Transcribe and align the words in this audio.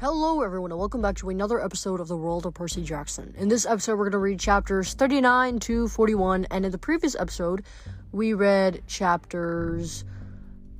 Hello, 0.00 0.40
everyone, 0.40 0.70
and 0.70 0.78
welcome 0.78 1.02
back 1.02 1.16
to 1.16 1.28
another 1.28 1.62
episode 1.62 2.00
of 2.00 2.08
the 2.08 2.16
World 2.16 2.46
of 2.46 2.54
Percy 2.54 2.82
Jackson. 2.82 3.34
In 3.36 3.48
this 3.48 3.66
episode, 3.66 3.98
we're 3.98 4.06
going 4.06 4.12
to 4.12 4.18
read 4.18 4.40
chapters 4.40 4.94
39 4.94 5.58
to 5.58 5.88
41, 5.88 6.46
and 6.50 6.64
in 6.64 6.72
the 6.72 6.78
previous 6.78 7.14
episode, 7.14 7.64
we 8.10 8.32
read 8.32 8.80
chapters 8.86 10.06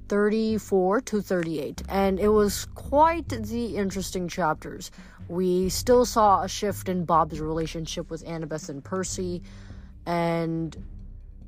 34 0.08 1.02
to 1.02 1.20
38, 1.20 1.82
and 1.90 2.18
it 2.18 2.28
was 2.28 2.64
quite 2.74 3.28
the 3.28 3.76
interesting 3.76 4.26
chapters. 4.26 4.90
We 5.28 5.68
still 5.68 6.06
saw 6.06 6.44
a 6.44 6.48
shift 6.48 6.88
in 6.88 7.04
Bob's 7.04 7.42
relationship 7.42 8.08
with 8.08 8.24
Annabeth 8.24 8.70
and 8.70 8.82
Percy, 8.82 9.42
and 10.06 10.74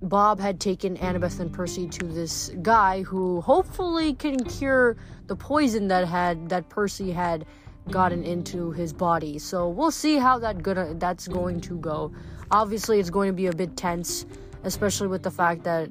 Bob 0.03 0.41
had 0.41 0.61
taken 0.61 0.99
Annabeth 0.99 1.41
and 1.41 1.51
Percy 1.51 1.89
to 1.89 2.05
this 2.05 2.51
guy 2.61 3.01
who 3.01 3.41
hopefully 3.41 4.13
can 4.13 4.45
cure 4.45 4.97
the 5.27 5.37
poison 5.37 5.89
that 5.89 6.07
had 6.07 6.51
that 6.51 6.69
Percy 6.69 7.13
had 7.13 7.47
gotten 7.91 8.25
into 8.25 8.71
his 8.73 8.93
body. 8.93 9.39
So 9.39 9.69
we'll 9.69 9.91
see 9.91 10.17
how 10.17 10.39
that 10.39 10.63
good 10.63 11.01
that's 11.01 11.29
going 11.29 11.61
to 11.63 11.79
go. 11.79 12.13
Obviously, 12.51 13.01
it's 13.01 13.11
going 13.11 13.29
to 13.29 13.33
be 13.33 13.47
a 13.47 13.53
bit 13.53 13.77
tense, 13.77 14.27
especially 14.65 15.09
with 15.09 15.23
the 15.23 15.31
fact 15.31 15.65
that 15.65 15.91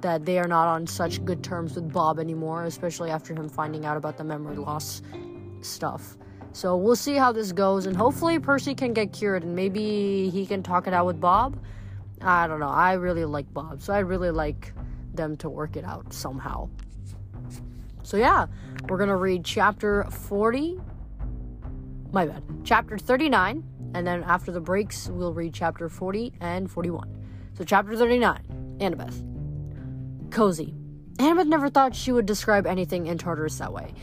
that 0.00 0.24
they 0.24 0.38
are 0.40 0.48
not 0.48 0.66
on 0.66 0.84
such 0.84 1.24
good 1.24 1.44
terms 1.44 1.76
with 1.76 1.92
Bob 1.92 2.18
anymore, 2.18 2.64
especially 2.64 3.10
after 3.10 3.32
him 3.32 3.48
finding 3.48 3.86
out 3.86 3.96
about 3.96 4.16
the 4.16 4.24
memory 4.24 4.56
loss 4.56 5.00
stuff. 5.60 6.16
So 6.52 6.76
we'll 6.76 6.96
see 6.96 7.14
how 7.14 7.30
this 7.30 7.52
goes, 7.52 7.86
and 7.86 7.96
hopefully 7.96 8.40
Percy 8.40 8.74
can 8.74 8.92
get 8.92 9.12
cured, 9.12 9.44
and 9.44 9.54
maybe 9.54 10.28
he 10.30 10.44
can 10.44 10.62
talk 10.62 10.88
it 10.88 10.92
out 10.92 11.06
with 11.06 11.20
Bob 11.20 11.56
I 12.24 12.46
don't 12.46 12.60
know. 12.60 12.68
I 12.68 12.92
really 12.92 13.24
like 13.24 13.52
Bob, 13.52 13.82
so 13.82 13.92
I'd 13.92 14.00
really 14.00 14.30
like 14.30 14.72
them 15.12 15.36
to 15.38 15.50
work 15.50 15.76
it 15.76 15.84
out 15.84 16.12
somehow. 16.12 16.68
So 18.02 18.16
yeah, 18.16 18.46
we're 18.88 18.98
gonna 18.98 19.16
read 19.16 19.44
chapter 19.44 20.04
40. 20.04 20.80
My 22.12 22.26
bad. 22.26 22.42
Chapter 22.64 22.98
39, 22.98 23.64
and 23.94 24.06
then 24.06 24.22
after 24.24 24.52
the 24.52 24.60
breaks, 24.60 25.08
we'll 25.08 25.32
read 25.32 25.54
chapter 25.54 25.88
40 25.88 26.34
and 26.40 26.70
41. 26.70 27.08
So 27.54 27.64
chapter 27.64 27.96
39, 27.96 28.76
Annabeth. 28.80 30.30
Cozy. 30.30 30.74
Annabeth 31.16 31.46
never 31.46 31.68
thought 31.68 31.94
she 31.94 32.12
would 32.12 32.26
describe 32.26 32.66
anything 32.66 33.06
in 33.06 33.18
Tartarus 33.18 33.58
that 33.58 33.72
way. 33.72 33.94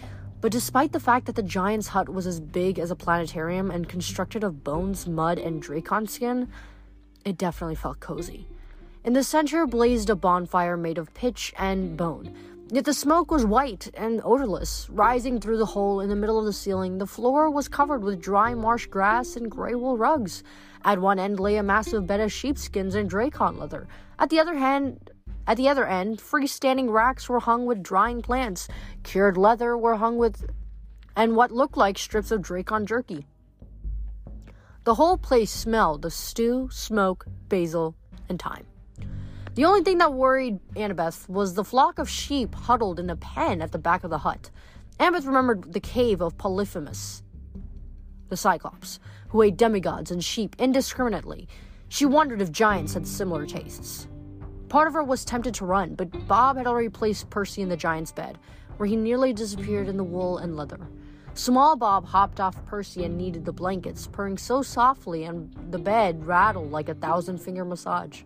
But 0.42 0.52
despite 0.52 0.94
the 0.94 1.00
fact 1.00 1.26
that 1.26 1.36
the 1.36 1.44
giant's 1.44 1.90
hut 1.90 2.08
was 2.08 2.26
as 2.26 2.40
big 2.40 2.80
as 2.80 2.92
a 2.92 2.96
planetarium 2.96 3.70
and 3.72 3.90
constructed 3.90 4.44
of 4.44 4.64
bones, 4.64 5.06
mud, 5.06 5.38
and 5.38 5.62
drakon 5.62 6.10
skin, 6.10 6.50
it 7.26 7.38
definitely 7.38 7.76
felt 7.76 8.00
cozy. 8.00 8.48
In 9.04 9.14
the 9.14 9.24
center 9.24 9.66
blazed 9.66 10.10
a 10.10 10.16
bonfire 10.16 10.78
made 10.78 10.98
of 10.98 11.14
pitch 11.14 11.54
and 11.58 11.98
bone. 11.98 12.36
Yet 12.72 12.86
the 12.86 12.94
smoke 12.94 13.32
was 13.32 13.48
white 13.48 13.90
and 13.96 14.22
odorless, 14.24 14.88
rising 14.92 15.40
through 15.40 15.58
the 15.58 15.66
hole 15.66 16.02
in 16.02 16.10
the 16.10 16.16
middle 16.16 16.38
of 16.38 16.46
the 16.46 16.54
ceiling. 16.54 17.00
The 17.00 17.08
floor 17.08 17.50
was 17.50 17.68
covered 17.68 18.04
with 18.04 18.22
dry 18.22 18.54
marsh 18.54 18.86
grass 18.86 19.36
and 19.36 19.50
gray 19.50 19.74
wool 19.74 19.98
rugs. 19.98 20.44
At 20.86 21.00
one 21.00 21.18
end 21.18 21.40
lay 21.40 21.58
a 21.58 21.64
massive 21.64 22.06
bed 22.06 22.20
of 22.20 22.32
sheepskins 22.32 22.94
and 22.94 23.10
drakon 23.10 23.58
leather. 23.58 23.88
At 24.20 24.30
the 24.30 24.40
other 24.40 24.56
hand, 24.56 25.10
at 25.48 25.58
the 25.58 25.68
other 25.68 25.88
end, 25.88 26.20
freestanding 26.20 26.92
racks 26.92 27.28
were 27.28 27.40
hung 27.40 27.66
with 27.66 27.82
drying 27.82 28.22
plants. 28.22 28.68
Cured 29.02 29.36
leather 29.36 29.76
were 29.76 29.96
hung 29.96 30.20
with 30.20 30.46
and 31.16 31.36
what 31.36 31.52
looked 31.52 31.76
like 31.76 31.98
strips 31.98 32.30
of 32.30 32.42
drakon 32.42 32.86
jerky. 32.86 33.26
The 34.84 34.94
whole 34.94 35.18
place 35.18 35.52
smelled 35.52 36.06
of 36.06 36.14
stew, 36.14 36.70
smoke, 36.72 37.26
basil, 37.48 37.96
and 38.30 38.40
thyme. 38.40 38.69
The 39.60 39.66
only 39.66 39.82
thing 39.82 39.98
that 39.98 40.14
worried 40.14 40.62
Annabeth 40.78 41.28
was 41.28 41.54
the 41.54 41.66
flock 41.66 42.00
of 42.00 42.10
sheep 42.10 42.56
huddled 42.56 42.98
in 42.98 43.10
a 43.10 43.18
pen 43.18 43.62
at 43.62 43.74
the 43.74 43.78
back 43.78 44.06
of 44.06 44.10
the 44.10 44.20
hut. 44.20 44.50
Annabeth 45.02 45.26
remembered 45.26 45.74
the 45.74 45.82
cave 45.82 46.22
of 46.22 46.38
Polyphemus, 46.38 47.24
the 48.30 48.38
Cyclops, 48.38 49.02
who 49.28 49.42
ate 49.42 49.58
demigods 49.58 50.12
and 50.12 50.24
sheep 50.24 50.56
indiscriminately. 50.60 51.50
She 51.90 52.06
wondered 52.06 52.42
if 52.42 52.54
giants 52.54 52.94
had 52.94 53.06
similar 53.06 53.46
tastes. 53.46 54.08
Part 54.70 54.88
of 54.88 54.94
her 54.94 55.04
was 55.04 55.26
tempted 55.26 55.56
to 55.56 55.66
run, 55.66 55.94
but 55.94 56.26
Bob 56.26 56.56
had 56.56 56.66
already 56.66 56.88
placed 56.88 57.30
Percy 57.30 57.62
in 57.62 57.68
the 57.68 57.76
giant's 57.76 58.14
bed, 58.14 58.38
where 58.78 58.88
he 58.88 58.96
nearly 58.96 59.34
disappeared 59.34 59.90
in 59.90 59.98
the 59.98 60.06
wool 60.06 60.38
and 60.38 60.56
leather. 60.56 60.88
Small 61.34 61.76
Bob 61.76 62.06
hopped 62.06 62.40
off 62.40 62.66
Percy 62.66 63.04
and 63.04 63.18
kneaded 63.18 63.44
the 63.44 63.52
blankets, 63.52 64.08
purring 64.08 64.38
so 64.38 64.62
softly, 64.62 65.26
and 65.26 65.54
the 65.70 65.80
bed 65.80 66.26
rattled 66.26 66.72
like 66.72 66.88
a 66.88 66.94
thousand 66.94 67.40
finger 67.40 67.66
massage. 67.66 68.22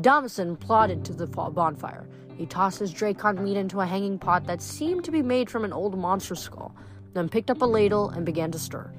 Damasen 0.00 0.58
plodded 0.58 1.04
to 1.04 1.12
the 1.12 1.26
bonfire. 1.26 2.08
He 2.36 2.46
tossed 2.46 2.80
his 2.80 2.92
drakon 2.92 3.38
meat 3.38 3.56
into 3.56 3.80
a 3.80 3.86
hanging 3.86 4.18
pot 4.18 4.44
that 4.46 4.60
seemed 4.60 5.04
to 5.04 5.12
be 5.12 5.22
made 5.22 5.48
from 5.48 5.64
an 5.64 5.72
old 5.72 5.96
monster 5.96 6.34
skull, 6.34 6.74
then 7.12 7.28
picked 7.28 7.50
up 7.50 7.62
a 7.62 7.64
ladle 7.64 8.10
and 8.10 8.26
began 8.26 8.50
to 8.50 8.58
stir. 8.58 8.92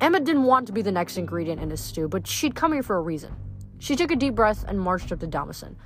Emma 0.00 0.20
didn't 0.20 0.44
want 0.44 0.66
to 0.66 0.72
be 0.72 0.82
the 0.82 0.92
next 0.92 1.16
ingredient 1.16 1.62
in 1.62 1.70
his 1.70 1.80
stew, 1.80 2.08
but 2.08 2.26
she'd 2.26 2.54
come 2.54 2.72
here 2.74 2.82
for 2.82 2.96
a 2.96 3.00
reason. 3.00 3.34
She 3.78 3.96
took 3.96 4.10
a 4.10 4.16
deep 4.16 4.34
breath 4.34 4.64
and 4.68 4.78
marched 4.78 5.12
up 5.12 5.20
to 5.20 5.26
Damasen. 5.26 5.76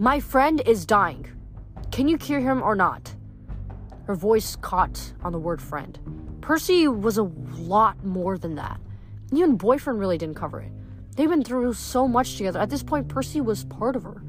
My 0.00 0.18
friend 0.18 0.60
is 0.66 0.84
dying. 0.84 1.30
Can 1.92 2.08
you 2.08 2.18
cure 2.18 2.40
him 2.40 2.62
or 2.62 2.74
not? 2.74 3.14
Her 4.06 4.14
voice 4.14 4.56
caught 4.56 5.12
on 5.22 5.32
the 5.32 5.38
word 5.38 5.62
friend. 5.62 5.98
Percy 6.40 6.88
was 6.88 7.18
a 7.18 7.24
lot 7.58 8.04
more 8.04 8.38
than 8.38 8.54
that. 8.56 8.80
Even 9.32 9.56
boyfriend 9.56 10.00
really 10.00 10.18
didn't 10.18 10.36
cover 10.36 10.60
it. 10.60 10.72
They've 11.18 11.28
been 11.28 11.42
through 11.42 11.72
so 11.72 12.06
much 12.06 12.36
together. 12.36 12.60
At 12.60 12.70
this 12.70 12.84
point, 12.84 13.08
Percy 13.08 13.40
was 13.40 13.64
part 13.64 13.96
of 13.96 14.04
her. 14.04 14.22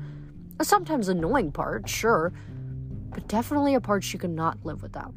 A 0.60 0.66
sometimes 0.66 1.08
annoying 1.08 1.52
part, 1.52 1.88
sure, 1.88 2.34
but 3.12 3.28
definitely 3.28 3.76
a 3.76 3.80
part 3.80 4.04
she 4.04 4.18
could 4.18 4.32
not 4.32 4.66
live 4.66 4.82
without. 4.82 5.14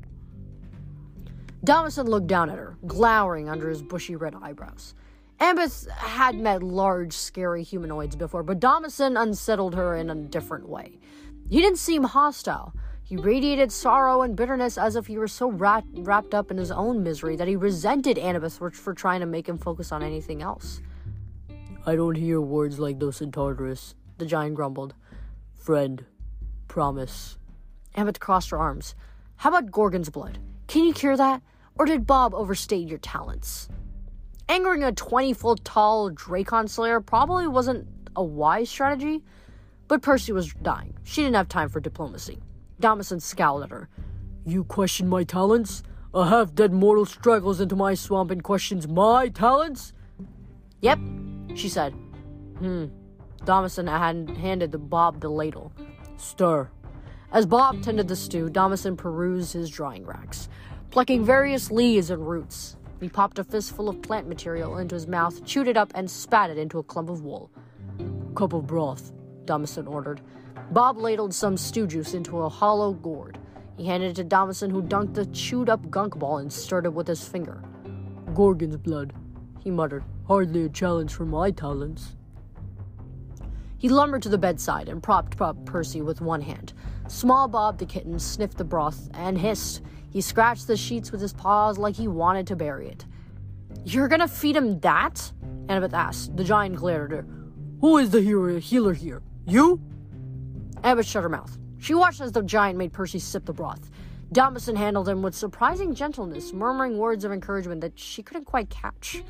Damasen 1.65 2.07
looked 2.07 2.27
down 2.27 2.51
at 2.51 2.59
her, 2.59 2.77
glowering 2.87 3.49
under 3.49 3.71
his 3.71 3.81
bushy 3.81 4.17
red 4.17 4.35
eyebrows. 4.43 4.95
Annabeth 5.41 5.89
had 5.89 6.35
met 6.35 6.63
large, 6.63 7.15
scary 7.15 7.63
humanoids 7.63 8.17
before, 8.17 8.43
but 8.43 8.61
Damasen 8.61 9.19
unsettled 9.19 9.75
her 9.75 9.97
in 9.97 10.11
a 10.11 10.15
different 10.15 10.69
way. 10.69 10.99
He 11.49 11.63
didn't 11.63 11.79
seem 11.79 12.05
hostile, 12.05 12.75
he 13.03 13.17
radiated 13.17 13.73
sorrow 13.73 14.21
and 14.21 14.37
bitterness 14.37 14.77
as 14.77 14.95
if 14.95 15.07
he 15.07 15.17
were 15.17 15.27
so 15.27 15.51
wrapped, 15.51 15.89
wrapped 15.95 16.35
up 16.35 16.51
in 16.51 16.59
his 16.59 16.71
own 16.71 17.03
misery 17.03 17.35
that 17.37 17.49
he 17.49 17.57
resented 17.57 18.19
Annabeth 18.19 18.59
for, 18.59 18.71
for 18.71 18.93
trying 18.93 19.21
to 19.21 19.27
make 19.27 19.49
him 19.49 19.57
focus 19.57 19.91
on 19.91 20.03
anything 20.03 20.43
else. 20.43 20.83
I 21.85 21.97
don't 21.97 22.15
hear 22.15 22.41
words 22.41 22.79
like 22.79 23.01
those 23.01 23.21
in 23.21 23.33
Tartarus, 23.33 23.97
the 24.19 24.27
giant 24.27 24.55
grumbled. 24.55 24.95
Friend, 25.55 26.05
promise. 26.69 27.39
Annabeth 27.97 28.21
crossed 28.21 28.51
her 28.51 28.59
arms. 28.59 28.95
How 29.37 29.51
about 29.51 29.73
Gorgon's 29.73 30.09
blood? 30.09 30.39
Can 30.69 30.85
you 30.85 30.93
cure 30.93 31.17
that? 31.17 31.43
Or 31.77 31.85
did 31.85 32.07
Bob 32.07 32.35
overstate 32.35 32.87
your 32.87 32.99
talents? 32.99 33.69
Angering 34.49 34.85
a 34.85 34.93
20 34.93 35.33
foot 35.33 35.65
tall 35.65 36.11
Drakon 36.11 36.69
Slayer 36.69 37.01
probably 37.01 37.49
wasn't 37.49 37.89
a 38.15 38.23
wise 38.23 38.71
strategy, 38.71 39.25
but 39.89 40.03
Percy 40.03 40.33
was 40.33 40.55
dying. 40.63 40.95
She 41.03 41.23
didn't 41.23 41.35
have 41.35 41.49
time 41.49 41.69
for 41.69 41.81
diplomacy. 41.81 42.39
Damasen 42.81 43.21
scowled 43.21 43.65
at 43.65 43.71
her. 43.71 43.89
You 44.45 44.63
question 44.63 45.09
my 45.09 45.25
talents? 45.25 45.83
A 46.15 46.29
half 46.29 46.55
dead 46.55 46.73
mortal 46.73 47.07
struggles 47.07 47.61
into 47.61 47.75
my 47.75 47.95
swamp 47.95 48.31
and 48.31 48.43
questions 48.43 48.87
my 48.87 49.29
talents? 49.29 49.93
Yep, 50.81 50.99
she 51.55 51.69
said. 51.69 51.93
Hmm. 52.59 52.87
Damasen 53.45 53.89
had 53.89 54.37
handed 54.37 54.73
the 54.73 54.79
Bob 54.79 55.21
the 55.21 55.29
ladle. 55.29 55.73
Stir. 56.17 56.71
As 57.33 57.47
Bob 57.47 57.83
tended 57.83 58.09
the 58.09 58.17
stew, 58.17 58.49
Damasen 58.51 58.97
perused 58.97 59.53
his 59.55 59.71
drying 59.71 60.05
racks, 60.05 60.49
plucking 60.91 61.25
various 61.25 61.71
leaves 61.71 62.11
and 62.11 62.29
roots. 62.29 62.77
He 63.01 63.09
popped 63.09 63.39
a 63.39 63.45
fistful 63.45 63.89
of 63.89 64.01
plant 64.03 64.29
material 64.29 64.77
into 64.79 64.95
his 64.95 65.09
mouth, 65.09 65.45
chewed 65.45 65.67
it 65.67 65.77
up, 65.77 65.91
and 65.95 66.09
spat 66.09 66.51
it 66.51 66.59
into 66.59 66.79
a 66.79 66.85
clump 66.85 67.11
of 67.11 67.25
wool. 67.25 67.51
Cup 68.37 68.53
of 68.53 68.67
broth, 68.67 69.13
Damasen 69.45 69.89
ordered. 69.89 70.21
Bob 70.71 70.99
ladled 70.99 71.35
some 71.35 71.57
stew 71.57 71.87
juice 71.87 72.15
into 72.15 72.39
a 72.39 72.49
hollow 72.49 72.93
gourd. 72.93 73.39
He 73.77 73.87
handed 73.87 74.11
it 74.11 74.23
to 74.23 74.25
Damasen, 74.25 74.71
who 74.71 74.83
dunked 74.83 75.15
the 75.15 75.27
chewed 75.27 75.69
up 75.69 75.91
gunk 75.91 76.17
ball 76.17 76.39
and 76.39 76.53
stirred 76.53 76.87
it 76.87 76.93
with 76.93 77.09
his 77.09 77.27
finger. 77.27 77.63
Gorgon's 78.35 78.77
blood, 78.77 79.13
he 79.63 79.71
muttered. 79.71 80.05
Hardly 80.27 80.65
a 80.65 80.69
challenge 80.69 81.15
for 81.15 81.25
my 81.25 81.51
talents. 81.51 82.17
He 83.79 83.89
lumbered 83.89 84.23
to 84.23 84.29
the 84.29 84.39
bedside 84.39 84.89
and 84.89 85.03
propped 85.03 85.41
up 85.41 85.65
Percy 85.65 86.03
with 86.03 86.21
one 86.21 86.41
hand. 86.41 86.73
Small 87.09 87.49
Bob 87.49 87.79
the 87.79 87.87
kitten 87.87 88.19
sniffed 88.19 88.59
the 88.59 88.65
broth 88.65 89.09
and 89.15 89.39
hissed. 89.39 89.83
He 90.11 90.21
scratched 90.21 90.67
the 90.67 90.77
sheets 90.77 91.11
with 91.13 91.21
his 91.21 91.33
paws 91.33 91.79
like 91.79 91.97
he 91.97 92.09
wanted 92.09 92.47
to 92.49 92.57
bury 92.57 92.89
it. 92.89 93.05
You're 93.85 94.09
gonna 94.09 94.29
feed 94.29 94.57
him 94.57 94.81
that? 94.81 95.33
Annabeth 95.67 95.93
asked. 95.93 96.37
The 96.37 96.45
giant 96.45 96.77
glared 96.77 97.13
at 97.13 97.25
her. 97.25 97.27
Who 97.81 97.99
is 97.99 98.11
the 98.11 98.21
hero 98.21 98.59
healer 98.61 98.95
here? 98.95 99.23
You? 99.47 99.81
Annabeth 100.83 101.07
shut 101.07 101.23
her 101.23 101.29
mouth. 101.29 101.59
She 101.79 101.95
watched 101.95 102.21
as 102.21 102.33
the 102.33 102.43
giant 102.43 102.79
made 102.79 102.93
Percy 102.93 103.19
sip 103.19 103.45
the 103.45 103.53
broth. 103.53 103.91
Damison 104.33 104.77
handled 104.77 105.09
him 105.09 105.21
with 105.23 105.35
surprising 105.35 105.95
gentleness, 105.95 106.53
murmuring 106.53 106.97
words 106.97 107.25
of 107.25 107.33
encouragement 107.33 107.81
that 107.81 107.99
she 107.99 108.23
couldn't 108.23 108.45
quite 108.45 108.71
catch. 108.71 109.23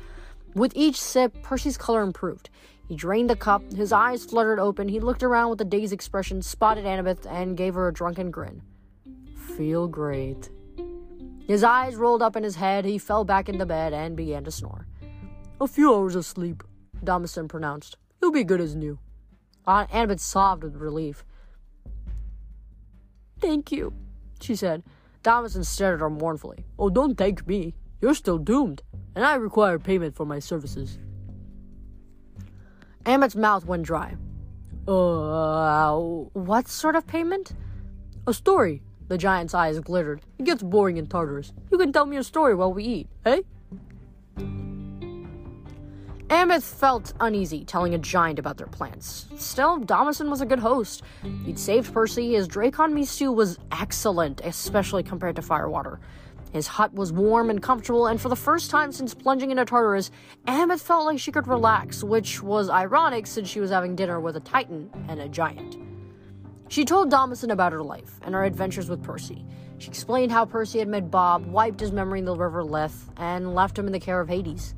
With 0.55 0.73
each 0.75 1.01
sip, 1.01 1.41
Percy's 1.41 1.77
color 1.77 2.01
improved. 2.01 2.49
He 2.87 2.95
drained 2.95 3.29
the 3.29 3.35
cup, 3.35 3.63
his 3.73 3.91
eyes 3.91 4.25
fluttered 4.25 4.59
open, 4.59 4.87
he 4.87 4.99
looked 4.99 5.23
around 5.23 5.49
with 5.49 5.61
a 5.61 5.65
dazed 5.65 5.93
expression, 5.93 6.41
spotted 6.41 6.85
Annabeth, 6.85 7.25
and 7.25 7.57
gave 7.57 7.73
her 7.73 7.87
a 7.87 7.93
drunken 7.93 8.29
grin. 8.29 8.61
Feel 9.57 9.87
great. 9.87 10.49
His 11.47 11.63
eyes 11.63 11.95
rolled 11.95 12.21
up 12.21 12.35
in 12.35 12.43
his 12.43 12.55
head, 12.55 12.85
he 12.85 12.97
fell 12.97 13.23
back 13.23 13.49
into 13.49 13.65
bed 13.65 13.93
and 13.93 14.15
began 14.15 14.43
to 14.43 14.51
snore. 14.51 14.87
A 15.59 15.67
few 15.67 15.93
hours 15.93 16.15
of 16.15 16.25
sleep, 16.25 16.63
Damasen 17.03 17.47
pronounced. 17.47 17.97
You'll 18.21 18.31
be 18.31 18.43
good 18.43 18.61
as 18.61 18.75
new. 18.75 18.99
Annabeth 19.67 20.19
sobbed 20.19 20.63
with 20.63 20.75
relief. 20.75 21.25
Thank 23.39 23.71
you, 23.71 23.93
she 24.39 24.55
said. 24.55 24.83
Damasen 25.23 25.65
stared 25.65 25.95
at 25.95 25.99
her 26.01 26.09
mournfully. 26.09 26.65
Oh, 26.77 26.89
don't 26.89 27.17
thank 27.17 27.47
me. 27.47 27.73
You're 28.03 28.13
still 28.13 28.37
doomed, 28.37 28.81
and 29.15 29.23
I 29.23 29.35
require 29.35 29.79
payment 29.79 30.13
for 30.13 30.25
my 30.25 30.39
services. 30.39 30.99
Annabeth's 33.05 33.37
mouth 33.37 33.65
went 33.65 33.83
dry. 33.83 34.17
Uh, 34.85 35.95
what 36.33 36.67
sort 36.67 36.97
of 36.97 37.07
payment? 37.07 37.53
A 38.27 38.33
story. 38.33 38.81
The 39.07 39.17
giant's 39.17 39.53
eyes 39.53 39.79
glittered. 39.79 40.19
It 40.37 40.43
gets 40.43 40.61
boring 40.61 40.97
in 40.97 41.07
Tartarus. 41.07 41.53
You 41.71 41.77
can 41.77 41.93
tell 41.93 42.05
me 42.05 42.17
a 42.17 42.25
story 42.25 42.55
while 42.55 42.73
we 42.73 42.83
eat, 42.83 43.07
eh? 43.25 43.43
Annabeth 46.27 46.63
felt 46.63 47.13
uneasy 47.21 47.63
telling 47.63 47.93
a 47.93 47.97
giant 47.97 48.37
about 48.37 48.57
their 48.57 48.67
plans. 48.67 49.27
Still, 49.37 49.79
Damasen 49.79 50.29
was 50.29 50.41
a 50.41 50.45
good 50.45 50.59
host. 50.59 51.03
He'd 51.45 51.57
saved 51.57 51.93
Percy, 51.93 52.33
his 52.33 52.49
Drakon 52.49 53.07
stew 53.07 53.31
was 53.31 53.59
excellent, 53.71 54.41
especially 54.43 55.03
compared 55.03 55.37
to 55.37 55.41
Firewater. 55.41 56.01
His 56.53 56.67
hut 56.67 56.93
was 56.93 57.11
warm 57.11 57.49
and 57.49 57.61
comfortable, 57.61 58.05
and 58.05 58.21
for 58.21 58.29
the 58.29 58.35
first 58.35 58.69
time 58.69 58.91
since 58.91 59.15
plunging 59.15 59.49
into 59.49 59.65
Tartarus, 59.65 60.11
Annabeth 60.47 60.81
felt 60.81 61.05
like 61.05 61.17
she 61.17 61.31
could 61.31 61.47
relax, 61.47 62.03
which 62.03 62.43
was 62.43 62.69
ironic 62.69 63.25
since 63.25 63.49
she 63.49 63.59
was 63.59 63.71
having 63.71 63.95
dinner 63.95 64.19
with 64.19 64.35
a 64.35 64.39
Titan 64.39 64.91
and 65.07 65.19
a 65.19 65.27
giant. 65.27 65.77
She 66.67 66.85
told 66.85 67.11
Damasen 67.11 67.51
about 67.51 67.73
her 67.73 67.81
life 67.81 68.19
and 68.21 68.35
her 68.35 68.43
adventures 68.43 68.87
with 68.87 69.01
Percy. 69.01 69.43
She 69.79 69.89
explained 69.89 70.31
how 70.31 70.45
Percy 70.45 70.77
had 70.77 70.87
met 70.87 71.09
Bob, 71.09 71.45
wiped 71.47 71.79
his 71.79 71.91
memory 71.91 72.19
in 72.19 72.25
the 72.25 72.35
River 72.35 72.63
Lethe, 72.63 73.09
and 73.17 73.55
left 73.55 73.77
him 73.77 73.87
in 73.87 73.91
the 73.91 73.99
care 73.99 74.21
of 74.21 74.29
Hades. 74.29 74.75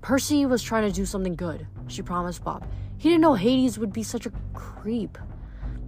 Percy 0.00 0.46
was 0.46 0.64
trying 0.64 0.88
to 0.88 0.94
do 0.94 1.06
something 1.06 1.36
good, 1.36 1.68
she 1.86 2.02
promised 2.02 2.42
Bob. 2.42 2.66
He 2.98 3.08
didn't 3.08 3.22
know 3.22 3.34
Hades 3.34 3.78
would 3.78 3.92
be 3.92 4.02
such 4.02 4.26
a 4.26 4.32
creep. 4.52 5.16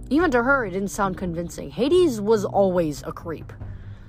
Even 0.09 0.31
to 0.31 0.41
her, 0.43 0.65
it 0.65 0.71
didn't 0.71 0.87
sound 0.87 1.17
convincing. 1.17 1.69
Hades 1.69 2.21
was 2.21 2.45
always 2.45 3.03
a 3.03 3.11
creep. 3.11 3.51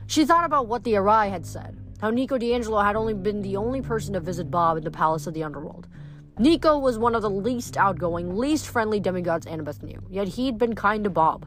She 0.07 0.25
thought 0.25 0.45
about 0.45 0.69
what 0.69 0.85
the 0.85 0.95
Arai 0.95 1.31
had 1.31 1.47
said, 1.47 1.77
how 2.01 2.11
Nico 2.11 2.37
di 2.37 2.53
Angelo 2.53 2.81
had 2.81 2.97
only 2.97 3.15
been 3.15 3.41
the 3.41 3.57
only 3.57 3.81
person 3.81 4.13
to 4.15 4.21
visit 4.21 4.51
Bob 4.51 4.77
in 4.77 4.85
the 4.85 4.91
Palace 4.91 5.27
of 5.27 5.35
the 5.35 5.43
Underworld. 5.43 5.89
Nico 6.39 6.79
was 6.79 6.99
one 6.99 7.15
of 7.15 7.23
the 7.23 7.31
least 7.31 7.77
outgoing, 7.77 8.37
least 8.37 8.67
friendly 8.67 9.01
demigods 9.01 9.47
Annabeth 9.47 9.83
knew, 9.83 10.03
yet 10.11 10.29
he'd 10.29 10.59
been 10.59 10.75
kind 10.75 11.05
to 11.05 11.11
Bob. 11.11 11.47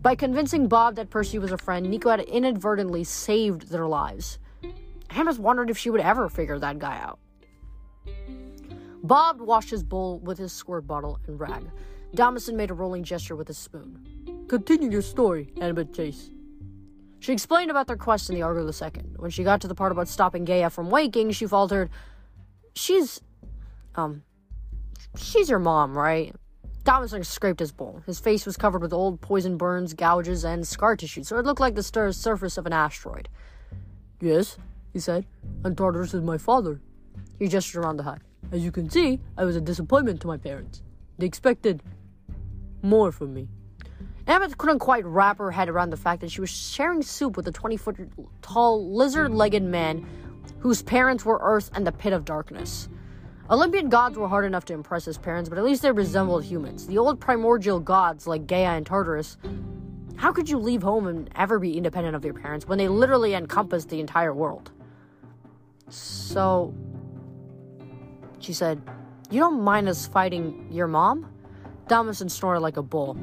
By 0.00 0.14
convincing 0.14 0.66
Bob 0.68 0.94
that 0.96 1.10
Percy 1.10 1.38
was 1.38 1.52
a 1.52 1.58
friend, 1.58 1.90
Nico 1.90 2.10
had 2.10 2.20
inadvertently 2.20 3.04
saved 3.04 3.68
their 3.68 3.86
lives. 3.86 4.38
Annabeth 5.10 5.38
wondered 5.38 5.68
if 5.68 5.76
she 5.76 5.90
would 5.90 6.00
ever 6.00 6.28
figure 6.28 6.58
that 6.58 6.78
guy 6.78 6.98
out. 6.98 7.18
Bob 9.02 9.40
washed 9.40 9.70
his 9.70 9.82
bowl 9.82 10.20
with 10.20 10.38
his 10.38 10.52
squirt 10.52 10.86
bottle 10.86 11.18
and 11.26 11.38
rag. 11.38 11.64
Damasen 12.14 12.54
made 12.54 12.70
a 12.70 12.74
rolling 12.74 13.02
gesture 13.02 13.36
with 13.36 13.48
his 13.48 13.58
spoon. 13.58 14.46
Continue 14.48 14.90
your 14.90 15.02
story, 15.02 15.52
Annabeth 15.56 15.94
Chase. 15.94 16.30
She 17.20 17.32
explained 17.32 17.70
about 17.70 17.86
their 17.86 17.96
quest 17.96 18.30
in 18.30 18.34
the 18.34 18.42
Argo 18.42 18.66
II. 18.66 19.02
When 19.16 19.30
she 19.30 19.44
got 19.44 19.60
to 19.60 19.68
the 19.68 19.74
part 19.74 19.92
about 19.92 20.08
stopping 20.08 20.44
Gaia 20.44 20.70
from 20.70 20.90
waking, 20.90 21.30
she 21.32 21.46
faltered, 21.46 21.90
She's. 22.74 23.20
um. 23.94 24.22
She's 25.16 25.50
your 25.50 25.58
mom, 25.58 25.98
right? 25.98 26.34
Damasen 26.84 27.26
scraped 27.26 27.60
his 27.60 27.72
bowl. 27.72 28.00
His 28.06 28.20
face 28.20 28.46
was 28.46 28.56
covered 28.56 28.80
with 28.80 28.92
old 28.92 29.20
poison 29.20 29.56
burns, 29.56 29.92
gouges, 29.92 30.44
and 30.44 30.66
scar 30.66 30.96
tissue, 30.96 31.24
so 31.24 31.36
it 31.36 31.44
looked 31.44 31.60
like 31.60 31.74
the 31.74 31.82
stir- 31.82 32.12
surface 32.12 32.56
of 32.56 32.64
an 32.64 32.72
asteroid. 32.72 33.28
Yes, 34.20 34.56
he 34.92 34.98
said, 35.00 35.26
and 35.64 35.76
Tartarus 35.76 36.14
is 36.14 36.22
my 36.22 36.38
father. 36.38 36.80
He 37.38 37.48
gestured 37.48 37.84
around 37.84 37.96
the 37.96 38.04
hut. 38.04 38.20
As 38.52 38.64
you 38.64 38.72
can 38.72 38.88
see, 38.88 39.20
I 39.36 39.44
was 39.44 39.56
a 39.56 39.60
disappointment 39.60 40.20
to 40.22 40.26
my 40.26 40.36
parents. 40.36 40.82
They 41.18 41.26
expected 41.26 41.82
more 42.82 43.12
from 43.12 43.34
me. 43.34 43.48
Annabeth 44.30 44.56
couldn't 44.56 44.78
quite 44.78 45.04
wrap 45.04 45.38
her 45.38 45.50
head 45.50 45.68
around 45.68 45.90
the 45.90 45.96
fact 45.96 46.20
that 46.20 46.30
she 46.30 46.40
was 46.40 46.50
sharing 46.50 47.02
soup 47.02 47.36
with 47.36 47.48
a 47.48 47.52
20 47.52 47.76
foot 47.76 47.96
tall, 48.42 48.94
lizard 48.94 49.32
legged 49.32 49.64
man 49.64 50.06
whose 50.60 50.82
parents 50.82 51.24
were 51.24 51.40
Earth 51.42 51.68
and 51.74 51.84
the 51.84 51.90
Pit 51.90 52.12
of 52.12 52.24
Darkness. 52.24 52.88
Olympian 53.50 53.88
gods 53.88 54.16
were 54.16 54.28
hard 54.28 54.44
enough 54.44 54.64
to 54.66 54.72
impress 54.72 55.04
his 55.04 55.18
parents, 55.18 55.48
but 55.48 55.58
at 55.58 55.64
least 55.64 55.82
they 55.82 55.90
resembled 55.90 56.44
humans. 56.44 56.86
The 56.86 56.96
old 56.96 57.18
primordial 57.18 57.80
gods 57.80 58.28
like 58.28 58.46
Gaia 58.46 58.76
and 58.76 58.86
Tartarus. 58.86 59.36
How 60.14 60.30
could 60.30 60.48
you 60.48 60.58
leave 60.58 60.84
home 60.84 61.08
and 61.08 61.28
ever 61.34 61.58
be 61.58 61.76
independent 61.76 62.14
of 62.14 62.24
your 62.24 62.34
parents 62.34 62.68
when 62.68 62.78
they 62.78 62.86
literally 62.86 63.34
encompassed 63.34 63.88
the 63.88 63.98
entire 63.98 64.32
world? 64.32 64.70
So, 65.88 66.72
she 68.38 68.52
said, 68.52 68.80
You 69.28 69.40
don't 69.40 69.60
mind 69.60 69.88
us 69.88 70.06
fighting 70.06 70.68
your 70.70 70.86
mom? 70.86 71.26
Damasen 71.88 72.30
snorted 72.30 72.60
like 72.60 72.76
a 72.76 72.82
bull. 72.82 73.16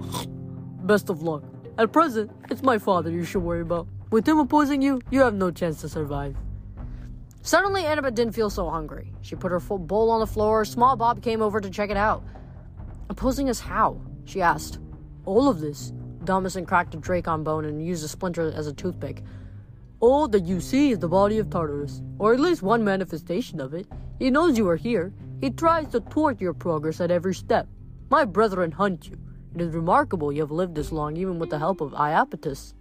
Best 0.88 1.10
of 1.10 1.22
luck. 1.22 1.44
At 1.78 1.92
present, 1.92 2.32
it's 2.50 2.64
my 2.64 2.78
father 2.78 3.12
you 3.12 3.26
should 3.26 3.44
worry 3.44 3.60
about. 3.60 3.90
With 4.10 4.26
him 4.26 4.40
opposing 4.40 4.82
you, 4.82 5.02
you 5.12 5.20
have 5.20 5.34
no 5.34 5.52
chance 5.52 5.82
to 5.82 5.90
survive. 5.90 6.38
Suddenly, 7.42 7.82
Annabeth 7.84 8.16
didn't 8.16 8.32
feel 8.32 8.50
so 8.50 8.70
hungry. 8.70 9.12
She 9.22 9.36
put 9.36 9.52
her 9.52 9.60
full 9.60 9.80
bowl 9.80 10.10
on 10.10 10.22
the 10.22 10.26
floor. 10.26 10.64
Small 10.64 10.96
Bob 10.96 11.22
came 11.22 11.42
over 11.42 11.60
to 11.60 11.70
check 11.70 11.90
it 11.90 11.98
out. 11.98 12.24
Opposing 13.10 13.50
us 13.50 13.60
how? 13.60 14.00
She 14.24 14.42
asked. 14.42 14.80
All 15.26 15.50
of 15.50 15.60
this. 15.60 15.92
Damasen 16.24 16.66
cracked 16.66 16.96
a 16.96 16.98
Drakon 16.98 17.44
bone 17.44 17.66
and 17.66 17.86
used 17.86 18.06
a 18.06 18.08
splinter 18.08 18.50
as 18.56 18.68
a 18.68 18.74
toothpick. 18.74 19.24
All 20.00 20.30
that 20.30 20.46
you 20.46 20.62
see 20.62 20.92
is 20.92 21.00
the 21.00 21.10
body 21.10 21.38
of 21.38 21.50
Tartarus, 21.50 22.02
or 22.18 22.34
at 22.34 22.40
least 22.40 22.62
one 22.64 22.86
manifestation 22.86 23.60
of 23.60 23.74
it. 23.74 23.88
He 24.20 24.32
knows 24.32 24.58
you 24.58 24.70
are 24.70 24.78
here. 24.78 25.12
He 25.42 25.50
tries 25.50 25.90
to 25.90 26.00
thwart 26.00 26.40
your 26.40 26.54
progress 26.54 27.02
at 27.02 27.12
every 27.12 27.36
step. 27.36 27.68
My 28.10 28.24
brethren 28.24 28.72
hunt 28.72 29.10
you. 29.10 29.18
It 29.58 29.62
is 29.62 29.74
remarkable 29.74 30.32
you 30.32 30.42
have 30.42 30.52
lived 30.52 30.76
this 30.76 30.92
long 30.92 31.18
even 31.18 31.40
with 31.40 31.50
the 31.50 31.58
help 31.58 31.82
of 31.82 31.94
Iapetus. 31.94 32.76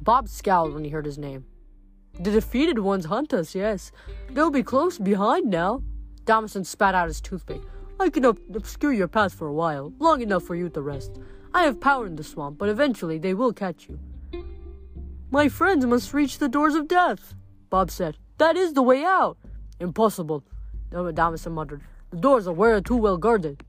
Bob 0.00 0.28
scowled 0.30 0.72
when 0.72 0.82
he 0.82 0.88
heard 0.88 1.04
his 1.04 1.18
name. 1.18 1.44
The 2.18 2.30
defeated 2.30 2.78
ones 2.78 3.04
hunt 3.04 3.34
us, 3.34 3.54
yes. 3.54 3.92
They'll 4.30 4.50
be 4.50 4.62
close 4.62 4.96
behind 4.96 5.50
now. 5.50 5.82
Damasen 6.24 6.64
spat 6.64 6.94
out 6.94 7.08
his 7.08 7.20
toothpick. 7.20 7.60
I 8.00 8.08
can 8.08 8.24
ob- 8.24 8.40
obscure 8.54 8.94
your 8.94 9.08
path 9.08 9.34
for 9.34 9.48
a 9.48 9.52
while, 9.52 9.92
long 9.98 10.22
enough 10.22 10.42
for 10.42 10.54
you 10.54 10.70
to 10.70 10.80
rest. 10.80 11.20
I 11.52 11.64
have 11.64 11.82
power 11.82 12.06
in 12.06 12.16
the 12.16 12.24
swamp, 12.24 12.56
but 12.56 12.70
eventually 12.70 13.18
they 13.18 13.34
will 13.34 13.52
catch 13.52 13.86
you. 13.86 13.98
My 15.30 15.50
friends 15.50 15.84
must 15.84 16.14
reach 16.14 16.38
the 16.38 16.48
doors 16.48 16.76
of 16.76 16.88
death, 16.88 17.34
Bob 17.68 17.90
said. 17.90 18.16
That 18.38 18.56
is 18.56 18.72
the 18.72 18.82
way 18.82 19.04
out. 19.04 19.36
Impossible, 19.78 20.44
Damasen 20.90 21.52
muttered. 21.52 21.82
The 22.08 22.16
doors 22.16 22.48
are 22.48 22.54
way 22.54 22.80
too 22.80 22.96
well 22.96 23.18
guarded. 23.18 23.62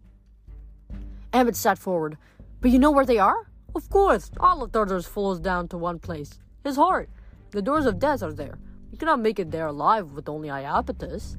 Emmett 1.34 1.56
sat 1.56 1.78
forward. 1.78 2.18
But 2.60 2.72
you 2.72 2.80
know 2.80 2.92
where 2.92 3.06
they 3.06 3.18
are? 3.18 3.50
Of 3.74 3.90
course. 3.90 4.32
All 4.40 4.62
of 4.64 4.72
Tartarus 4.72 5.08
flows 5.08 5.40
down 5.40 5.68
to 5.70 5.78
one 5.78 6.00
place. 6.00 6.40
His 6.64 6.76
heart. 6.76 7.10
The 7.52 7.62
doors 7.62 7.86
of 7.86 8.00
death 8.00 8.22
are 8.24 8.34
there. 8.34 8.58
You 8.92 8.98
cannot 8.98 9.22
make 9.22 9.40
it 9.40 9.52
there 9.52 9.68
alive 9.68 10.12
with 10.12 10.30
only 10.30 10.50
Iapetus. 10.50 11.38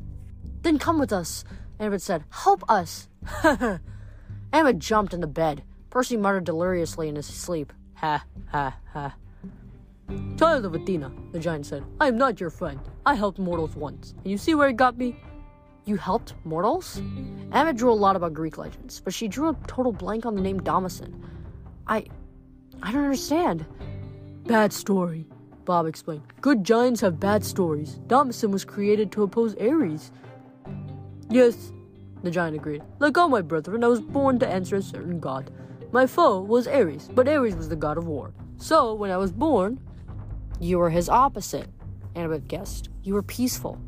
Then 0.62 0.78
come 0.78 0.98
with 0.98 1.12
us, 1.12 1.44
Emmett 1.78 2.02
said. 2.02 2.24
Help 2.30 2.62
us. 2.68 3.08
Emmett 4.52 4.78
jumped 4.78 5.14
in 5.14 5.20
the 5.20 5.26
bed. 5.26 5.62
Percy 5.90 6.16
muttered 6.16 6.44
deliriously 6.44 7.08
in 7.08 7.16
his 7.16 7.26
sleep. 7.26 7.72
Ha, 7.94 8.24
ha, 8.50 8.76
ha. 8.92 9.14
Child 10.38 10.64
of 10.64 10.74
Athena, 10.74 11.12
the 11.32 11.38
giant 11.38 11.66
said, 11.66 11.84
I 12.00 12.08
am 12.08 12.18
not 12.18 12.40
your 12.40 12.50
friend. 12.50 12.80
I 13.06 13.14
helped 13.14 13.38
mortals 13.38 13.76
once, 13.76 14.14
and 14.22 14.30
you 14.30 14.38
see 14.38 14.54
where 14.54 14.68
it 14.68 14.76
got 14.76 14.96
me? 14.96 15.16
You 15.84 15.96
helped 15.96 16.34
mortals? 16.44 17.02
Emma 17.50 17.72
drew 17.72 17.92
a 17.92 17.94
lot 17.94 18.14
about 18.14 18.34
Greek 18.34 18.56
legends, 18.56 19.00
but 19.00 19.12
she 19.12 19.26
drew 19.26 19.48
a 19.48 19.56
total 19.66 19.92
blank 19.92 20.24
on 20.24 20.34
the 20.34 20.40
name 20.40 20.60
Damasen. 20.60 21.12
I. 21.86 22.06
I 22.82 22.92
don't 22.92 23.04
understand. 23.04 23.66
Bad 24.46 24.72
story, 24.72 25.26
Bob 25.64 25.86
explained. 25.86 26.22
Good 26.40 26.64
giants 26.64 27.00
have 27.00 27.20
bad 27.20 27.44
stories. 27.44 28.00
Damasen 28.06 28.50
was 28.50 28.64
created 28.64 29.12
to 29.12 29.22
oppose 29.22 29.54
Ares. 29.56 30.10
Yes, 31.30 31.72
the 32.22 32.30
giant 32.30 32.56
agreed. 32.56 32.82
Like 32.98 33.16
all 33.18 33.28
my 33.28 33.40
brethren, 33.40 33.84
I 33.84 33.88
was 33.88 34.00
born 34.00 34.38
to 34.40 34.48
answer 34.48 34.76
a 34.76 34.82
certain 34.82 35.20
god. 35.20 35.50
My 35.92 36.06
foe 36.06 36.40
was 36.40 36.66
Ares, 36.66 37.08
but 37.12 37.28
Ares 37.28 37.54
was 37.54 37.68
the 37.68 37.76
god 37.76 37.98
of 37.98 38.06
war. 38.06 38.32
So, 38.56 38.94
when 38.94 39.10
I 39.10 39.16
was 39.16 39.32
born, 39.32 39.80
you 40.60 40.78
were 40.78 40.90
his 40.90 41.08
opposite, 41.08 41.68
Annabeth 42.14 42.46
guessed. 42.46 42.88
You 43.02 43.14
were 43.14 43.22
peaceful. 43.22 43.80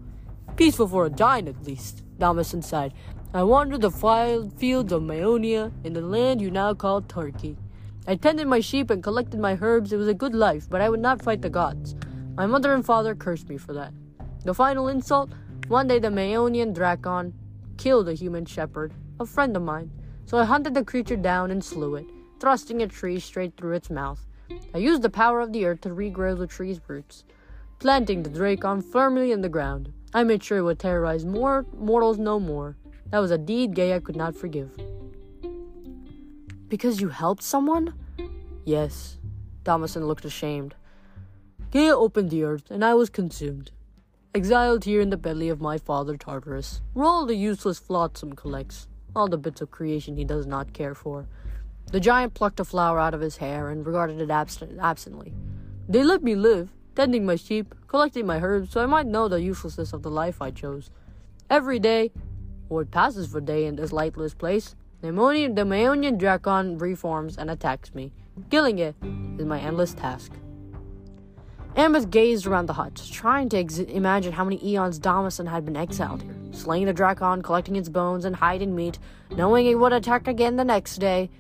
Peaceful 0.57 0.87
for 0.87 1.05
a 1.05 1.11
giant, 1.11 1.49
at 1.49 1.65
least, 1.65 2.05
Damasen 2.17 2.63
sighed. 2.63 2.95
I 3.33 3.43
wandered 3.43 3.81
the 3.81 3.91
wild 3.91 4.57
fields 4.57 4.93
of 4.93 5.03
Maeonia 5.03 5.73
in 5.83 5.95
the 5.95 6.01
land 6.01 6.41
you 6.41 6.49
now 6.49 6.75
call 6.75 7.03
Turkey. 7.03 7.57
I 8.07 8.15
tended 8.15 8.47
my 8.47 8.61
sheep 8.61 8.89
and 8.91 9.03
collected 9.03 9.41
my 9.41 9.59
herbs. 9.61 9.93
It 9.93 9.97
was 9.97 10.07
a 10.07 10.15
good 10.15 10.33
life, 10.33 10.71
but 10.71 10.81
I 10.81 10.89
would 10.89 11.01
not 11.01 11.23
fight 11.23 11.43
the 11.43 11.51
gods. 11.51 11.97
My 12.37 12.47
mother 12.47 12.73
and 12.73 12.87
father 12.87 13.17
cursed 13.17 13.49
me 13.49 13.57
for 13.57 13.73
that. 13.73 13.93
The 14.45 14.55
final 14.55 14.87
insult 14.87 15.31
one 15.67 15.89
day 15.89 15.99
the 15.99 16.09
Maeonian 16.09 16.73
Drakon 16.73 17.33
killed 17.77 18.09
a 18.09 18.15
human 18.15 18.45
shepherd, 18.45 18.95
a 19.19 19.27
friend 19.27 19.57
of 19.57 19.63
mine. 19.65 19.91
So 20.27 20.39
I 20.39 20.45
hunted 20.45 20.75
the 20.75 20.85
creature 20.85 21.17
down 21.17 21.51
and 21.51 21.65
slew 21.65 21.97
it, 21.97 22.07
thrusting 22.39 22.81
a 22.81 22.87
tree 22.87 23.19
straight 23.19 23.57
through 23.57 23.73
its 23.73 23.91
mouth. 23.91 24.25
I 24.73 24.79
used 24.79 25.03
the 25.03 25.11
power 25.11 25.41
of 25.41 25.53
the 25.53 25.65
earth 25.67 25.81
to 25.81 25.89
regrow 25.89 26.39
the 26.39 26.47
tree's 26.47 26.81
roots. 26.87 27.25
planting 27.81 28.23
the 28.23 28.31
Drakon 28.31 28.83
firmly 28.83 29.33
in 29.33 29.43
the 29.43 29.49
ground. 29.49 29.93
I 30.15 30.23
made 30.23 30.45
sure 30.45 30.59
it 30.59 30.63
would 30.63 30.79
terrorize 30.79 31.25
more 31.25 31.67
mortals 31.77 32.19
no 32.19 32.39
more. 32.39 32.77
That 33.11 33.19
was 33.19 33.33
a 33.33 33.39
deed 33.39 33.75
Gaia 33.75 34.01
could 34.01 34.15
not 34.15 34.37
forgive. 34.37 34.71
Because 36.69 37.01
you 37.01 37.09
helped 37.09 37.43
someone? 37.43 37.95
Yes. 38.65 39.19
Damasen 39.65 40.07
looked 40.07 40.25
ashamed. 40.25 40.77
Gaia 41.73 41.97
opened 41.97 42.31
the 42.31 42.45
earth, 42.45 42.71
and 42.71 42.85
I 42.85 42.95
was 42.95 43.11
consumed. 43.11 43.73
Exiled 44.33 44.85
here 44.85 45.01
in 45.01 45.11
the 45.11 45.17
belly 45.17 45.49
of 45.49 45.61
my 45.61 45.79
father 45.79 46.17
Tartarus, 46.17 46.81
where 46.93 47.07
all 47.07 47.27
the 47.27 47.35
useless 47.35 47.81
flotsam 47.81 48.35
collects, 48.35 48.87
all 49.17 49.27
the 49.27 49.37
bits 49.37 49.61
of 49.61 49.73
creation 49.73 50.17
he 50.17 50.25
does 50.25 50.47
not 50.47 50.73
care 50.73 50.95
for. 50.95 51.27
The 51.91 52.01
giant 52.01 52.35
plucked 52.35 52.61
a 52.61 52.65
flower 52.65 53.01
out 53.01 53.15
of 53.15 53.21
his 53.21 53.39
hair 53.39 53.69
and 53.71 53.85
regarded 53.85 54.21
it 54.21 54.31
absent- 54.31 54.79
absently. 54.81 55.33
They 55.89 56.05
let 56.05 56.23
me 56.23 56.35
live, 56.37 56.71
tending 56.95 57.27
my 57.27 57.37
sheep, 57.37 57.75
collecting 57.87 58.27
my 58.27 58.41
herbs, 58.41 58.71
so 58.71 58.83
I 58.83 58.87
might 58.87 59.07
know 59.07 59.29
the 59.29 59.43
uselessness 59.43 59.93
of 59.93 60.03
the 60.03 60.11
life 60.11 60.41
I 60.41 60.51
chose. 60.51 60.91
Every 61.51 61.79
day, 61.79 62.13
or 62.69 62.83
it 62.83 62.91
passes 62.91 63.27
for 63.27 63.41
day 63.41 63.67
in 63.67 63.77
this 63.77 63.93
lightless 63.93 64.35
place, 64.35 64.75
the 65.01 65.09
Maeonian, 65.09 66.19
Drakon 66.19 66.81
reforms 66.81 67.37
and 67.37 67.51
attacks 67.51 67.95
me. 67.95 68.13
Killing 68.51 68.79
it 68.79 68.95
is 69.39 69.45
my 69.45 69.61
endless 69.61 69.93
task. 69.95 70.33
Annabeth 71.77 72.09
gazed 72.11 72.47
around 72.47 72.67
the 72.67 72.73
hut, 72.73 73.03
trying 73.11 73.49
to 73.49 73.59
ex- 73.59 73.79
imagine 73.79 74.33
how 74.33 74.45
many 74.45 74.65
eons 74.65 75.01
Damasen 75.01 75.49
had 75.49 75.65
been 75.65 75.77
exiled 75.77 76.23
here, 76.23 76.37
slaying 76.53 76.87
the 76.87 76.95
Drakon, 76.95 77.43
collecting 77.43 77.75
its 77.75 77.89
bones 77.89 78.25
and 78.25 78.37
hiding 78.37 78.77
meat, 78.77 78.99
knowing 79.33 79.67
it 79.67 79.75
would 79.75 79.93
attack 79.93 80.29
again 80.29 80.57
the 80.57 80.65
next 80.65 80.99
day. 80.99 81.31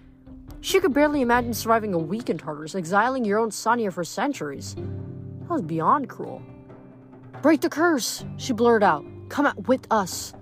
She 0.60 0.80
could 0.80 0.92
barely 0.92 1.20
imagine 1.20 1.54
surviving 1.54 1.94
a 1.94 1.98
week 1.98 2.28
in 2.28 2.36
Tartarus, 2.38 2.74
exiling 2.74 3.24
your 3.24 3.38
own 3.38 3.52
son 3.52 3.78
here 3.78 3.92
for 3.92 4.02
centuries. 4.02 4.74
Was 5.54 5.62
beyond 5.62 6.08
cruel. 6.08 6.42
Break 7.40 7.60
the 7.60 7.68
curse, 7.68 8.24
she 8.38 8.52
blurted 8.52 8.82
out. 8.82 9.04
Come 9.28 9.46
out 9.46 9.68
with 9.68 9.86
us. 9.88 10.34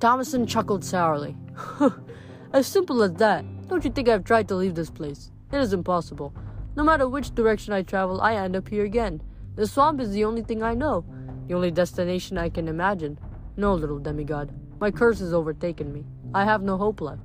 Damasen 0.00 0.46
chuckled 0.46 0.84
sourly. 0.84 1.34
as 2.52 2.66
simple 2.66 3.02
as 3.02 3.14
that. 3.14 3.46
Don't 3.68 3.86
you 3.86 3.90
think 3.90 4.06
I've 4.06 4.24
tried 4.24 4.46
to 4.48 4.54
leave 4.54 4.74
this 4.74 4.90
place? 4.90 5.30
It 5.50 5.56
is 5.56 5.72
impossible. 5.72 6.34
No 6.76 6.84
matter 6.84 7.08
which 7.08 7.34
direction 7.34 7.72
I 7.72 7.80
travel, 7.80 8.20
I 8.20 8.34
end 8.34 8.54
up 8.54 8.68
here 8.68 8.84
again. 8.84 9.22
The 9.54 9.66
swamp 9.66 9.98
is 9.98 10.10
the 10.10 10.26
only 10.26 10.42
thing 10.42 10.62
I 10.62 10.74
know, 10.74 11.06
the 11.46 11.54
only 11.54 11.70
destination 11.70 12.36
I 12.36 12.50
can 12.50 12.68
imagine. 12.68 13.18
No, 13.56 13.72
little 13.72 13.98
demigod, 13.98 14.52
my 14.78 14.90
curse 14.90 15.20
has 15.20 15.32
overtaken 15.32 15.90
me. 15.90 16.04
I 16.34 16.44
have 16.44 16.60
no 16.60 16.76
hope 16.76 17.00
left. 17.00 17.22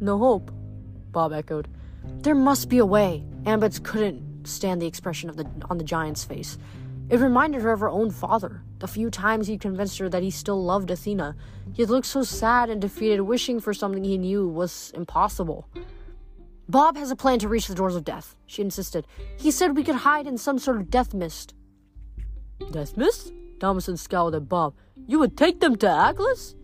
No 0.00 0.18
hope? 0.18 0.50
Bob 1.12 1.32
echoed. 1.32 1.68
There 2.22 2.34
must 2.34 2.68
be 2.68 2.78
a 2.78 2.86
way. 2.86 3.22
Annabeth 3.44 3.84
couldn't 3.84 4.27
stand 4.48 4.80
the 4.80 4.86
expression 4.86 5.30
of 5.30 5.36
the 5.36 5.46
on 5.70 5.78
the 5.78 5.84
giant's 5.84 6.24
face. 6.24 6.58
It 7.08 7.20
reminded 7.20 7.62
her 7.62 7.72
of 7.72 7.80
her 7.80 7.88
own 7.88 8.10
father. 8.10 8.62
The 8.80 8.88
few 8.88 9.10
times 9.10 9.46
he 9.46 9.56
convinced 9.56 9.98
her 9.98 10.08
that 10.10 10.22
he 10.22 10.30
still 10.30 10.62
loved 10.62 10.90
Athena, 10.90 11.36
he 11.72 11.82
had 11.82 11.90
looked 11.90 12.06
so 12.06 12.22
sad 12.22 12.70
and 12.70 12.80
defeated, 12.80 13.20
wishing 13.20 13.60
for 13.60 13.72
something 13.72 14.04
he 14.04 14.18
knew 14.18 14.48
was 14.48 14.92
impossible. 14.94 15.68
Bob 16.68 16.96
has 16.96 17.10
a 17.10 17.16
plan 17.16 17.38
to 17.38 17.48
reach 17.48 17.66
the 17.66 17.74
doors 17.74 17.96
of 17.96 18.04
death, 18.04 18.36
she 18.46 18.62
insisted. 18.62 19.06
He 19.38 19.50
said 19.50 19.76
we 19.76 19.84
could 19.84 19.94
hide 19.94 20.26
in 20.26 20.36
some 20.36 20.58
sort 20.58 20.76
of 20.76 20.90
death 20.90 21.14
mist. 21.14 21.54
Death 22.72 22.96
mist? 22.96 23.32
Damasen 23.58 23.96
scowled 23.96 24.34
at 24.34 24.48
Bob. 24.48 24.74
You 25.06 25.18
would 25.18 25.36
take 25.36 25.60
them 25.60 25.76
to 25.76 25.86
Achlys? 25.86 26.54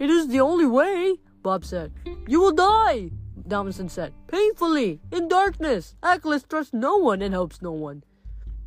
It 0.00 0.10
is 0.10 0.28
the 0.28 0.40
only 0.40 0.66
way, 0.66 1.16
Bob 1.42 1.64
said. 1.64 1.92
You 2.26 2.40
will 2.40 2.52
die, 2.52 3.10
Damasen 3.50 3.90
said. 3.90 4.14
Painfully, 4.28 5.00
in 5.12 5.28
darkness. 5.28 5.94
Achlys 6.02 6.48
trusts 6.48 6.72
no 6.72 6.96
one 6.96 7.20
and 7.20 7.34
helps 7.34 7.60
no 7.60 7.72
one. 7.72 8.04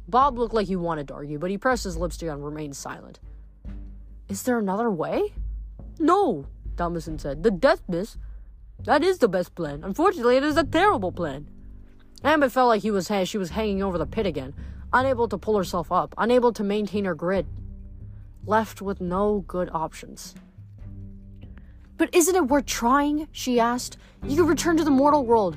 Bob 0.07 0.37
looked 0.37 0.53
like 0.53 0.67
he 0.67 0.75
wanted 0.75 1.07
to 1.07 1.13
argue, 1.13 1.39
but 1.39 1.49
he 1.49 1.57
pressed 1.57 1.85
his 1.85 1.97
lips 1.97 2.17
together 2.17 2.35
and 2.35 2.45
remained 2.45 2.75
silent. 2.75 3.19
Is 4.27 4.43
there 4.43 4.59
another 4.59 4.91
way? 4.91 5.33
No, 5.99 6.47
Damasen 6.75 7.19
said. 7.19 7.43
The 7.43 7.51
death 7.51 7.81
miss? 7.87 8.17
That 8.83 9.03
is 9.03 9.19
the 9.19 9.29
best 9.29 9.55
plan. 9.55 9.83
Unfortunately, 9.83 10.37
it 10.37 10.43
is 10.43 10.57
a 10.57 10.63
terrible 10.63 11.11
plan. 11.11 11.47
Ambit 12.23 12.51
felt 12.51 12.69
like 12.69 12.81
he 12.81 12.91
was 12.91 13.11
she 13.25 13.37
was 13.37 13.51
hanging 13.51 13.83
over 13.83 13.97
the 13.97 14.05
pit 14.05 14.25
again, 14.25 14.53
unable 14.91 15.27
to 15.27 15.37
pull 15.37 15.57
herself 15.57 15.91
up, 15.91 16.13
unable 16.17 16.53
to 16.53 16.63
maintain 16.63 17.05
her 17.05 17.15
grit, 17.15 17.45
left 18.45 18.81
with 18.81 19.01
no 19.01 19.43
good 19.47 19.69
options. 19.73 20.35
But 22.03 22.13
isn't 22.13 22.35
it 22.35 22.49
worth 22.49 22.65
trying? 22.65 23.29
she 23.31 23.61
asked. 23.61 23.95
You 24.25 24.35
could 24.35 24.49
return 24.49 24.75
to 24.75 24.83
the 24.83 24.91
mortal 24.91 25.25
world. 25.25 25.55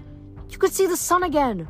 You 0.49 0.59
could 0.59 0.73
see 0.73 0.87
the 0.87 0.97
sun 0.97 1.25
again. 1.25 1.67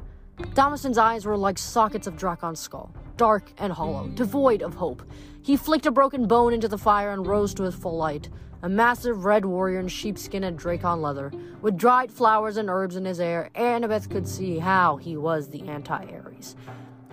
Damasen's 0.52 0.98
eyes 0.98 1.24
were 1.24 1.38
like 1.38 1.56
sockets 1.56 2.06
of 2.06 2.18
Drakon's 2.18 2.60
skull, 2.60 2.94
dark 3.16 3.50
and 3.56 3.72
hollow, 3.72 4.08
devoid 4.08 4.60
of 4.60 4.74
hope. 4.74 5.02
He 5.40 5.56
flicked 5.56 5.86
a 5.86 5.90
broken 5.90 6.26
bone 6.26 6.52
into 6.52 6.68
the 6.68 6.76
fire 6.76 7.12
and 7.12 7.26
rose 7.26 7.54
to 7.54 7.62
his 7.62 7.74
full 7.74 7.96
light 7.96 8.28
a 8.60 8.68
massive 8.68 9.24
red 9.24 9.46
warrior 9.46 9.80
in 9.80 9.88
sheepskin 9.88 10.44
and 10.44 10.58
drakon 10.58 11.00
leather. 11.00 11.32
With 11.62 11.78
dried 11.78 12.12
flowers 12.12 12.58
and 12.58 12.68
herbs 12.68 12.96
in 12.96 13.06
his 13.06 13.16
hair, 13.16 13.48
Annabeth 13.54 14.10
could 14.10 14.28
see 14.28 14.58
how 14.58 14.98
he 14.98 15.16
was 15.16 15.48
the 15.48 15.66
anti 15.68 16.04
Ares. 16.04 16.54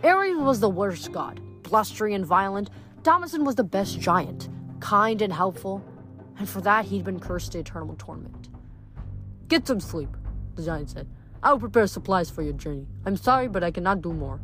Ares 0.04 0.38
was 0.38 0.60
the 0.60 0.70
worst 0.70 1.14
god, 1.14 1.40
blustery 1.64 2.14
and 2.14 2.26
violent. 2.26 2.70
Damasen 3.04 3.46
was 3.46 3.56
the 3.56 3.64
best 3.64 4.02
giant, 4.02 4.50
kind 4.82 5.22
and 5.22 5.32
helpful, 5.32 5.82
and 6.38 6.48
for 6.48 6.62
that 6.62 6.86
he'd 6.86 7.04
been 7.04 7.20
cursed 7.20 7.52
to 7.54 7.60
eternal 7.60 7.96
torment. 7.98 8.50
Get 9.48 9.68
some 9.68 9.80
sleep, 9.80 10.10
the 10.56 10.64
giant 10.64 10.90
said. 10.90 11.08
I 11.42 11.52
will 11.52 11.60
prepare 11.60 11.88
supplies 11.88 12.30
for 12.30 12.42
your 12.42 12.54
journey. 12.54 12.88
I'm 13.06 13.18
sorry, 13.18 13.48
but 13.48 13.64
I 13.64 13.72
cannot 13.72 14.02
do 14.02 14.14
more. 14.14 14.40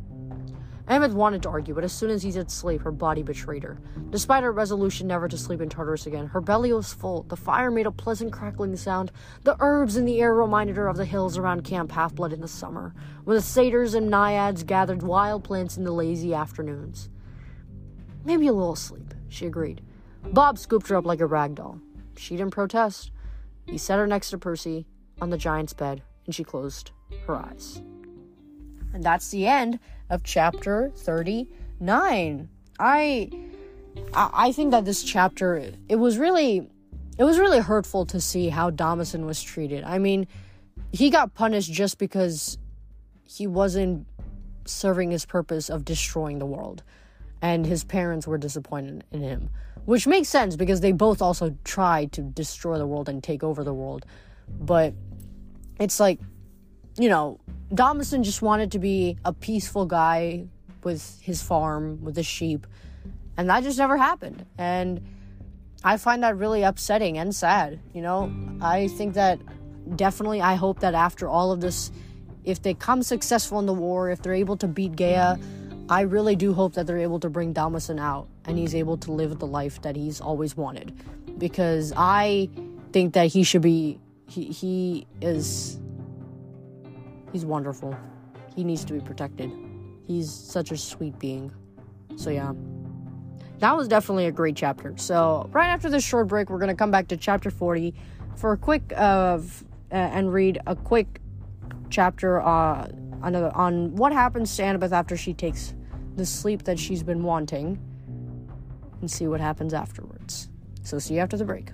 Emmett 0.89 1.13
wanted 1.13 1.43
to 1.43 1.49
argue, 1.49 1.75
but 1.75 1.83
as 1.83 1.93
soon 1.93 2.09
as 2.09 2.23
he 2.23 2.31
said 2.31 2.49
sleep, 2.49 2.81
her 2.81 2.91
body 2.91 3.21
betrayed 3.21 3.61
her. 3.61 3.79
Despite 4.09 4.41
her 4.41 4.51
resolution 4.51 5.05
never 5.05 5.27
to 5.27 5.37
sleep 5.37 5.61
in 5.61 5.69
Tartarus 5.69 6.07
again, 6.07 6.25
her 6.25 6.41
belly 6.41 6.73
was 6.73 6.91
full. 6.91 7.23
The 7.23 7.35
fire 7.35 7.69
made 7.69 7.85
a 7.85 7.91
pleasant 7.91 8.33
crackling 8.33 8.75
sound. 8.75 9.11
The 9.43 9.55
herbs 9.59 9.97
in 9.97 10.05
the 10.05 10.19
air 10.19 10.33
reminded 10.33 10.77
her 10.77 10.87
of 10.87 10.97
the 10.97 11.05
hills 11.05 11.37
around 11.37 11.63
Camp 11.63 11.91
Half 11.91 12.15
Blood 12.15 12.33
in 12.33 12.41
the 12.41 12.47
summer, 12.47 12.95
when 13.23 13.35
the 13.35 13.41
satyrs 13.41 13.93
and 13.93 14.09
naiads 14.09 14.63
gathered 14.63 15.03
wild 15.03 15.43
plants 15.43 15.77
in 15.77 15.83
the 15.83 15.91
lazy 15.91 16.33
afternoons. 16.33 17.09
Maybe 18.25 18.47
a 18.47 18.53
little 18.53 18.75
sleep, 18.75 19.13
she 19.27 19.45
agreed. 19.45 19.81
Bob 20.23 20.57
scooped 20.57 20.87
her 20.89 20.95
up 20.95 21.05
like 21.05 21.21
a 21.21 21.25
rag 21.25 21.55
doll. 21.55 21.79
She 22.17 22.35
didn't 22.37 22.51
protest. 22.51 23.11
He 23.65 23.77
set 23.77 23.99
her 23.99 24.07
next 24.07 24.29
to 24.31 24.37
Percy 24.37 24.85
on 25.21 25.29
the 25.29 25.37
giant's 25.37 25.73
bed, 25.73 26.01
and 26.25 26.33
she 26.33 26.43
closed 26.43 26.91
her 27.27 27.35
eyes. 27.35 27.81
And 28.93 29.03
that's 29.03 29.29
the 29.29 29.47
end 29.47 29.79
of 30.09 30.23
chapter 30.23 30.91
39. 30.95 32.49
I 32.79 33.29
I 34.13 34.51
think 34.51 34.71
that 34.71 34.85
this 34.85 35.03
chapter 35.03 35.73
it 35.87 35.95
was 35.95 36.17
really 36.17 36.69
it 37.17 37.23
was 37.23 37.37
really 37.37 37.59
hurtful 37.59 38.05
to 38.07 38.21
see 38.21 38.49
how 38.49 38.71
Damasen 38.71 39.25
was 39.25 39.41
treated. 39.41 39.83
I 39.83 39.97
mean, 39.97 40.27
he 40.91 41.09
got 41.09 41.33
punished 41.33 41.71
just 41.71 41.97
because 41.97 42.57
he 43.25 43.45
wasn't 43.45 44.07
serving 44.65 45.11
his 45.11 45.25
purpose 45.25 45.69
of 45.69 45.83
destroying 45.83 46.39
the 46.39 46.45
world. 46.45 46.83
And 47.41 47.65
his 47.65 47.83
parents 47.83 48.27
were 48.27 48.37
disappointed 48.37 49.03
in 49.11 49.21
him. 49.21 49.49
Which 49.85 50.05
makes 50.05 50.29
sense 50.29 50.55
because 50.55 50.81
they 50.81 50.91
both 50.91 51.21
also 51.21 51.55
tried 51.63 52.11
to 52.13 52.21
destroy 52.21 52.77
the 52.77 52.85
world 52.85 53.09
and 53.09 53.23
take 53.23 53.43
over 53.43 53.63
the 53.63 53.73
world. 53.73 54.05
But 54.59 54.93
it's 55.79 55.99
like, 55.99 56.19
you 56.97 57.09
know, 57.09 57.39
Damasen 57.73 58.23
just 58.23 58.41
wanted 58.41 58.71
to 58.73 58.79
be 58.79 59.17
a 59.23 59.31
peaceful 59.31 59.85
guy 59.85 60.47
with 60.83 61.19
his 61.21 61.41
farm, 61.41 62.03
with 62.03 62.15
his 62.15 62.25
sheep, 62.25 62.67
and 63.37 63.49
that 63.49 63.63
just 63.63 63.77
never 63.77 63.95
happened. 63.95 64.45
And 64.57 65.01
I 65.83 65.97
find 65.97 66.23
that 66.23 66.37
really 66.37 66.63
upsetting 66.63 67.17
and 67.17 67.33
sad. 67.33 67.79
You 67.93 68.01
know, 68.01 68.31
I 68.61 68.87
think 68.89 69.13
that 69.13 69.39
definitely, 69.95 70.41
I 70.41 70.55
hope 70.55 70.81
that 70.81 70.93
after 70.93 71.27
all 71.27 71.51
of 71.51 71.61
this, 71.61 71.91
if 72.43 72.61
they 72.61 72.73
come 72.73 73.03
successful 73.03 73.59
in 73.59 73.65
the 73.65 73.73
war, 73.73 74.09
if 74.09 74.21
they're 74.21 74.33
able 74.33 74.57
to 74.57 74.67
beat 74.67 74.95
Gaia, 74.95 75.37
I 75.89 76.01
really 76.01 76.35
do 76.35 76.53
hope 76.53 76.73
that 76.73 76.87
they're 76.87 76.99
able 76.99 77.19
to 77.19 77.29
bring 77.29 77.53
Damasen 77.53 77.99
out 77.99 78.27
and 78.45 78.57
he's 78.57 78.75
able 78.75 78.97
to 78.97 79.11
live 79.11 79.39
the 79.39 79.47
life 79.47 79.81
that 79.81 79.95
he's 79.95 80.21
always 80.21 80.55
wanted. 80.55 80.93
Because 81.37 81.91
I 81.97 82.49
think 82.91 83.13
that 83.15 83.27
he 83.27 83.43
should 83.43 83.61
be, 83.61 83.99
he, 84.27 84.45
he 84.45 85.07
is 85.19 85.79
He's 87.31 87.45
wonderful. 87.45 87.95
He 88.55 88.63
needs 88.63 88.83
to 88.85 88.93
be 88.93 88.99
protected. 88.99 89.51
He's 90.05 90.31
such 90.31 90.71
a 90.71 90.77
sweet 90.77 91.17
being. 91.19 91.51
So, 92.15 92.29
yeah. 92.29 92.53
That 93.59 93.75
was 93.75 93.87
definitely 93.87 94.25
a 94.25 94.31
great 94.31 94.55
chapter. 94.55 94.93
So, 94.97 95.49
right 95.51 95.67
after 95.67 95.89
this 95.89 96.03
short 96.03 96.27
break, 96.27 96.49
we're 96.49 96.59
going 96.59 96.69
to 96.69 96.75
come 96.75 96.91
back 96.91 97.07
to 97.09 97.17
chapter 97.17 97.51
40 97.51 97.93
for 98.35 98.53
a 98.53 98.57
quick 98.57 98.93
uh, 98.95 98.99
uh, 98.99 99.39
and 99.91 100.33
read 100.33 100.59
a 100.65 100.75
quick 100.75 101.19
chapter 101.89 102.41
uh, 102.41 102.87
on 103.21 103.95
what 103.95 104.13
happens 104.13 104.55
to 104.55 104.63
Annabeth 104.63 104.91
after 104.91 105.17
she 105.17 105.33
takes 105.33 105.73
the 106.19 106.25
sleep 106.25 106.63
that 106.63 106.77
she's 106.77 107.01
been 107.01 107.23
wanting 107.23 107.79
and 108.99 109.09
see 109.09 109.25
what 109.25 109.39
happens 109.39 109.73
afterwards. 109.73 110.49
So, 110.83 110.99
see 110.99 111.13
you 111.13 111.21
after 111.21 111.37
the 111.37 111.45
break. 111.45 111.71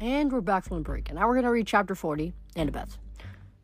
And 0.00 0.32
we're 0.32 0.40
back 0.40 0.64
from 0.64 0.78
the 0.78 0.82
break, 0.82 1.10
and 1.10 1.18
now 1.18 1.28
we're 1.28 1.34
gonna 1.34 1.50
read 1.50 1.66
chapter 1.66 1.94
40, 1.94 2.32
Annabeth. 2.56 2.96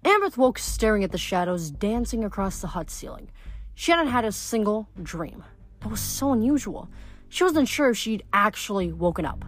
Annabeth 0.05 0.37
woke 0.37 0.59
staring 0.59 1.03
at 1.03 1.11
the 1.11 1.17
shadows 1.17 1.71
dancing 1.71 2.23
across 2.23 2.61
the 2.61 2.67
hut 2.67 2.91
ceiling. 2.91 3.31
She 3.75 3.93
hadn't 3.93 4.09
had 4.09 4.27
a 4.27 4.33
single 4.33 4.89
dream. 5.03 5.43
That 5.81 5.89
was 5.89 6.01
so 6.01 6.33
unusual. 6.33 6.91
She 7.31 7.45
wasn't 7.45 7.69
sure 7.69 7.89
if 7.89 7.97
she'd 7.97 8.25
actually 8.35 8.93
woken 8.93 9.25
up. 9.25 9.47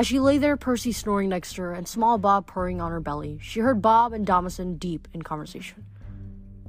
As 0.00 0.06
she 0.06 0.18
lay 0.18 0.38
there, 0.38 0.56
Percy 0.56 0.92
snoring 0.92 1.28
next 1.28 1.52
to 1.56 1.60
her 1.60 1.74
and 1.74 1.86
small 1.86 2.16
Bob 2.16 2.46
purring 2.46 2.80
on 2.80 2.90
her 2.90 3.00
belly, 3.00 3.38
she 3.42 3.60
heard 3.60 3.82
Bob 3.82 4.14
and 4.14 4.26
Damasen 4.26 4.78
deep 4.78 5.06
in 5.12 5.20
conversation. 5.20 5.84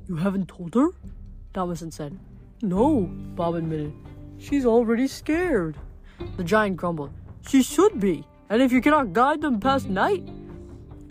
You 0.06 0.18
haven't 0.18 0.50
told 0.50 0.76
her? 0.76 0.90
Damasen 1.54 1.94
said. 1.94 2.20
No, 2.62 3.10
Bob 3.38 3.56
admitted. 3.56 3.94
She's 4.38 4.66
already 4.66 5.08
scared. 5.08 5.78
The 6.36 6.44
giant 6.44 6.76
grumbled. 6.76 7.12
She 7.48 7.64
should 7.64 8.02
be. 8.02 8.28
And 8.50 8.62
if 8.62 8.74
you 8.74 8.82
cannot 8.82 9.14
guide 9.14 9.40
them 9.40 9.62
past 9.62 9.88
night? 9.88 10.26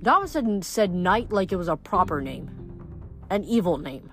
Damasen 0.02 0.62
said 0.62 0.92
night 0.92 1.32
like 1.32 1.52
it 1.52 1.56
was 1.56 1.68
a 1.68 1.76
proper 1.76 2.20
name. 2.20 2.50
An 3.30 3.44
evil 3.44 3.78
name. 3.78 4.10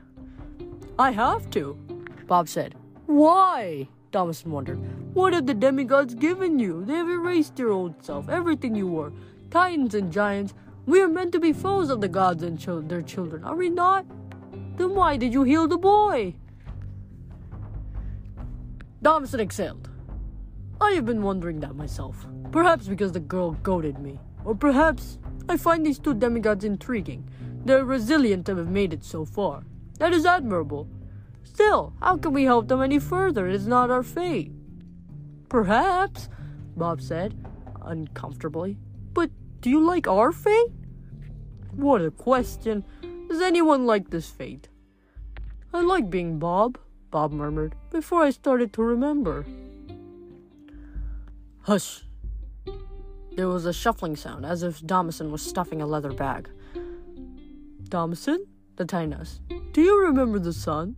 I 0.97 1.11
have 1.11 1.49
to, 1.49 1.77
Bob 2.25 2.47
said. 2.47 2.73
Why? 3.05 3.89
Damasen 4.11 4.47
wondered. 4.47 4.79
What 5.13 5.33
have 5.33 5.45
the 5.45 5.53
demigods 5.53 6.15
given 6.15 6.59
you? 6.59 6.85
They 6.85 6.95
have 6.95 7.09
erased 7.09 7.59
your 7.59 7.71
old 7.71 8.03
self, 8.03 8.29
everything 8.29 8.75
you 8.75 8.87
were. 8.87 9.11
Titans 9.51 9.95
and 9.95 10.11
giants. 10.11 10.53
We 10.85 11.01
are 11.01 11.07
meant 11.07 11.33
to 11.33 11.39
be 11.39 11.51
foes 11.51 11.89
of 11.89 11.99
the 11.99 12.07
gods 12.07 12.43
and 12.43 12.57
their 12.89 13.01
children, 13.01 13.43
are 13.43 13.55
we 13.55 13.69
not? 13.69 14.05
Then 14.77 14.95
why 14.95 15.17
did 15.17 15.33
you 15.33 15.43
heal 15.43 15.67
the 15.67 15.77
boy? 15.77 16.35
Damasen 19.03 19.39
exhaled. 19.39 19.89
I 20.79 20.91
have 20.91 21.05
been 21.05 21.23
wondering 21.23 21.59
that 21.59 21.75
myself. 21.75 22.25
Perhaps 22.51 22.87
because 22.87 23.11
the 23.11 23.19
girl 23.19 23.51
goaded 23.63 23.99
me. 23.99 24.19
Or 24.45 24.55
perhaps 24.55 25.17
I 25.49 25.57
find 25.57 25.85
these 25.85 25.99
two 25.99 26.13
demigods 26.13 26.63
intriguing. 26.63 27.27
They're 27.65 27.83
resilient 27.83 28.47
and 28.47 28.57
have 28.57 28.69
made 28.69 28.93
it 28.93 29.03
so 29.03 29.25
far. 29.25 29.63
That 29.99 30.13
is 30.13 30.25
admirable. 30.25 30.87
Still, 31.57 31.91
how 32.01 32.17
can 32.17 32.33
we 32.33 32.43
help 32.43 32.67
them 32.67 32.83
any 32.83 32.99
further? 32.99 33.47
It 33.47 33.55
is 33.55 33.67
not 33.67 33.89
our 33.89 34.03
fate. 34.03 34.51
Perhaps, 35.49 36.29
Bob 36.75 37.01
said, 37.01 37.33
uncomfortably. 37.81 38.77
But 39.15 39.31
do 39.61 39.71
you 39.71 39.79
like 39.79 40.07
our 40.07 40.31
fate? 40.31 40.69
What 41.71 42.03
a 42.03 42.11
question. 42.11 42.83
Does 43.27 43.41
anyone 43.41 43.87
like 43.87 44.11
this 44.11 44.29
fate? 44.29 44.69
I 45.73 45.81
like 45.81 46.11
being 46.11 46.37
Bob, 46.37 46.77
Bob 47.09 47.31
murmured, 47.31 47.73
before 47.89 48.21
I 48.21 48.29
started 48.29 48.71
to 48.73 48.83
remember. 48.83 49.43
Hush, 51.61 52.05
there 53.35 53.47
was 53.47 53.65
a 53.65 53.73
shuffling 53.73 54.15
sound, 54.15 54.45
as 54.45 54.61
if 54.61 54.81
Damasen 54.81 55.31
was 55.31 55.41
stuffing 55.41 55.81
a 55.81 55.87
leather 55.87 56.13
bag. 56.13 56.51
Damasen? 57.85 58.45
The 58.75 58.85
tiny 58.85 59.15
asked. 59.15 59.41
Do 59.71 59.81
you 59.81 59.99
remember 60.03 60.37
the 60.37 60.53
sun? 60.53 60.95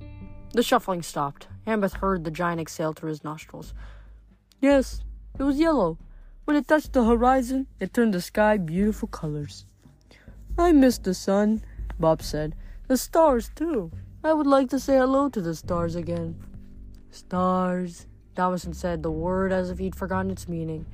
The 0.51 0.63
shuffling 0.63 1.03
stopped. 1.03 1.47
Annabeth 1.67 1.97
heard 1.97 2.23
the 2.23 2.31
giant 2.31 2.59
exhale 2.59 2.93
through 2.93 3.09
his 3.09 3.23
nostrils. 3.23 3.73
Yes, 4.59 5.03
it 5.37 5.43
was 5.43 5.59
yellow. 5.59 5.97
When 6.45 6.57
it 6.57 6.67
touched 6.67 6.93
the 6.93 7.03
horizon, 7.03 7.67
it 7.79 7.93
turned 7.93 8.13
the 8.13 8.21
sky 8.21 8.57
beautiful 8.57 9.07
colors. 9.07 9.65
I 10.57 10.71
miss 10.71 10.97
the 10.97 11.13
sun, 11.13 11.61
Bob 11.99 12.23
said. 12.23 12.55
The 12.87 12.97
stars, 12.97 13.51
too. 13.53 13.91
I 14.23 14.33
would 14.33 14.47
like 14.47 14.69
to 14.71 14.79
say 14.79 14.97
hello 14.97 15.29
to 15.29 15.39
the 15.39 15.53
stars 15.53 15.95
again. 15.95 16.35
Stars, 17.11 18.07
Damasen 18.35 18.73
said 18.73 19.03
the 19.03 19.11
word 19.11 19.51
as 19.51 19.69
if 19.69 19.77
he'd 19.77 19.95
forgotten 19.95 20.31
its 20.31 20.47
meaning. 20.47 20.85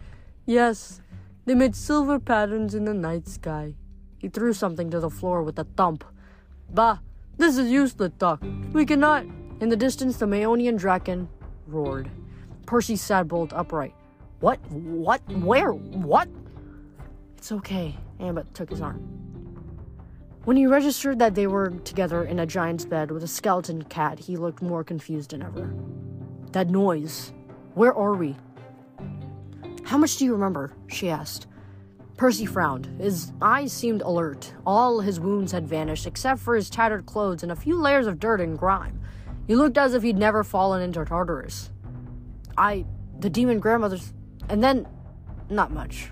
Yes, 0.46 1.02
they 1.46 1.56
made 1.56 1.76
silver 1.76 2.20
patterns 2.20 2.76
in 2.76 2.86
the 2.86 2.94
night 2.94 3.28
sky. 3.28 3.76
He 4.18 4.28
threw 4.28 4.54
something 4.54 4.90
to 4.90 5.00
the 5.00 5.10
floor 5.10 5.42
with 5.42 5.58
a 5.58 5.64
thump. 5.64 6.04
Bah, 6.70 6.98
this 7.38 7.58
is 7.58 7.72
useless 7.72 8.12
talk. 8.20 8.44
We 8.74 8.86
cannot. 8.86 9.26
In 9.62 9.70
the 9.70 9.78
distance, 9.78 10.18
the 10.18 10.26
Maeonian 10.26 10.78
Drakon 10.78 11.28
roared. 11.68 12.10
Percy 12.66 12.96
sat 12.96 13.28
bolt 13.28 13.54
upright. 13.54 13.94
What? 14.42 14.60
What? 14.70 15.22
Where? 15.32 15.72
What? 15.72 16.28
It's 17.38 17.52
okay. 17.52 17.96
Annabeth 18.20 18.54
took 18.54 18.70
his 18.70 18.82
arm. 18.82 19.00
When 20.44 20.58
he 20.58 20.68
registered 20.68 21.20
that 21.20 21.36
they 21.36 21.48
were 21.48 21.70
together 21.70 22.24
in 22.24 22.40
a 22.40 22.46
giant's 22.46 22.86
bed 22.86 23.12
with 23.12 23.24
a 23.24 23.28
skeleton 23.28 23.84
cat, 23.84 24.20
he 24.20 24.36
looked 24.36 24.62
more 24.62 24.84
confused 24.84 25.32
than 25.32 25.42
ever. 25.42 25.74
That 26.52 26.70
noise. 26.70 27.32
Where 27.74 27.94
are 27.94 28.14
we? 28.14 28.36
How 29.84 29.98
much 29.98 30.18
do 30.18 30.26
you 30.26 30.34
remember? 30.34 30.74
she 30.88 31.10
asked. 31.10 31.48
Percy 32.18 32.46
frowned. 32.46 32.88
His 33.00 33.32
eyes 33.42 33.74
seemed 33.74 34.02
alert. 34.02 34.54
All 34.66 35.00
his 35.00 35.20
wounds 35.20 35.52
had 35.52 35.68
vanished, 35.68 36.06
except 36.06 36.40
for 36.40 36.56
his 36.56 36.70
tattered 36.70 37.06
clothes 37.06 37.44
and 37.44 37.52
a 37.52 37.56
few 37.56 37.78
layers 37.78 38.08
of 38.08 38.20
dirt 38.20 38.40
and 38.42 38.58
grime. 38.58 39.02
He 39.48 39.56
looked 39.56 39.78
as 39.78 39.94
if 39.94 40.04
he'd 40.04 40.18
never 40.18 40.44
fallen 40.44 40.82
into 40.82 41.04
Tartarus. 41.06 41.70
I. 42.58 42.86
the 43.20 43.30
demon 43.30 43.60
grandmother's. 43.60 44.14
and 44.50 44.64
then. 44.64 44.88
not 45.50 45.72
much. 45.72 46.10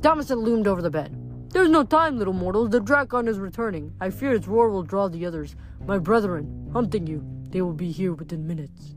Damasen 0.00 0.42
loomed 0.42 0.66
over 0.66 0.82
the 0.82 0.90
bed. 0.90 1.14
There's 1.50 1.68
no 1.68 1.84
time, 1.84 2.18
little 2.18 2.34
mortals. 2.34 2.70
The 2.70 2.80
Drakon 2.80 3.28
is 3.28 3.38
returning. 3.38 3.94
I 4.00 4.10
fear 4.10 4.34
its 4.34 4.46
roar 4.46 4.68
will 4.70 4.82
draw 4.82 5.08
the 5.08 5.24
others. 5.24 5.56
My 5.86 5.98
brethren, 5.98 6.70
hunting 6.72 7.06
you. 7.06 7.24
They 7.50 7.62
will 7.62 7.72
be 7.72 7.90
here 7.90 8.12
within 8.12 8.46
minutes. 8.46 8.94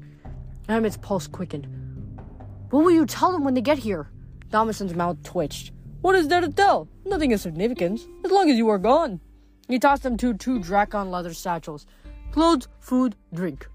Amit's 0.68 0.98
pulse 0.98 1.28
quickened. 1.28 1.68
What 2.70 2.84
will 2.84 2.92
you 2.92 3.06
tell 3.06 3.32
them 3.32 3.44
when 3.44 3.54
they 3.54 3.62
get 3.62 3.80
here? 3.80 4.12
Damasen's 4.50 4.94
mouth 4.94 5.22
twitched. 5.24 5.72
What 6.02 6.15
is 6.15 6.28
there 6.28 6.42
to 6.42 6.50
tell? 6.50 6.88
Nothing 7.06 7.34
of 7.34 7.39
significance, 7.39 8.08
as 8.26 8.32
long 8.32 8.50
as 8.50 8.58
you 8.58 8.70
are 8.70 8.78
gone. 8.78 9.20
He 9.68 9.80
tossed 9.80 10.04
them 10.04 10.18
two 10.18 10.34
two 10.34 10.60
Drakon 10.60 11.10
leather 11.12 11.34
satchels. 11.34 11.86
Clothes, 12.32 12.68
food, 12.80 13.15
drink. 13.34 13.68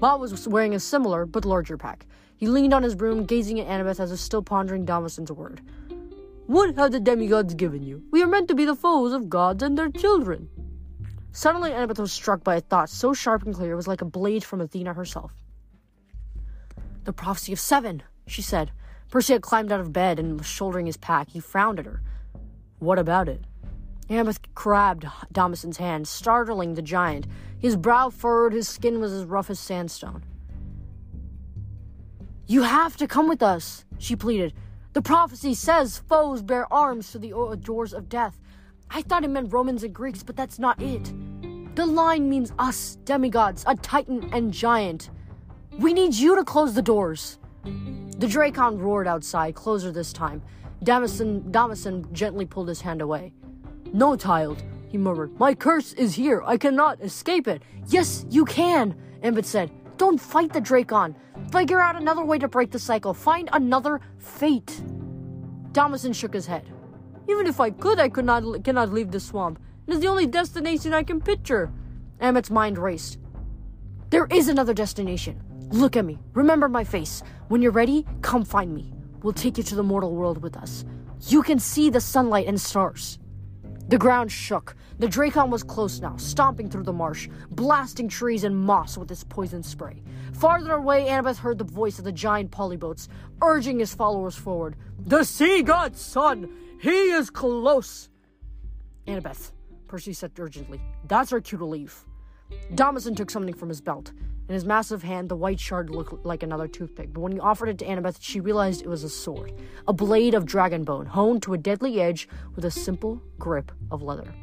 Bob 0.00 0.20
was 0.20 0.48
wearing 0.48 0.74
a 0.74 0.80
similar 0.80 1.26
but 1.26 1.44
larger 1.44 1.76
pack. 1.76 2.06
He 2.36 2.46
leaned 2.46 2.72
on 2.72 2.82
his 2.82 2.94
broom, 2.94 3.26
gazing 3.26 3.60
at 3.60 3.66
Annabeth 3.66 4.00
as 4.00 4.12
if 4.12 4.18
still 4.18 4.42
pondering 4.42 4.84
Damasen's 4.84 5.30
word. 5.30 5.60
What 6.46 6.74
have 6.76 6.92
the 6.92 7.00
demigods 7.00 7.54
given 7.54 7.82
you? 7.82 8.02
We 8.10 8.22
are 8.22 8.26
meant 8.26 8.48
to 8.48 8.54
be 8.54 8.64
the 8.64 8.74
foes 8.74 9.12
of 9.12 9.28
gods 9.28 9.62
and 9.62 9.76
their 9.76 9.90
children. 9.90 10.48
Suddenly, 11.32 11.70
Annabeth 11.70 11.98
was 11.98 12.12
struck 12.12 12.42
by 12.42 12.56
a 12.56 12.60
thought 12.60 12.88
so 12.88 13.12
sharp 13.12 13.44
and 13.44 13.54
clear 13.54 13.72
it 13.72 13.76
was 13.76 13.86
like 13.86 14.02
a 14.02 14.06
blade 14.06 14.42
from 14.42 14.60
Athena 14.60 14.94
herself. 14.94 15.32
The 17.04 17.12
prophecy 17.12 17.52
of 17.52 17.60
seven 17.60 18.02
she 18.30 18.42
said. 18.42 18.70
Percy 19.10 19.32
had 19.32 19.42
climbed 19.42 19.72
out 19.72 19.80
of 19.80 19.92
bed 19.92 20.18
and 20.18 20.38
was 20.38 20.46
shouldering 20.46 20.86
his 20.86 20.96
pack. 20.96 21.30
He 21.30 21.40
frowned 21.40 21.78
at 21.78 21.86
her. 21.86 22.00
What 22.78 22.98
about 22.98 23.28
it? 23.28 23.44
Annabeth 24.08 24.38
grabbed 24.54 25.06
Damasen's 25.32 25.76
hand, 25.76 26.08
startling 26.08 26.74
the 26.74 26.82
giant. 26.82 27.26
His 27.60 27.76
brow 27.76 28.10
furrowed, 28.10 28.52
his 28.52 28.68
skin 28.68 29.00
was 29.00 29.12
as 29.12 29.24
rough 29.24 29.50
as 29.50 29.60
sandstone. 29.60 30.24
You 32.46 32.62
have 32.62 32.96
to 32.96 33.06
come 33.06 33.28
with 33.28 33.42
us, 33.42 33.84
she 33.98 34.16
pleaded. 34.16 34.54
The 34.92 35.02
prophecy 35.02 35.54
says 35.54 36.02
foes 36.08 36.42
bear 36.42 36.72
arms 36.72 37.12
to 37.12 37.18
the 37.18 37.58
doors 37.60 37.92
of 37.92 38.08
death. 38.08 38.40
I 38.90 39.02
thought 39.02 39.22
it 39.22 39.28
meant 39.28 39.52
Romans 39.52 39.84
and 39.84 39.94
Greeks, 39.94 40.22
but 40.22 40.34
that's 40.36 40.58
not 40.58 40.82
it. 40.82 41.12
The 41.76 41.86
line 41.86 42.28
means 42.28 42.52
us, 42.58 42.96
demigods, 43.04 43.64
a 43.68 43.76
titan 43.76 44.28
and 44.32 44.52
giant. 44.52 45.10
We 45.78 45.92
need 45.92 46.14
you 46.14 46.34
to 46.34 46.44
close 46.44 46.74
the 46.74 46.82
doors. 46.82 47.38
The 47.62 48.26
Drakon 48.26 48.80
roared 48.80 49.06
outside, 49.06 49.54
closer 49.54 49.92
this 49.92 50.12
time. 50.12 50.42
Damasen, 50.82 51.52
Damasen 51.52 52.10
gently 52.12 52.46
pulled 52.46 52.68
his 52.68 52.80
hand 52.80 53.00
away. 53.00 53.32
No, 53.92 54.16
child, 54.16 54.62
he 54.90 54.98
murmured. 54.98 55.38
My 55.38 55.54
curse 55.54 55.92
is 55.92 56.14
here. 56.14 56.42
I 56.44 56.56
cannot 56.56 57.00
escape 57.00 57.46
it. 57.46 57.62
Yes, 57.86 58.26
you 58.28 58.44
can, 58.44 58.96
Ambit 59.22 59.46
said. 59.46 59.70
Don't 59.96 60.20
fight 60.20 60.52
the 60.52 60.60
Drakon. 60.60 61.14
Figure 61.52 61.80
out 61.80 61.94
another 61.94 62.24
way 62.24 62.38
to 62.38 62.48
break 62.48 62.72
the 62.72 62.78
cycle. 62.78 63.14
Find 63.14 63.48
another 63.52 64.00
fate. 64.18 64.82
Damasen 65.72 66.14
shook 66.14 66.34
his 66.34 66.46
head. 66.46 66.68
Even 67.28 67.46
if 67.46 67.60
I 67.60 67.70
could, 67.70 68.00
I 68.00 68.08
could 68.08 68.24
not 68.24 68.64
cannot 68.64 68.92
leave 68.92 69.12
the 69.12 69.20
swamp. 69.20 69.60
It 69.86 69.92
is 69.92 70.00
the 70.00 70.08
only 70.08 70.26
destination 70.26 70.92
I 70.92 71.04
can 71.04 71.20
picture. 71.20 71.70
Emmett's 72.20 72.50
mind 72.50 72.76
raced. 72.76 73.18
There 74.10 74.26
is 74.26 74.48
another 74.48 74.74
destination. 74.74 75.40
Look 75.70 75.96
at 75.96 76.04
me. 76.04 76.18
Remember 76.34 76.68
my 76.68 76.82
face. 76.82 77.22
When 77.46 77.62
you're 77.62 77.70
ready, 77.70 78.04
come 78.22 78.44
find 78.44 78.74
me. 78.74 78.92
We'll 79.22 79.32
take 79.32 79.56
you 79.56 79.62
to 79.64 79.76
the 79.76 79.84
mortal 79.84 80.16
world 80.16 80.42
with 80.42 80.56
us. 80.56 80.84
You 81.28 81.42
can 81.42 81.60
see 81.60 81.90
the 81.90 82.00
sunlight 82.00 82.48
and 82.48 82.60
stars. 82.60 83.20
The 83.90 83.98
ground 83.98 84.30
shook. 84.30 84.76
The 85.00 85.08
Drakon 85.08 85.50
was 85.50 85.64
close 85.64 86.00
now, 86.00 86.16
stomping 86.16 86.70
through 86.70 86.84
the 86.84 86.92
marsh, 86.92 87.28
blasting 87.50 88.08
trees 88.08 88.44
and 88.44 88.56
moss 88.56 88.96
with 88.96 89.08
his 89.08 89.24
poison 89.24 89.64
spray. 89.64 90.00
Farther 90.32 90.74
away, 90.74 91.08
Annabeth 91.08 91.38
heard 91.38 91.58
the 91.58 91.64
voice 91.64 91.98
of 91.98 92.04
the 92.04 92.12
giant 92.12 92.52
polybotes, 92.52 93.08
urging 93.42 93.80
his 93.80 93.92
followers 93.92 94.36
forward. 94.36 94.76
The 94.96 95.24
sea 95.24 95.64
god's 95.64 96.00
son! 96.00 96.48
He 96.80 97.10
is 97.10 97.30
close! 97.30 98.08
Annabeth, 99.08 99.50
Percy 99.88 100.12
said 100.12 100.30
urgently, 100.38 100.80
that's 101.08 101.32
our 101.32 101.40
cue 101.40 101.58
to 101.58 101.64
leave. 101.64 102.04
Damasen 102.76 103.16
took 103.16 103.28
something 103.28 103.54
from 103.54 103.70
his 103.70 103.80
belt 103.80 104.12
In 104.50 104.54
his 104.54 104.64
massive 104.64 105.04
hand, 105.04 105.28
the 105.28 105.36
white 105.36 105.60
shard 105.60 105.90
looked 105.90 106.26
like 106.26 106.42
another 106.42 106.66
toothpick, 106.66 107.12
but 107.12 107.20
when 107.20 107.30
he 107.30 107.38
offered 107.38 107.68
it 107.68 107.78
to 107.78 107.84
Annabeth, 107.84 108.16
she 108.18 108.40
realized 108.40 108.82
it 108.82 108.88
was 108.88 109.04
a 109.04 109.08
sword, 109.08 109.52
a 109.86 109.92
blade 109.92 110.34
of 110.34 110.44
dragon 110.44 110.82
bone, 110.82 111.06
honed 111.06 111.44
to 111.44 111.54
a 111.54 111.56
deadly 111.56 112.00
edge 112.00 112.28
with 112.56 112.64
a 112.64 112.70
simple 112.72 113.22
grip 113.38 113.70
of 113.92 114.02
leather. 114.02 114.34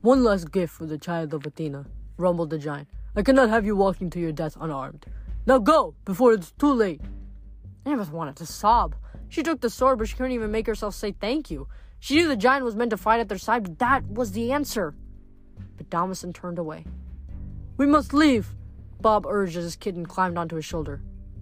One 0.00 0.24
last 0.24 0.50
gift 0.50 0.72
for 0.72 0.86
the 0.86 0.96
child 0.96 1.34
of 1.34 1.44
Athena, 1.44 1.84
rumbled 2.16 2.48
the 2.48 2.56
giant. 2.56 2.88
I 3.14 3.20
cannot 3.20 3.50
have 3.50 3.66
you 3.66 3.76
walking 3.76 4.08
to 4.08 4.18
your 4.18 4.32
death 4.32 4.56
unarmed. 4.58 5.04
Now 5.44 5.58
go, 5.58 5.94
before 6.06 6.32
it's 6.32 6.52
too 6.52 6.72
late. 6.72 7.02
Annabeth 7.84 8.10
wanted 8.10 8.36
to 8.36 8.46
sob. 8.46 8.94
She 9.28 9.42
took 9.42 9.60
the 9.60 9.68
sword, 9.68 9.98
but 9.98 10.08
she 10.08 10.16
couldn't 10.16 10.32
even 10.32 10.50
make 10.50 10.66
herself 10.66 10.94
say 10.94 11.12
thank 11.12 11.50
you. 11.50 11.68
She 12.00 12.14
knew 12.14 12.26
the 12.26 12.34
giant 12.34 12.64
was 12.64 12.76
meant 12.76 12.92
to 12.92 12.96
fight 12.96 13.20
at 13.20 13.28
their 13.28 13.36
side, 13.36 13.64
but 13.64 13.78
that 13.78 14.10
was 14.10 14.32
the 14.32 14.52
answer. 14.52 14.94
But 15.76 15.90
Damasen 15.90 16.32
turned 16.32 16.58
away. 16.58 16.86
We 17.78 17.86
must 17.86 18.12
leave, 18.12 18.48
Bob 19.00 19.24
urged 19.24 19.56
as 19.56 19.62
his 19.62 19.76
kitten 19.76 20.04
climbed 20.04 20.36
onto 20.36 20.56
his 20.56 20.64
shoulder. 20.64 21.00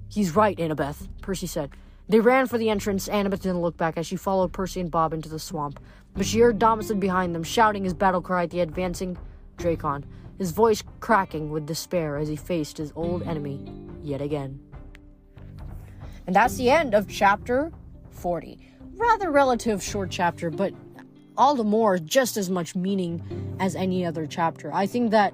He's 0.08 0.36
right, 0.36 0.56
Annabeth, 0.58 1.08
Percy 1.22 1.46
said. 1.46 1.70
They 2.10 2.20
ran 2.20 2.46
for 2.46 2.58
the 2.58 2.68
entrance. 2.68 3.08
Annabeth 3.08 3.40
didn't 3.40 3.62
look 3.62 3.78
back 3.78 3.96
as 3.96 4.06
she 4.06 4.16
followed 4.16 4.52
Percy 4.52 4.80
and 4.80 4.90
Bob 4.90 5.14
into 5.14 5.30
the 5.30 5.38
swamp. 5.38 5.80
But 6.12 6.26
she 6.26 6.40
heard 6.40 6.58
Damasen 6.58 7.00
behind 7.00 7.34
them, 7.34 7.42
shouting 7.42 7.84
his 7.84 7.94
battle 7.94 8.20
cry 8.20 8.42
at 8.42 8.50
the 8.50 8.60
advancing 8.60 9.16
Drakon, 9.56 10.04
his 10.36 10.52
voice 10.52 10.84
cracking 11.00 11.50
with 11.50 11.64
despair 11.64 12.18
as 12.18 12.28
he 12.28 12.36
faced 12.36 12.76
his 12.76 12.92
old 12.94 13.22
enemy 13.22 13.72
yet 14.02 14.20
again. 14.20 14.60
And 16.26 16.36
that's 16.36 16.56
the 16.56 16.68
end 16.68 16.94
of 16.94 17.08
chapter 17.08 17.72
40. 18.10 18.58
Rather 18.94 19.30
relative 19.30 19.82
short 19.82 20.10
chapter, 20.10 20.50
but 20.50 20.74
all 21.38 21.54
the 21.54 21.64
more 21.64 21.98
just 21.98 22.36
as 22.36 22.50
much 22.50 22.76
meaning 22.76 23.56
as 23.58 23.74
any 23.74 24.04
other 24.04 24.26
chapter. 24.26 24.72
I 24.72 24.86
think 24.86 25.10
that 25.12 25.32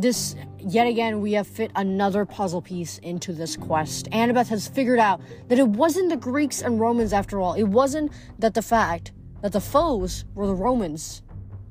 this 0.00 0.36
yet 0.58 0.86
again 0.86 1.20
we 1.20 1.32
have 1.32 1.46
fit 1.46 1.70
another 1.76 2.24
puzzle 2.24 2.62
piece 2.62 2.98
into 2.98 3.32
this 3.32 3.56
quest. 3.56 4.08
Annabeth 4.10 4.48
has 4.48 4.68
figured 4.68 4.98
out 4.98 5.20
that 5.48 5.58
it 5.58 5.68
wasn't 5.68 6.10
the 6.10 6.16
Greeks 6.16 6.62
and 6.62 6.80
Romans 6.80 7.12
after 7.12 7.40
all. 7.40 7.54
It 7.54 7.64
wasn't 7.64 8.12
that 8.38 8.54
the 8.54 8.62
fact 8.62 9.12
that 9.42 9.52
the 9.52 9.60
foes 9.60 10.24
were 10.34 10.46
the 10.46 10.54
Romans, 10.54 11.22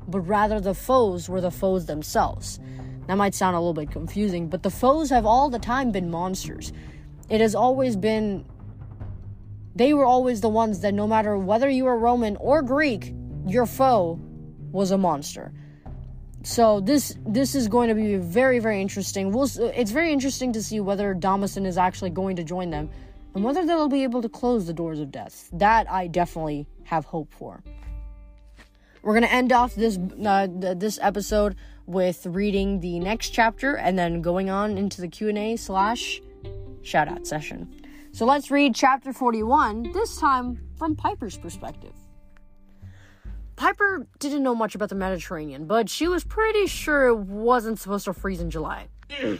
but 0.08 0.22
rather 0.22 0.60
the 0.60 0.74
foes 0.74 1.30
were 1.30 1.42
the 1.42 1.52
foes 1.52 1.86
themselves. 1.86 2.60
That 3.08 3.18
might 3.18 3.36
sound 3.36 3.56
a 3.56 3.60
little 3.60 3.74
bit 3.74 3.92
confusing, 3.92 4.50
but 4.50 4.64
the 4.64 4.70
foes 4.70 5.10
have 5.10 5.26
all 5.26 5.50
the 5.50 5.60
time 5.60 5.92
been 5.92 6.10
monsters. 6.10 6.74
It 7.30 7.42
has 7.42 7.56
always 7.56 7.96
been 7.96 8.46
they 9.76 9.94
were 9.94 10.06
always 10.06 10.42
the 10.42 10.50
ones 10.50 10.80
that 10.80 10.94
no 10.94 11.08
matter 11.08 11.38
whether 11.38 11.70
you 11.70 11.84
were 11.84 11.98
Roman 11.98 12.36
or 12.38 12.64
Greek, 12.64 13.14
your 13.46 13.68
foe 13.68 14.20
was 14.72 14.90
a 14.90 14.98
monster. 14.98 15.54
So 16.48 16.80
this 16.80 17.14
this 17.26 17.56
is 17.56 17.68
going 17.68 17.90
to 17.90 17.94
be 17.94 18.16
very 18.16 18.60
very 18.60 18.82
interesting. 18.82 19.34
We'll, 19.34 19.50
it's 19.60 19.92
very 19.92 20.14
interesting 20.14 20.54
to 20.54 20.64
see 20.64 20.80
whether 20.80 21.14
Damasen 21.14 21.66
is 21.66 21.78
actually 21.78 22.10
going 22.10 22.38
to 22.38 22.44
join 22.44 22.70
them, 22.70 22.90
and 23.36 23.44
whether 23.44 23.66
they'll 23.66 23.90
be 23.90 24.04
able 24.04 24.22
to 24.22 24.30
close 24.30 24.66
the 24.66 24.74
doors 24.74 25.02
of 25.02 25.12
death. 25.12 25.50
That 25.52 25.92
I 25.92 26.08
definitely 26.08 26.66
have 26.86 27.04
hope 27.04 27.34
for. 27.34 27.62
We're 29.04 29.14
gonna 29.14 29.28
end 29.28 29.52
off 29.52 29.76
this 29.76 30.00
uh, 30.26 30.48
this 30.50 30.98
episode 31.02 31.58
with 31.86 32.26
reading 32.26 32.80
the 32.80 33.00
next 33.02 33.32
chapter 33.32 33.76
and 33.76 34.00
then 34.00 34.22
going 34.22 34.50
on 34.50 34.78
into 34.78 35.02
the 35.02 35.10
Q 35.10 35.28
and 35.28 35.38
A 35.38 35.58
slash 35.58 36.22
shout 36.82 37.10
out 37.10 37.28
session. 37.28 37.76
So 38.14 38.26
let's 38.26 38.50
read 38.50 38.74
chapter 38.74 39.12
forty 39.12 39.44
one. 39.44 39.92
This 39.92 40.18
time 40.18 40.62
from 40.78 40.96
Piper's 40.96 41.38
perspective. 41.38 41.94
Piper 43.58 44.08
didn't 44.20 44.44
know 44.44 44.54
much 44.54 44.76
about 44.76 44.90
the 44.90 44.96
Mediterranean, 44.96 45.66
but 45.66 45.90
she 45.90 46.08
was 46.08 46.24
pretty 46.24 46.68
sure 46.68 47.08
it 47.08 47.18
wasn't 47.18 47.80
supposed 47.80 48.06
to 48.06 48.14
freeze 48.14 48.40
in 48.40 48.52
July. 48.52 48.88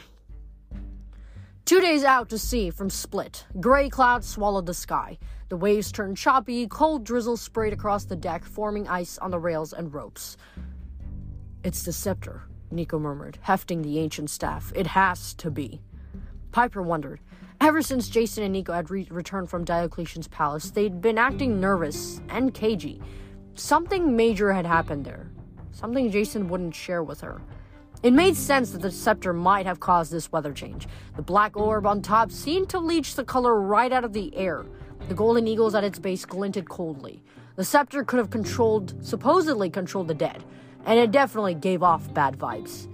Two 1.64 1.80
days 1.80 2.02
out 2.02 2.28
to 2.30 2.38
sea 2.38 2.70
from 2.70 2.90
Split, 2.90 3.46
gray 3.60 3.88
clouds 3.88 4.26
swallowed 4.26 4.66
the 4.66 4.74
sky. 4.74 5.18
The 5.50 5.56
waves 5.56 5.92
turned 5.92 6.16
choppy, 6.16 6.66
cold 6.66 7.04
drizzle 7.04 7.36
sprayed 7.36 7.72
across 7.72 8.06
the 8.06 8.16
deck, 8.16 8.44
forming 8.44 8.88
ice 8.88 9.18
on 9.18 9.30
the 9.30 9.38
rails 9.38 9.72
and 9.72 9.94
ropes. 9.94 10.36
It's 11.62 11.84
the 11.84 11.92
scepter, 11.92 12.42
Nico 12.72 12.98
murmured, 12.98 13.38
hefting 13.42 13.82
the 13.82 14.00
ancient 14.00 14.30
staff. 14.30 14.72
It 14.74 14.88
has 14.88 15.32
to 15.34 15.50
be. 15.50 15.80
Piper 16.50 16.82
wondered. 16.82 17.20
Ever 17.60 17.82
since 17.82 18.08
Jason 18.08 18.42
and 18.42 18.52
Nico 18.52 18.72
had 18.72 18.90
re- 18.90 19.06
returned 19.10 19.48
from 19.48 19.64
Diocletian's 19.64 20.26
palace, 20.28 20.72
they'd 20.72 21.00
been 21.00 21.18
acting 21.18 21.60
nervous 21.60 22.20
and 22.28 22.52
cagey. 22.52 23.00
Something 23.58 24.14
major 24.14 24.52
had 24.52 24.66
happened 24.66 25.04
there. 25.04 25.26
Something 25.72 26.12
Jason 26.12 26.48
wouldn't 26.48 26.76
share 26.76 27.02
with 27.02 27.22
her. 27.22 27.42
It 28.04 28.12
made 28.12 28.36
sense 28.36 28.70
that 28.70 28.82
the 28.82 28.92
scepter 28.92 29.32
might 29.32 29.66
have 29.66 29.80
caused 29.80 30.12
this 30.12 30.30
weather 30.30 30.52
change. 30.52 30.86
The 31.16 31.22
black 31.22 31.56
orb 31.56 31.84
on 31.84 32.00
top 32.00 32.30
seemed 32.30 32.68
to 32.68 32.78
leach 32.78 33.16
the 33.16 33.24
color 33.24 33.60
right 33.60 33.92
out 33.92 34.04
of 34.04 34.12
the 34.12 34.34
air. 34.36 34.64
The 35.08 35.14
golden 35.14 35.48
eagles 35.48 35.74
at 35.74 35.82
its 35.82 35.98
base 35.98 36.24
glinted 36.24 36.68
coldly. 36.68 37.20
The 37.56 37.64
scepter 37.64 38.04
could 38.04 38.18
have 38.18 38.30
controlled, 38.30 38.94
supposedly 39.04 39.70
controlled 39.70 40.06
the 40.06 40.14
dead, 40.14 40.44
and 40.86 40.96
it 40.96 41.10
definitely 41.10 41.54
gave 41.54 41.82
off 41.82 42.14
bad 42.14 42.38
vibes. 42.38 42.86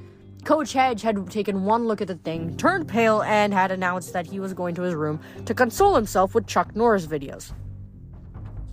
Coach 0.44 0.72
Hedge 0.72 1.02
had 1.02 1.30
taken 1.30 1.66
one 1.66 1.86
look 1.86 2.00
at 2.00 2.08
the 2.08 2.14
thing, 2.14 2.56
turned 2.56 2.88
pale, 2.88 3.20
and 3.22 3.52
had 3.52 3.70
announced 3.70 4.14
that 4.14 4.26
he 4.26 4.40
was 4.40 4.54
going 4.54 4.74
to 4.76 4.82
his 4.82 4.94
room 4.94 5.20
to 5.44 5.52
console 5.52 5.94
himself 5.94 6.34
with 6.34 6.46
Chuck 6.46 6.74
Norris 6.74 7.06
videos 7.06 7.52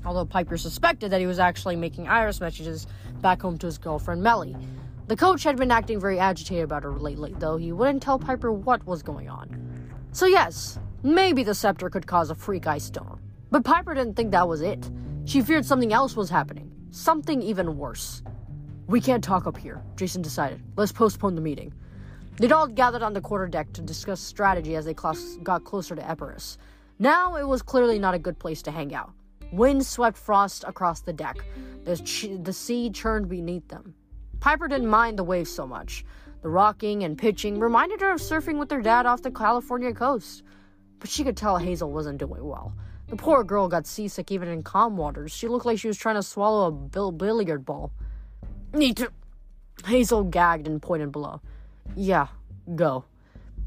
although 0.05 0.25
Piper 0.25 0.57
suspected 0.57 1.11
that 1.11 1.19
he 1.19 1.27
was 1.27 1.39
actually 1.39 1.75
making 1.75 2.07
iris 2.07 2.39
messages 2.39 2.87
back 3.21 3.41
home 3.41 3.57
to 3.59 3.65
his 3.65 3.77
girlfriend 3.77 4.21
Mellie. 4.21 4.55
The 5.07 5.15
coach 5.15 5.43
had 5.43 5.57
been 5.57 5.71
acting 5.71 5.99
very 5.99 6.19
agitated 6.19 6.63
about 6.63 6.83
her 6.83 6.91
lately, 6.91 7.35
though 7.37 7.57
he 7.57 7.71
wouldn't 7.71 8.01
tell 8.01 8.17
Piper 8.17 8.51
what 8.51 8.85
was 8.85 9.03
going 9.03 9.29
on. 9.29 9.89
So, 10.11 10.25
yes, 10.25 10.79
maybe 11.03 11.43
the 11.43 11.55
scepter 11.55 11.89
could 11.89 12.07
cause 12.07 12.29
a 12.29 12.35
freak 12.35 12.67
ice 12.67 12.85
storm. 12.85 13.19
But 13.49 13.65
Piper 13.65 13.93
didn't 13.93 14.15
think 14.15 14.31
that 14.31 14.47
was 14.47 14.61
it. 14.61 14.89
She 15.25 15.41
feared 15.41 15.65
something 15.65 15.93
else 15.93 16.15
was 16.15 16.29
happening, 16.29 16.71
something 16.91 17.41
even 17.41 17.77
worse. 17.77 18.23
We 18.87 19.01
can't 19.01 19.23
talk 19.23 19.47
up 19.47 19.57
here, 19.57 19.81
Jason 19.95 20.21
decided. 20.21 20.61
Let's 20.75 20.91
postpone 20.91 21.35
the 21.35 21.41
meeting. 21.41 21.73
They'd 22.37 22.51
all 22.51 22.67
gathered 22.67 23.03
on 23.03 23.13
the 23.13 23.21
quarterdeck 23.21 23.71
to 23.73 23.81
discuss 23.81 24.19
strategy 24.19 24.75
as 24.75 24.85
they 24.85 24.95
cl- 24.95 25.15
got 25.43 25.63
closer 25.63 25.95
to 25.95 26.09
Epirus. 26.09 26.57
Now 26.97 27.35
it 27.35 27.47
was 27.47 27.61
clearly 27.61 27.99
not 27.99 28.13
a 28.13 28.19
good 28.19 28.39
place 28.39 28.61
to 28.63 28.71
hang 28.71 28.93
out. 28.95 29.11
Wind 29.51 29.85
swept 29.85 30.17
frost 30.17 30.63
across 30.67 31.01
the 31.01 31.13
deck. 31.13 31.37
The, 31.83 31.97
ch- 31.97 32.29
the 32.41 32.53
sea 32.53 32.89
churned 32.89 33.27
beneath 33.27 33.67
them. 33.67 33.95
Piper 34.39 34.67
didn't 34.67 34.89
mind 34.89 35.19
the 35.19 35.23
waves 35.23 35.51
so 35.51 35.67
much. 35.67 36.05
The 36.41 36.49
rocking 36.49 37.03
and 37.03 37.17
pitching 37.17 37.59
reminded 37.59 38.01
her 38.01 38.11
of 38.11 38.19
surfing 38.19 38.57
with 38.57 38.71
her 38.71 38.81
dad 38.81 39.05
off 39.05 39.21
the 39.21 39.31
California 39.31 39.93
coast. 39.93 40.43
But 40.99 41.09
she 41.09 41.23
could 41.23 41.37
tell 41.37 41.57
Hazel 41.57 41.91
wasn't 41.91 42.19
doing 42.19 42.43
well. 42.43 42.73
The 43.07 43.15
poor 43.15 43.43
girl 43.43 43.67
got 43.67 43.85
seasick 43.85 44.31
even 44.31 44.47
in 44.47 44.63
calm 44.63 44.95
waters. 44.95 45.31
She 45.31 45.47
looked 45.47 45.65
like 45.65 45.77
she 45.77 45.87
was 45.87 45.97
trying 45.97 46.15
to 46.15 46.23
swallow 46.23 46.67
a 46.67 46.71
bill- 46.71 47.11
billiard 47.11 47.65
ball. 47.65 47.91
Need 48.73 48.97
to. 48.97 49.11
Hazel 49.85 50.23
gagged 50.23 50.67
and 50.67 50.81
pointed 50.81 51.11
below. 51.11 51.41
Yeah, 51.95 52.27
go. 52.75 53.03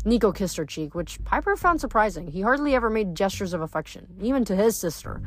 Nico 0.05 0.33
kissed 0.33 0.57
her 0.57 0.65
cheek, 0.65 0.95
which 0.95 1.23
Piper 1.25 1.57
found 1.57 1.81
surprising. 1.81 2.29
He 2.29 2.41
hardly 2.41 2.75
ever 2.75 2.91
made 2.91 3.15
gestures 3.15 3.53
of 3.53 3.61
affection, 3.61 4.07
even 4.21 4.45
to 4.47 4.57
his 4.57 4.77
sister. 4.77 5.23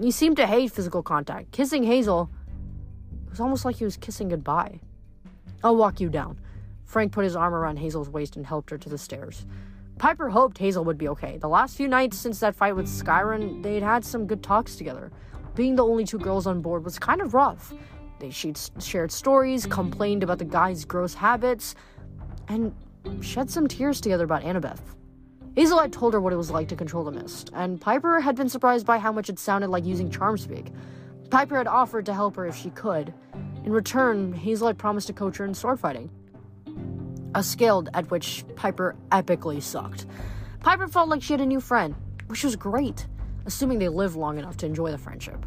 He 0.00 0.10
seemed 0.10 0.36
to 0.36 0.46
hate 0.46 0.72
physical 0.72 1.02
contact. 1.02 1.52
Kissing 1.52 1.84
Hazel 1.84 2.30
it 3.26 3.30
was 3.30 3.40
almost 3.40 3.64
like 3.64 3.76
he 3.76 3.84
was 3.84 3.96
kissing 3.96 4.28
goodbye. 4.28 4.80
I'll 5.62 5.76
walk 5.76 6.00
you 6.00 6.08
down. 6.08 6.38
Frank 6.84 7.12
put 7.12 7.24
his 7.24 7.34
arm 7.34 7.54
around 7.54 7.78
Hazel's 7.78 8.08
waist 8.08 8.36
and 8.36 8.46
helped 8.46 8.70
her 8.70 8.78
to 8.78 8.88
the 8.88 8.98
stairs. 8.98 9.46
Piper 9.98 10.28
hoped 10.28 10.58
Hazel 10.58 10.84
would 10.84 10.98
be 10.98 11.08
okay. 11.08 11.38
The 11.38 11.48
last 11.48 11.76
few 11.76 11.88
nights 11.88 12.18
since 12.18 12.40
that 12.40 12.54
fight 12.54 12.76
with 12.76 12.86
Sciron, 12.86 13.62
they'd 13.62 13.82
had 13.82 14.04
some 14.04 14.26
good 14.26 14.42
talks 14.42 14.76
together. 14.76 15.10
Being 15.54 15.76
the 15.76 15.84
only 15.84 16.04
two 16.04 16.18
girls 16.18 16.46
on 16.46 16.60
board 16.60 16.84
was 16.84 16.98
kind 16.98 17.20
of 17.20 17.34
rough. 17.34 17.72
They 18.18 18.30
shared 18.30 19.12
stories, 19.12 19.66
complained 19.66 20.22
about 20.22 20.38
the 20.38 20.44
guy's 20.44 20.84
gross 20.84 21.14
habits, 21.14 21.74
and 22.48 22.74
shed 23.20 23.50
some 23.50 23.68
tears 23.68 24.00
together 24.00 24.24
about 24.24 24.42
Annabeth. 24.42 24.80
Hazel 25.54 25.78
had 25.78 25.92
told 25.92 26.14
her 26.14 26.20
what 26.20 26.32
it 26.32 26.36
was 26.36 26.50
like 26.50 26.66
to 26.68 26.76
control 26.76 27.04
the 27.04 27.12
mist, 27.12 27.50
and 27.54 27.80
Piper 27.80 28.18
had 28.18 28.34
been 28.34 28.48
surprised 28.48 28.84
by 28.84 28.98
how 28.98 29.12
much 29.12 29.30
it 29.30 29.38
sounded 29.38 29.68
like 29.68 29.84
using 29.84 30.10
charm 30.10 30.36
speak. 30.36 30.72
Piper 31.30 31.56
had 31.56 31.68
offered 31.68 32.06
to 32.06 32.14
help 32.14 32.34
her 32.34 32.46
if 32.46 32.56
she 32.56 32.70
could. 32.70 33.14
In 33.64 33.70
return, 33.70 34.32
Hazel 34.32 34.66
had 34.66 34.78
promised 34.78 35.06
to 35.06 35.12
coach 35.12 35.36
her 35.36 35.44
in 35.44 35.54
sword 35.54 35.78
fighting. 35.78 36.10
A 37.36 37.42
skill 37.42 37.86
at 37.94 38.10
which 38.10 38.44
Piper 38.56 38.96
epically 39.12 39.62
sucked. 39.62 40.06
Piper 40.60 40.88
felt 40.88 41.08
like 41.08 41.22
she 41.22 41.32
had 41.32 41.40
a 41.40 41.46
new 41.46 41.60
friend, 41.60 41.94
which 42.26 42.42
was 42.42 42.56
great, 42.56 43.06
assuming 43.46 43.78
they 43.78 43.88
lived 43.88 44.16
long 44.16 44.38
enough 44.38 44.56
to 44.58 44.66
enjoy 44.66 44.90
the 44.90 44.98
friendship. 44.98 45.46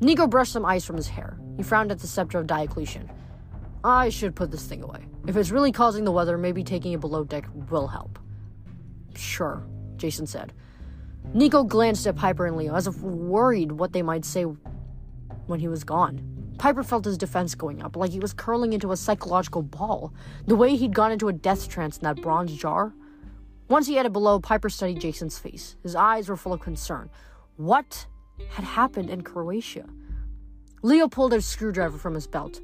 Nico 0.00 0.26
brushed 0.26 0.52
some 0.52 0.64
ice 0.64 0.86
from 0.86 0.96
his 0.96 1.08
hair. 1.08 1.38
He 1.58 1.62
frowned 1.62 1.90
at 1.90 1.98
the 1.98 2.06
scepter 2.06 2.38
of 2.38 2.46
Diocletian. 2.46 3.10
I 3.84 4.08
should 4.08 4.34
put 4.34 4.50
this 4.50 4.64
thing 4.64 4.82
away. 4.82 5.04
If 5.26 5.36
it's 5.36 5.50
really 5.50 5.72
causing 5.72 6.04
the 6.04 6.12
weather, 6.12 6.38
maybe 6.38 6.64
taking 6.64 6.92
it 6.92 7.00
below 7.00 7.24
deck 7.24 7.46
will 7.70 7.86
help. 7.86 8.18
Sure, 9.16 9.66
Jason 9.96 10.26
said. 10.26 10.52
Nico 11.32 11.64
glanced 11.64 12.06
at 12.06 12.16
Piper 12.16 12.46
and 12.46 12.56
Leo 12.56 12.74
as 12.74 12.86
if 12.86 13.00
worried 13.00 13.72
what 13.72 13.92
they 13.92 14.02
might 14.02 14.24
say 14.24 14.44
when 15.46 15.60
he 15.60 15.68
was 15.68 15.84
gone. 15.84 16.34
Piper 16.58 16.82
felt 16.82 17.04
his 17.04 17.18
defense 17.18 17.54
going 17.54 17.82
up, 17.82 17.96
like 17.96 18.10
he 18.10 18.20
was 18.20 18.32
curling 18.32 18.72
into 18.72 18.92
a 18.92 18.96
psychological 18.96 19.62
ball, 19.62 20.12
the 20.46 20.54
way 20.54 20.76
he'd 20.76 20.94
gone 20.94 21.12
into 21.12 21.28
a 21.28 21.32
death 21.32 21.68
trance 21.68 21.96
in 21.96 22.04
that 22.04 22.22
bronze 22.22 22.54
jar. 22.54 22.94
Once 23.68 23.86
he 23.86 23.94
headed 23.94 24.12
below, 24.12 24.38
Piper 24.38 24.68
studied 24.68 25.00
Jason's 25.00 25.38
face. 25.38 25.76
His 25.82 25.96
eyes 25.96 26.28
were 26.28 26.36
full 26.36 26.52
of 26.52 26.60
concern. 26.60 27.10
What 27.56 28.06
had 28.50 28.64
happened 28.64 29.10
in 29.10 29.22
Croatia? 29.22 29.86
Leo 30.82 31.08
pulled 31.08 31.32
a 31.32 31.40
screwdriver 31.40 31.98
from 31.98 32.14
his 32.14 32.26
belt. 32.26 32.60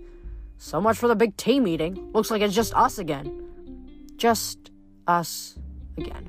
So 0.58 0.80
much 0.80 0.98
for 0.98 1.08
the 1.08 1.16
big 1.16 1.36
team 1.36 1.64
meeting. 1.64 2.10
Looks 2.12 2.30
like 2.30 2.42
it's 2.42 2.54
just 2.54 2.74
us 2.74 2.98
again. 2.98 4.12
Just 4.16 4.70
us 5.06 5.58
again. 5.96 6.28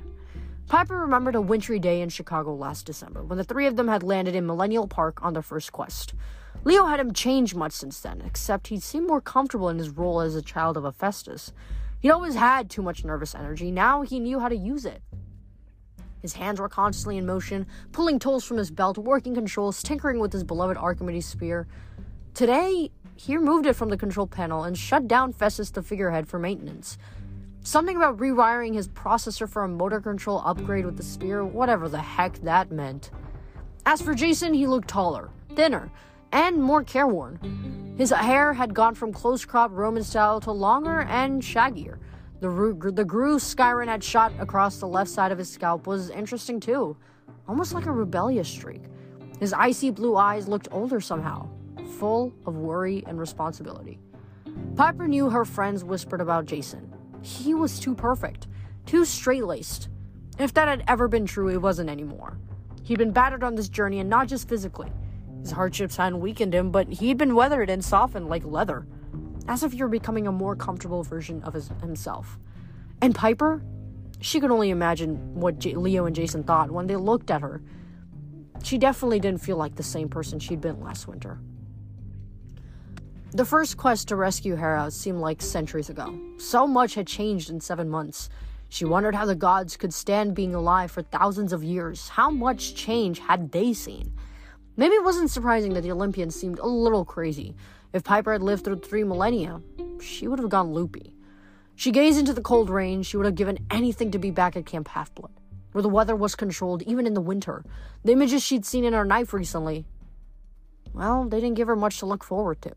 Piper 0.72 0.96
remembered 0.96 1.34
a 1.34 1.40
wintry 1.42 1.78
day 1.78 2.00
in 2.00 2.08
Chicago 2.08 2.54
last 2.54 2.86
December 2.86 3.22
when 3.22 3.36
the 3.36 3.44
three 3.44 3.66
of 3.66 3.76
them 3.76 3.88
had 3.88 4.02
landed 4.02 4.34
in 4.34 4.46
Millennium 4.46 4.88
Park 4.88 5.22
on 5.22 5.34
their 5.34 5.42
first 5.42 5.70
quest. 5.70 6.14
Leo 6.64 6.86
hadn't 6.86 7.12
changed 7.12 7.54
much 7.54 7.72
since 7.72 8.00
then, 8.00 8.22
except 8.24 8.68
he'd 8.68 8.82
seemed 8.82 9.06
more 9.06 9.20
comfortable 9.20 9.68
in 9.68 9.76
his 9.76 9.90
role 9.90 10.22
as 10.22 10.34
a 10.34 10.40
child 10.40 10.78
of 10.78 10.84
Hephaestus. 10.84 11.52
He'd 12.00 12.10
always 12.10 12.36
had 12.36 12.70
too 12.70 12.80
much 12.80 13.04
nervous 13.04 13.34
energy, 13.34 13.70
now 13.70 14.00
he 14.00 14.18
knew 14.18 14.40
how 14.40 14.48
to 14.48 14.56
use 14.56 14.86
it. 14.86 15.02
His 16.22 16.32
hands 16.32 16.58
were 16.58 16.70
constantly 16.70 17.18
in 17.18 17.26
motion, 17.26 17.66
pulling 17.92 18.18
tools 18.18 18.42
from 18.42 18.56
his 18.56 18.70
belt, 18.70 18.96
working 18.96 19.34
controls, 19.34 19.82
tinkering 19.82 20.20
with 20.20 20.32
his 20.32 20.42
beloved 20.42 20.78
Archimedes 20.78 21.26
sphere. 21.26 21.66
Today, 22.32 22.90
he 23.14 23.36
removed 23.36 23.66
it 23.66 23.76
from 23.76 23.90
the 23.90 23.98
control 23.98 24.26
panel 24.26 24.64
and 24.64 24.78
shut 24.78 25.06
down 25.06 25.34
Festus 25.34 25.70
the 25.70 25.82
figurehead 25.82 26.28
for 26.28 26.38
maintenance. 26.38 26.96
Something 27.64 27.96
about 27.96 28.18
rewiring 28.18 28.74
his 28.74 28.88
processor 28.88 29.48
for 29.48 29.62
a 29.62 29.68
motor 29.68 30.00
control 30.00 30.42
upgrade 30.44 30.84
with 30.84 30.96
the 30.96 31.02
sphere, 31.04 31.44
whatever 31.44 31.88
the 31.88 32.00
heck 32.00 32.34
that 32.40 32.72
meant. 32.72 33.10
As 33.86 34.02
for 34.02 34.14
Jason, 34.14 34.52
he 34.52 34.66
looked 34.66 34.88
taller, 34.88 35.30
thinner, 35.54 35.90
and 36.32 36.60
more 36.60 36.82
careworn. 36.82 37.94
His 37.96 38.10
hair 38.10 38.52
had 38.52 38.74
gone 38.74 38.96
from 38.96 39.12
close 39.12 39.44
cropped 39.44 39.74
Roman 39.74 40.02
style 40.02 40.40
to 40.40 40.50
longer 40.50 41.02
and 41.02 41.40
shaggier. 41.40 41.98
The, 42.40 42.92
the 42.92 43.04
groove 43.04 43.40
Sciron 43.40 43.86
had 43.86 44.02
shot 44.02 44.32
across 44.40 44.78
the 44.78 44.88
left 44.88 45.10
side 45.10 45.30
of 45.30 45.38
his 45.38 45.48
scalp 45.48 45.86
was 45.86 46.10
interesting 46.10 46.58
too, 46.58 46.96
almost 47.46 47.74
like 47.74 47.86
a 47.86 47.92
rebellious 47.92 48.48
streak. 48.48 48.82
His 49.38 49.52
icy 49.52 49.90
blue 49.90 50.16
eyes 50.16 50.48
looked 50.48 50.66
older 50.72 51.00
somehow, 51.00 51.48
full 51.98 52.34
of 52.44 52.56
worry 52.56 53.04
and 53.06 53.20
responsibility. 53.20 54.00
Piper 54.74 55.06
knew 55.06 55.30
her 55.30 55.44
friends 55.44 55.84
whispered 55.84 56.20
about 56.20 56.46
Jason. 56.46 56.91
He 57.22 57.54
was 57.54 57.78
too 57.78 57.94
perfect, 57.94 58.48
too 58.86 59.04
straight 59.04 59.44
laced. 59.44 59.88
If 60.38 60.54
that 60.54 60.68
had 60.68 60.84
ever 60.88 61.08
been 61.08 61.26
true, 61.26 61.48
it 61.48 61.62
wasn't 61.62 61.90
anymore. 61.90 62.38
He'd 62.82 62.98
been 62.98 63.12
battered 63.12 63.44
on 63.44 63.54
this 63.54 63.68
journey, 63.68 64.00
and 64.00 64.10
not 64.10 64.28
just 64.28 64.48
physically. 64.48 64.92
His 65.40 65.52
hardships 65.52 65.96
hadn't 65.96 66.20
weakened 66.20 66.54
him, 66.54 66.70
but 66.70 66.88
he'd 66.88 67.18
been 67.18 67.34
weathered 67.34 67.70
and 67.70 67.84
softened 67.84 68.28
like 68.28 68.44
leather 68.44 68.86
as 69.48 69.62
if 69.62 69.74
you're 69.74 69.88
becoming 69.88 70.26
a 70.26 70.32
more 70.32 70.54
comfortable 70.54 71.02
version 71.02 71.42
of 71.42 71.54
his, 71.54 71.68
himself. 71.80 72.38
And 73.00 73.14
Piper, 73.14 73.62
she 74.20 74.40
could 74.40 74.50
only 74.50 74.70
imagine 74.70 75.34
what 75.34 75.58
J- 75.58 75.74
Leo 75.74 76.06
and 76.06 76.14
Jason 76.14 76.44
thought 76.44 76.70
when 76.70 76.86
they 76.86 76.96
looked 76.96 77.30
at 77.30 77.42
her. 77.42 77.62
She 78.62 78.78
definitely 78.78 79.18
didn't 79.18 79.40
feel 79.40 79.56
like 79.56 79.74
the 79.74 79.82
same 79.82 80.08
person 80.08 80.38
she'd 80.38 80.60
been 80.60 80.80
last 80.80 81.08
winter. 81.08 81.40
The 83.34 83.46
first 83.46 83.78
quest 83.78 84.08
to 84.08 84.16
rescue 84.16 84.56
Hera 84.56 84.90
seemed 84.90 85.20
like 85.20 85.40
centuries 85.40 85.88
ago. 85.88 86.18
So 86.36 86.66
much 86.66 86.94
had 86.94 87.06
changed 87.06 87.48
in 87.48 87.60
seven 87.60 87.88
months. 87.88 88.28
She 88.68 88.84
wondered 88.84 89.14
how 89.14 89.24
the 89.24 89.34
gods 89.34 89.76
could 89.78 89.94
stand 89.94 90.34
being 90.34 90.54
alive 90.54 90.90
for 90.90 91.00
thousands 91.00 91.54
of 91.54 91.64
years. 91.64 92.10
How 92.10 92.30
much 92.30 92.74
change 92.74 93.20
had 93.20 93.50
they 93.50 93.72
seen? 93.72 94.12
Maybe 94.76 94.94
it 94.94 95.04
wasn't 95.04 95.30
surprising 95.30 95.72
that 95.72 95.80
the 95.80 95.92
Olympians 95.92 96.34
seemed 96.34 96.58
a 96.58 96.66
little 96.66 97.06
crazy, 97.06 97.54
if 97.92 98.04
Piper 98.04 98.32
had 98.32 98.42
lived 98.42 98.64
through 98.64 98.80
three 98.80 99.04
millennia, 99.04 99.60
she 100.00 100.26
would 100.26 100.38
have 100.38 100.48
gone 100.48 100.72
loopy. 100.72 101.14
She 101.74 101.90
gazed 101.90 102.18
into 102.18 102.32
the 102.32 102.40
cold 102.40 102.70
rain. 102.70 103.02
She 103.02 103.16
would 103.16 103.26
have 103.26 103.34
given 103.34 103.66
anything 103.70 104.10
to 104.12 104.18
be 104.18 104.30
back 104.30 104.56
at 104.56 104.66
Camp 104.66 104.88
Half-Blood, 104.88 105.32
where 105.72 105.82
the 105.82 105.88
weather 105.88 106.16
was 106.16 106.34
controlled 106.34 106.82
even 106.82 107.06
in 107.06 107.14
the 107.14 107.20
winter. 107.20 107.64
The 108.04 108.12
images 108.12 108.42
she'd 108.42 108.64
seen 108.64 108.84
in 108.84 108.94
her 108.94 109.04
knife 109.04 109.32
recently, 109.32 109.84
well, 110.94 111.24
they 111.24 111.40
didn't 111.40 111.56
give 111.56 111.68
her 111.68 111.76
much 111.76 111.98
to 111.98 112.06
look 112.06 112.24
forward 112.24 112.62
to. 112.62 112.72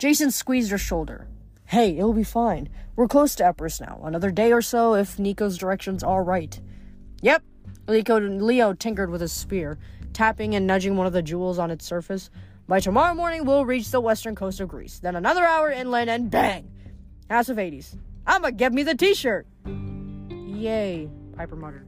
Jason 0.00 0.30
squeezed 0.30 0.70
her 0.70 0.78
shoulder. 0.78 1.28
Hey, 1.66 1.98
it'll 1.98 2.14
be 2.14 2.24
fine. 2.24 2.70
We're 2.96 3.06
close 3.06 3.34
to 3.34 3.44
Epirus 3.44 3.82
now. 3.82 4.00
Another 4.02 4.30
day 4.30 4.50
or 4.50 4.62
so 4.62 4.94
if 4.94 5.18
Nico's 5.18 5.58
directions 5.58 6.02
are 6.02 6.24
right. 6.24 6.58
Yep. 7.20 7.42
Leo, 7.86 8.72
tinkered 8.72 9.10
with 9.10 9.20
his 9.20 9.30
sphere, 9.30 9.78
tapping 10.14 10.54
and 10.54 10.66
nudging 10.66 10.96
one 10.96 11.06
of 11.06 11.12
the 11.12 11.20
jewels 11.20 11.58
on 11.58 11.70
its 11.70 11.84
surface. 11.84 12.30
By 12.66 12.80
tomorrow 12.80 13.14
morning, 13.14 13.44
we'll 13.44 13.66
reach 13.66 13.90
the 13.90 14.00
western 14.00 14.34
coast 14.34 14.58
of 14.60 14.68
Greece. 14.68 15.00
Then 15.00 15.16
another 15.16 15.44
hour 15.44 15.70
inland, 15.70 16.08
and 16.08 16.30
bang! 16.30 16.72
House 17.28 17.50
of 17.50 17.58
Hades. 17.58 17.94
I'ma 18.26 18.50
get 18.50 18.72
me 18.72 18.82
the 18.82 18.94
t 18.94 19.12
shirt! 19.12 19.46
Yay, 19.66 21.10
Piper 21.36 21.56
muttered. 21.56 21.86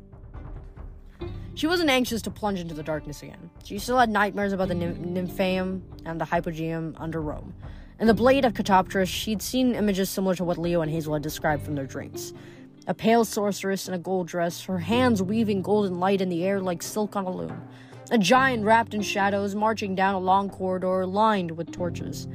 She 1.54 1.66
wasn't 1.66 1.88
anxious 1.88 2.20
to 2.22 2.30
plunge 2.30 2.60
into 2.60 2.74
the 2.74 2.82
darkness 2.82 3.22
again. 3.22 3.48
She 3.64 3.78
still 3.78 3.98
had 3.98 4.10
nightmares 4.10 4.52
about 4.52 4.68
the 4.68 4.74
Nymphaeum 4.74 5.80
and 6.04 6.20
the 6.20 6.26
Hypogeum 6.26 6.94
under 6.98 7.22
Rome. 7.22 7.54
In 8.02 8.08
the 8.08 8.14
Blade 8.14 8.44
of 8.44 8.52
Katoptris, 8.52 9.06
she'd 9.06 9.40
seen 9.40 9.76
images 9.76 10.10
similar 10.10 10.34
to 10.34 10.42
what 10.42 10.58
Leo 10.58 10.80
and 10.80 10.90
Hazel 10.90 11.14
had 11.14 11.22
described 11.22 11.62
from 11.62 11.76
their 11.76 11.86
dreams. 11.86 12.34
A 12.88 12.94
pale 12.94 13.24
sorceress 13.24 13.86
in 13.86 13.94
a 13.94 13.98
gold 13.98 14.26
dress, 14.26 14.64
her 14.64 14.80
hands 14.80 15.22
weaving 15.22 15.62
golden 15.62 16.00
light 16.00 16.20
in 16.20 16.28
the 16.28 16.44
air 16.44 16.60
like 16.60 16.82
silk 16.82 17.14
on 17.14 17.26
a 17.26 17.30
loom 17.30 17.62
a 18.10 18.18
giant 18.18 18.64
wrapped 18.64 18.92
in 18.92 19.02
shadows 19.02 19.54
marching 19.54 19.94
down 19.94 20.14
a 20.14 20.18
long 20.18 20.50
corridor 20.50 21.06
lined 21.06 21.52
with 21.52 21.70
torches. 21.70 22.26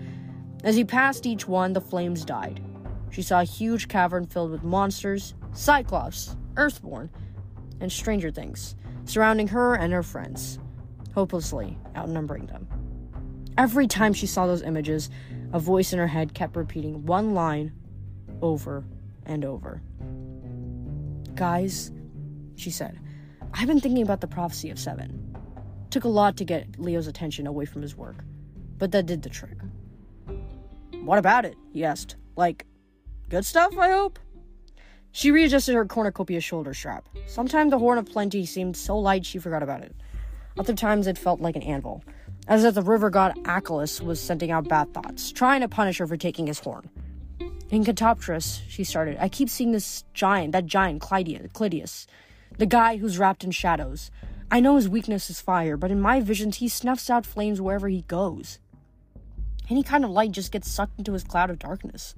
As 0.64 0.78
he 0.78 0.86
passed 0.86 1.26
each 1.26 1.50
one, 1.50 1.74
the 1.74 1.82
flames 1.82 2.24
died. 2.24 2.64
She 3.12 3.22
saw 3.22 3.42
a 3.42 3.44
huge 3.44 3.90
cavern 3.90 4.26
filled 4.26 4.52
with 4.52 4.64
monsters, 4.64 5.36
Cyclops, 5.52 6.38
Earthborn, 6.56 7.10
and 7.82 7.92
stranger 7.92 8.32
things, 8.32 8.76
surrounding 9.04 9.50
her 9.50 9.76
and 9.76 9.92
her 9.92 10.02
friends, 10.02 10.60
hopelessly 11.14 11.78
outnumbering 11.96 12.48
them. 12.48 12.68
Every 13.58 13.88
time 13.88 14.14
she 14.14 14.28
saw 14.28 14.48
those 14.48 14.64
images, 14.64 15.10
a 15.54 15.60
voice 15.60 15.94
in 15.94 16.00
her 16.00 16.08
head 16.08 16.34
kept 16.34 16.56
repeating 16.56 17.06
one 17.06 17.34
line 17.34 17.72
over 18.42 18.86
and 19.26 19.46
over. 19.46 19.82
Guys, 21.36 21.92
she 22.56 22.72
said, 22.72 23.00
I've 23.54 23.68
been 23.68 23.80
thinking 23.80 24.04
about 24.04 24.22
the 24.22 24.28
prophecy 24.28 24.70
of 24.70 24.80
seven. 24.80 25.36
Took 25.90 26.04
a 26.04 26.10
lot 26.10 26.38
to 26.38 26.46
get 26.46 26.80
Leo's 26.80 27.08
attention 27.08 27.48
away 27.48 27.66
from 27.66 27.82
his 27.82 27.96
work, 27.96 28.18
but 28.78 28.92
that 28.92 29.06
did 29.06 29.22
the 29.22 29.30
trick. 29.30 29.58
What 31.04 31.20
about 31.20 31.46
it? 31.46 31.56
he 31.72 31.86
asked. 31.86 32.18
Like, 32.36 32.66
good 33.30 33.46
stuff, 33.46 33.78
I 33.78 33.92
hope? 33.92 34.20
She 35.12 35.32
readjusted 35.32 35.74
her 35.74 35.86
cornucopia 35.86 36.42
shoulder 36.42 36.74
strap. 36.74 37.08
Sometimes 37.26 37.72
the 37.72 37.80
horn 37.80 37.98
of 37.98 38.06
plenty 38.06 38.46
seemed 38.46 38.76
so 38.76 38.98
light 38.98 39.26
she 39.26 39.40
forgot 39.40 39.64
about 39.64 39.82
it. 39.82 39.96
Other 40.60 40.74
times 40.74 41.08
it 41.08 41.18
felt 41.18 41.40
like 41.40 41.56
an 41.56 41.64
anvil, 41.64 42.04
as 42.48 42.64
if 42.64 42.76
the 42.76 42.82
river 42.82 43.10
god 43.10 43.36
Achelous 43.44 44.02
was 44.02 44.20
sending 44.20 44.52
out 44.52 44.68
bad 44.68 44.94
thoughts, 44.94 45.32
trying 45.32 45.62
to 45.62 45.68
punish 45.68 45.98
her 45.98 46.08
for 46.08 46.18
taking 46.18 46.48
his 46.48 46.60
horn. 46.60 46.90
In 47.70 47.84
Katoptris, 47.84 48.62
she 48.70 48.84
started, 48.84 49.18
I 49.20 49.28
keep 49.28 49.50
seeing 49.50 49.74
this 49.74 50.06
giant, 50.14 50.54
that 50.54 50.66
giant 50.66 51.02
Clytius, 51.02 52.08
the 52.58 52.66
guy 52.66 52.98
who's 52.98 53.20
wrapped 53.20 53.44
in 53.44 53.52
shadows, 53.52 54.10
I 54.50 54.62
know 54.62 54.78
his 54.78 54.88
weakness 54.88 55.30
is 55.30 55.42
fire, 55.42 55.76
but 55.76 55.92
in 55.92 56.00
my 56.00 56.22
visions, 56.22 56.58
he 56.58 56.70
snuffs 56.70 57.10
out 57.10 57.26
flames 57.26 57.60
wherever 57.60 57.90
he 57.90 58.04
goes. 58.04 58.60
Any 59.70 59.84
kind 59.84 60.06
of 60.06 60.12
light 60.12 60.32
just 60.32 60.54
gets 60.54 60.72
sucked 60.72 60.98
into 60.98 61.12
his 61.12 61.26
cloud 61.26 61.50
of 61.50 61.60
darkness. 61.60 62.16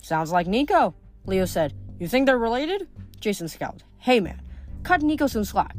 Sounds 0.00 0.32
like 0.32 0.46
Nico, 0.46 0.94
Leo 1.26 1.44
said. 1.44 1.74
You 1.98 2.08
think 2.08 2.24
they're 2.24 2.38
related? 2.38 2.88
Jason 3.20 3.48
scowled. 3.48 3.84
Hey 3.98 4.18
man, 4.20 4.40
cut 4.82 5.02
Nico 5.02 5.26
some 5.26 5.44
slack. 5.44 5.76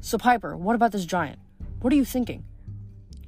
So, 0.00 0.16
Piper, 0.16 0.56
what 0.56 0.76
about 0.76 0.92
this 0.92 1.04
giant? 1.04 1.40
What 1.80 1.92
are 1.92 1.96
you 1.96 2.04
thinking? 2.04 2.44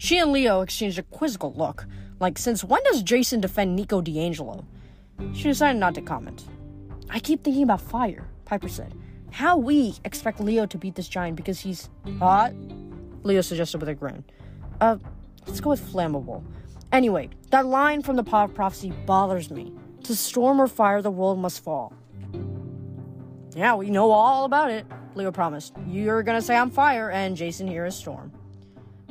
She 0.03 0.19
and 0.19 0.33
Leo 0.33 0.63
exchanged 0.63 0.99
a 0.99 1.05
quizzical 1.05 1.53
look, 1.53 1.87
like, 2.19 2.37
since 2.37 2.65
when 2.65 2.83
does 2.83 3.05
Jason 3.05 3.41
defend 3.41 3.77
Nico 3.77 4.01
di 4.01 4.19
Angelo? 4.19 4.67
She 5.33 5.45
decided 5.45 5.79
not 5.79 5.95
to 5.95 6.03
comment. 6.03 6.45
I 7.09 7.21
keep 7.21 7.45
thinking 7.45 7.63
about 7.63 7.83
fire, 7.83 8.29
Piper 8.45 8.67
said. 8.67 8.97
How 9.31 9.57
we 9.57 9.95
expect 10.05 10.41
Leo 10.41 10.67
to 10.67 10.77
beat 10.77 10.97
this 10.97 11.07
giant 11.07 11.37
because 11.37 11.61
he's 11.61 11.89
hot? 12.19 12.53
Leo 13.23 13.43
suggested 13.43 13.79
with 13.79 13.91
a 13.91 13.95
grin. 13.95 14.25
Uh, 14.81 14.97
let's 15.47 15.61
go 15.61 15.71
with 15.71 15.93
flammable. 15.93 16.43
Anyway, 16.91 17.31
that 17.51 17.67
line 17.67 18.03
from 18.03 18.17
the 18.17 18.25
Pod 18.25 18.51
of 18.51 18.57
Prophecy 18.57 18.91
bothers 19.07 19.53
me. 19.53 19.73
To 20.03 20.17
storm 20.17 20.61
or 20.61 20.67
fire, 20.67 21.01
the 21.01 21.13
world 21.13 21.39
must 21.39 21.63
fall. 21.63 21.93
Yeah, 23.55 23.77
we 23.77 23.89
know 23.89 24.11
all 24.11 24.47
about 24.47 24.73
it, 24.73 24.85
Leo 25.15 25.31
promised. 25.31 25.75
You're 25.87 26.25
gonna 26.25 26.43
say 26.43 26.57
I'm 26.57 26.73
fire, 26.73 27.09
and 27.09 27.37
Jason 27.37 27.69
here 27.69 27.87
is 27.87 27.95
storm. 27.95 28.33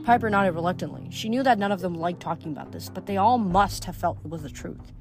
Piper 0.04 0.30
nodded 0.30 0.54
reluctantly. 0.54 1.08
She 1.12 1.30
knew 1.30 1.44
that 1.44 1.60
none 1.60 1.72
of 1.72 1.82
them 1.82 1.94
liked 1.94 2.20
talking 2.20 2.52
about 2.52 2.72
this, 2.72 2.90
but 2.90 3.06
they 3.06 3.18
all 3.18 3.38
must 3.38 3.86
have 3.86 3.96
felt 3.96 4.18
it 4.24 4.30
was 4.30 4.42
the 4.44 4.50
truth. 4.50 4.92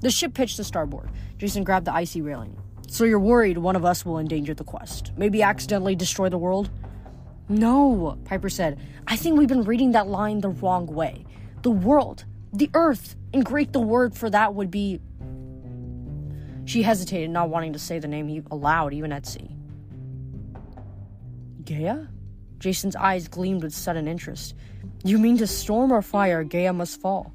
The 0.00 0.10
ship 0.10 0.34
pitched 0.34 0.56
to 0.56 0.64
starboard. 0.64 1.10
Jason 1.38 1.64
grabbed 1.64 1.86
the 1.86 1.94
icy 1.94 2.20
railing. 2.20 2.56
So 2.88 3.04
you're 3.04 3.18
worried 3.18 3.58
one 3.58 3.76
of 3.76 3.84
us 3.84 4.04
will 4.06 4.18
endanger 4.18 4.54
the 4.54 4.64
quest? 4.64 5.12
Maybe 5.16 5.42
accidentally 5.42 5.94
destroy 5.94 6.28
the 6.28 6.38
world? 6.38 6.70
No, 7.48 8.18
Piper 8.24 8.48
said. 8.48 8.78
I 9.06 9.16
think 9.16 9.38
we've 9.38 9.48
been 9.48 9.64
reading 9.64 9.92
that 9.92 10.06
line 10.08 10.40
the 10.40 10.48
wrong 10.48 10.86
way. 10.86 11.24
the 11.62 11.70
world, 11.70 12.24
the 12.52 12.70
earth. 12.74 13.16
In 13.32 13.40
Greek, 13.42 13.72
the 13.72 13.80
word 13.80 14.14
for 14.14 14.30
that 14.30 14.54
would 14.54 14.70
be. 14.70 15.00
She 16.64 16.82
hesitated, 16.82 17.30
not 17.30 17.48
wanting 17.48 17.72
to 17.72 17.78
say 17.78 17.98
the 17.98 18.08
name 18.08 18.44
aloud, 18.50 18.92
even 18.92 19.12
at 19.12 19.26
sea. 19.26 19.56
Gaia? 21.64 22.06
Jason's 22.58 22.96
eyes 22.96 23.28
gleamed 23.28 23.62
with 23.62 23.74
sudden 23.74 24.08
interest. 24.08 24.54
You 25.04 25.18
mean 25.18 25.38
to 25.38 25.46
storm 25.46 25.92
or 25.92 26.02
fire, 26.02 26.44
Gaia 26.44 26.72
must 26.72 27.00
fall. 27.00 27.34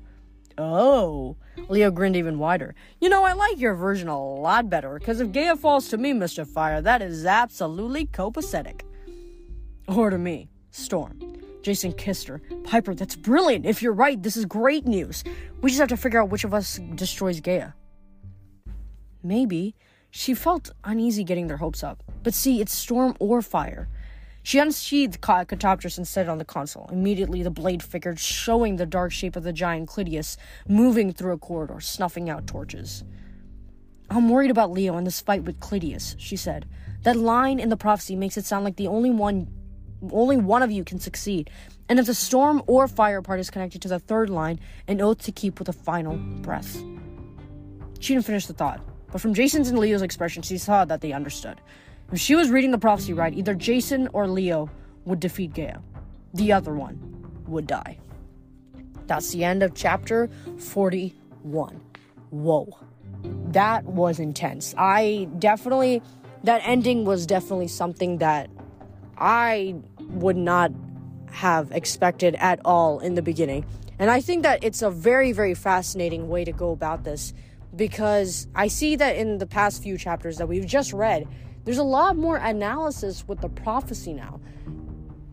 Oh. 0.57 1.37
Leo 1.69 1.91
grinned 1.91 2.15
even 2.15 2.39
wider. 2.39 2.75
You 2.99 3.09
know, 3.09 3.23
I 3.23 3.33
like 3.33 3.59
your 3.59 3.75
version 3.75 4.07
a 4.07 4.21
lot 4.21 4.69
better, 4.69 4.97
because 4.99 5.19
if 5.19 5.31
Gaia 5.31 5.55
falls 5.55 5.89
to 5.89 5.97
me, 5.97 6.13
Mr. 6.13 6.45
Fire, 6.45 6.81
that 6.81 7.01
is 7.01 7.25
absolutely 7.25 8.05
copacetic. 8.07 8.81
Or 9.87 10.09
to 10.09 10.17
me, 10.17 10.49
Storm. 10.71 11.19
Jason 11.61 11.93
kissed 11.93 12.27
her. 12.27 12.41
Piper, 12.63 12.95
that's 12.95 13.15
brilliant. 13.15 13.65
If 13.65 13.81
you're 13.81 13.93
right, 13.93 14.21
this 14.21 14.35
is 14.35 14.45
great 14.45 14.85
news. 14.85 15.23
We 15.61 15.69
just 15.69 15.79
have 15.79 15.89
to 15.89 15.97
figure 15.97 16.21
out 16.21 16.29
which 16.29 16.43
of 16.43 16.53
us 16.53 16.79
destroys 16.95 17.39
Gaia. 17.39 17.73
Maybe. 19.23 19.75
She 20.09 20.33
felt 20.33 20.71
uneasy 20.83 21.23
getting 21.23 21.47
their 21.47 21.57
hopes 21.57 21.83
up. 21.83 22.03
But 22.23 22.33
see, 22.33 22.59
it's 22.59 22.73
Storm 22.73 23.15
or 23.19 23.41
Fire. 23.41 23.87
She 24.43 24.59
unsheathed 24.59 25.21
Katoptris 25.21 25.97
and 25.97 26.07
set 26.07 26.25
it 26.25 26.29
on 26.29 26.39
the 26.39 26.45
console. 26.45 26.89
Immediately, 26.91 27.43
the 27.43 27.51
blade 27.51 27.83
figured, 27.83 28.19
showing 28.19 28.75
the 28.75 28.85
dark 28.85 29.11
shape 29.11 29.35
of 29.35 29.43
the 29.43 29.53
giant 29.53 29.89
Clytius 29.89 30.37
moving 30.67 31.13
through 31.13 31.33
a 31.33 31.37
corridor, 31.37 31.79
snuffing 31.79 32.29
out 32.29 32.47
torches. 32.47 33.03
I'm 34.09 34.29
worried 34.29 34.51
about 34.51 34.71
Leo 34.71 34.97
and 34.97 35.07
this 35.07 35.21
fight 35.21 35.43
with 35.43 35.59
Clytius, 35.59 36.15
she 36.17 36.35
said. 36.35 36.67
That 37.03 37.15
line 37.15 37.59
in 37.59 37.69
the 37.69 37.77
prophecy 37.77 38.15
makes 38.15 38.35
it 38.35 38.45
sound 38.45 38.65
like 38.65 38.75
the 38.75 38.87
only 38.87 39.11
one 39.11 39.47
only 40.11 40.35
one 40.35 40.63
of 40.63 40.71
you 40.71 40.83
can 40.83 40.99
succeed. 40.99 41.49
And 41.87 41.99
if 41.99 42.07
the 42.07 42.15
storm 42.15 42.63
or 42.65 42.87
fire 42.87 43.21
part 43.21 43.39
is 43.39 43.51
connected 43.51 43.83
to 43.83 43.87
the 43.87 43.99
third 43.99 44.31
line, 44.31 44.59
an 44.87 44.99
oath 44.99 45.19
to 45.23 45.31
keep 45.31 45.59
with 45.59 45.69
a 45.69 45.73
final 45.73 46.17
breath. 46.17 46.77
She 47.99 48.15
didn't 48.15 48.25
finish 48.25 48.47
the 48.47 48.53
thought, 48.53 48.81
but 49.11 49.21
from 49.21 49.35
Jason's 49.35 49.69
and 49.69 49.77
Leo's 49.77 50.01
expression, 50.01 50.41
she 50.41 50.57
saw 50.57 50.85
that 50.85 51.01
they 51.01 51.11
understood. 51.11 51.61
If 52.11 52.19
she 52.19 52.35
was 52.35 52.49
reading 52.49 52.71
the 52.71 52.77
prophecy 52.77 53.13
right, 53.13 53.33
either 53.33 53.55
Jason 53.55 54.09
or 54.11 54.27
Leo 54.27 54.69
would 55.05 55.19
defeat 55.19 55.53
Gaia. 55.53 55.79
The 56.33 56.51
other 56.51 56.73
one 56.73 56.99
would 57.47 57.67
die. 57.67 57.97
That's 59.07 59.31
the 59.31 59.43
end 59.43 59.63
of 59.63 59.73
chapter 59.73 60.29
41. 60.57 61.81
Whoa. 62.29 62.77
That 63.23 63.85
was 63.85 64.19
intense. 64.19 64.73
I 64.77 65.29
definitely, 65.39 66.01
that 66.43 66.61
ending 66.65 67.05
was 67.05 67.25
definitely 67.25 67.67
something 67.67 68.17
that 68.17 68.49
I 69.17 69.75
would 69.99 70.37
not 70.37 70.71
have 71.31 71.71
expected 71.71 72.35
at 72.35 72.59
all 72.65 72.99
in 72.99 73.15
the 73.15 73.21
beginning. 73.21 73.65
And 73.99 74.09
I 74.09 74.19
think 74.19 74.43
that 74.43 74.63
it's 74.63 74.81
a 74.81 74.89
very, 74.89 75.31
very 75.31 75.53
fascinating 75.53 76.27
way 76.27 76.43
to 76.43 76.51
go 76.51 76.71
about 76.71 77.03
this 77.03 77.33
because 77.75 78.47
I 78.53 78.67
see 78.67 78.95
that 78.97 79.15
in 79.15 79.37
the 79.37 79.45
past 79.45 79.81
few 79.81 79.97
chapters 79.97 80.37
that 80.37 80.47
we've 80.47 80.65
just 80.65 80.91
read, 80.91 81.27
there's 81.63 81.77
a 81.77 81.83
lot 81.83 82.17
more 82.17 82.37
analysis 82.37 83.27
with 83.27 83.41
the 83.41 83.49
prophecy 83.49 84.13
now. 84.13 84.39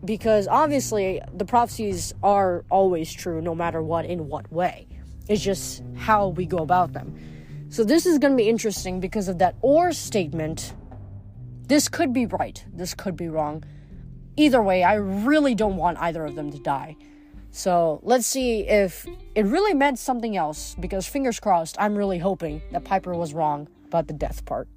Because 0.05 0.47
obviously, 0.47 1.21
the 1.33 1.45
prophecies 1.45 2.13
are 2.23 2.63
always 2.69 3.11
true 3.11 3.41
no 3.41 3.53
matter 3.53 3.81
what, 3.81 4.05
in 4.05 4.27
what 4.29 4.51
way. 4.51 4.87
It's 5.27 5.43
just 5.43 5.83
how 5.95 6.29
we 6.29 6.45
go 6.45 6.59
about 6.59 6.93
them. 6.93 7.15
So, 7.69 7.83
this 7.83 8.05
is 8.05 8.17
going 8.17 8.33
to 8.33 8.37
be 8.37 8.49
interesting 8.49 8.99
because 8.99 9.27
of 9.27 9.39
that 9.39 9.55
or 9.61 9.91
statement. 9.91 10.73
This 11.67 11.89
could 11.89 12.13
be 12.13 12.25
right, 12.25 12.63
this 12.73 12.93
could 12.93 13.15
be 13.15 13.27
wrong. 13.27 13.63
Either 14.37 14.63
way, 14.63 14.83
I 14.83 14.95
really 14.95 15.53
don't 15.53 15.75
want 15.75 15.99
either 15.99 16.25
of 16.25 16.35
them 16.35 16.49
to 16.51 16.59
die. 16.59 16.95
So 17.51 17.99
let's 18.03 18.27
see 18.27 18.61
if 18.67 19.07
it 19.35 19.45
really 19.45 19.73
meant 19.73 19.99
something 19.99 20.37
else, 20.37 20.75
because 20.79 21.07
fingers 21.07 21.39
crossed, 21.39 21.75
I'm 21.79 21.95
really 21.95 22.19
hoping 22.19 22.61
that 22.71 22.83
Piper 22.83 23.13
was 23.15 23.33
wrong 23.33 23.67
about 23.87 24.07
the 24.07 24.13
death 24.13 24.45
part. 24.45 24.67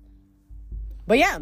But 1.07 1.19
yeah, 1.19 1.41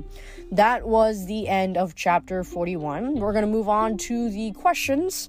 that 0.52 0.86
was 0.86 1.26
the 1.26 1.48
end 1.48 1.76
of 1.76 1.94
chapter 1.94 2.42
41. 2.44 3.14
We're 3.14 3.32
going 3.32 3.44
to 3.44 3.50
move 3.50 3.68
on 3.68 3.96
to 3.98 4.30
the 4.30 4.52
questions 4.52 5.28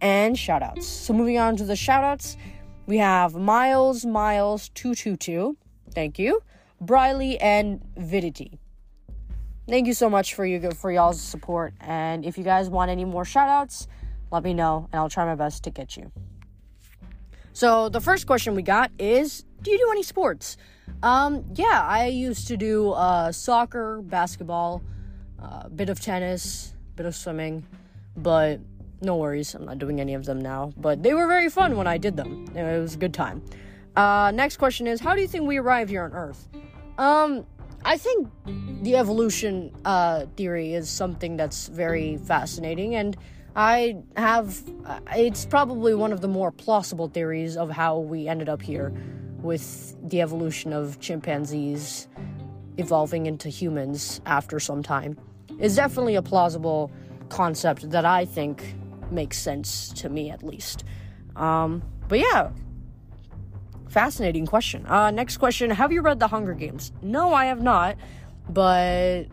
and 0.00 0.36
shoutouts. 0.36 0.82
So 0.82 1.12
moving 1.12 1.38
on 1.38 1.56
to 1.56 1.64
the 1.64 1.74
shoutouts, 1.74 2.36
we 2.86 2.98
have 2.98 3.34
Miles 3.34 4.04
Miles 4.04 4.68
222. 4.70 5.56
Thank 5.94 6.18
you. 6.18 6.42
Briley 6.80 7.38
and 7.40 7.80
Vidity. 7.96 8.58
Thank 9.68 9.86
you 9.86 9.94
so 9.94 10.10
much 10.10 10.34
for 10.34 10.44
you 10.44 10.70
for 10.72 10.90
y'all's 10.90 11.20
support 11.20 11.74
and 11.80 12.24
if 12.24 12.36
you 12.36 12.44
guys 12.44 12.68
want 12.68 12.90
any 12.90 13.04
more 13.04 13.24
shoutouts, 13.24 13.86
let 14.32 14.42
me 14.42 14.54
know 14.54 14.88
and 14.92 14.98
I'll 14.98 15.08
try 15.08 15.24
my 15.24 15.34
best 15.34 15.62
to 15.64 15.70
get 15.70 15.96
you. 15.96 16.10
So, 17.52 17.88
the 17.88 18.00
first 18.00 18.26
question 18.26 18.54
we 18.54 18.62
got 18.62 18.90
is 18.98 19.44
do 19.62 19.70
you 19.70 19.78
do 19.78 19.88
any 19.90 20.02
sports? 20.02 20.56
Um, 21.02 21.44
yeah, 21.54 21.82
I 21.84 22.06
used 22.06 22.48
to 22.48 22.56
do 22.56 22.90
uh, 22.92 23.32
soccer, 23.32 24.02
basketball, 24.02 24.82
a 25.40 25.44
uh, 25.44 25.68
bit 25.68 25.88
of 25.88 26.00
tennis, 26.00 26.74
a 26.92 26.96
bit 26.96 27.06
of 27.06 27.14
swimming, 27.14 27.66
but 28.16 28.60
no 29.00 29.16
worries, 29.16 29.54
I'm 29.54 29.64
not 29.64 29.78
doing 29.78 30.00
any 30.00 30.14
of 30.14 30.24
them 30.24 30.40
now. 30.40 30.72
But 30.76 31.02
they 31.02 31.14
were 31.14 31.26
very 31.26 31.48
fun 31.48 31.76
when 31.76 31.86
I 31.86 31.98
did 31.98 32.16
them. 32.16 32.46
It 32.54 32.80
was 32.80 32.94
a 32.94 32.98
good 32.98 33.14
time. 33.14 33.42
Uh, 33.96 34.30
next 34.34 34.58
question 34.58 34.86
is 34.86 35.00
How 35.00 35.14
do 35.14 35.20
you 35.20 35.28
think 35.28 35.46
we 35.46 35.58
arrived 35.58 35.90
here 35.90 36.04
on 36.04 36.12
Earth? 36.12 36.48
Um, 36.98 37.46
I 37.84 37.96
think 37.96 38.28
the 38.82 38.96
evolution 38.96 39.74
uh, 39.84 40.26
theory 40.36 40.74
is 40.74 40.88
something 40.88 41.36
that's 41.36 41.68
very 41.68 42.18
fascinating, 42.18 42.94
and 42.94 43.16
I 43.56 43.96
have. 44.16 44.62
Uh, 44.84 45.00
it's 45.16 45.46
probably 45.46 45.94
one 45.94 46.12
of 46.12 46.20
the 46.20 46.28
more 46.28 46.52
plausible 46.52 47.08
theories 47.08 47.56
of 47.56 47.70
how 47.70 47.98
we 47.98 48.28
ended 48.28 48.48
up 48.48 48.60
here 48.60 48.92
with 49.42 49.96
the 50.08 50.20
evolution 50.20 50.72
of 50.72 51.00
chimpanzees 51.00 52.08
evolving 52.76 53.26
into 53.26 53.48
humans 53.48 54.20
after 54.26 54.58
some 54.58 54.82
time 54.82 55.18
is 55.58 55.76
definitely 55.76 56.14
a 56.14 56.22
plausible 56.22 56.90
concept 57.28 57.90
that 57.90 58.04
I 58.04 58.24
think 58.24 58.74
makes 59.10 59.38
sense 59.38 59.92
to 59.94 60.08
me 60.08 60.30
at 60.30 60.42
least. 60.42 60.84
Um, 61.36 61.82
but 62.08 62.18
yeah, 62.18 62.50
fascinating 63.88 64.46
question. 64.46 64.86
Uh, 64.86 65.10
next 65.10 65.36
question 65.36 65.70
Have 65.70 65.92
you 65.92 66.00
read 66.00 66.20
The 66.20 66.28
Hunger 66.28 66.54
Games? 66.54 66.92
No, 67.02 67.34
I 67.34 67.46
have 67.46 67.62
not, 67.62 67.96
but 68.48 69.26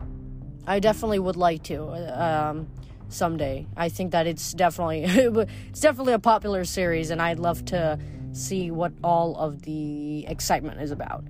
I 0.66 0.78
definitely 0.80 1.18
would 1.18 1.36
like 1.36 1.62
to. 1.64 1.82
Um, 2.22 2.68
someday 3.10 3.66
i 3.74 3.88
think 3.88 4.12
that 4.12 4.26
it's 4.26 4.52
definitely 4.52 5.02
it's 5.70 5.80
definitely 5.80 6.12
a 6.12 6.18
popular 6.18 6.62
series 6.62 7.10
and 7.10 7.22
i'd 7.22 7.38
love 7.38 7.64
to 7.64 7.98
see 8.32 8.70
what 8.70 8.92
all 9.02 9.36
of 9.36 9.62
the 9.62 10.26
excitement 10.26 10.80
is 10.80 10.90
about. 10.90 11.24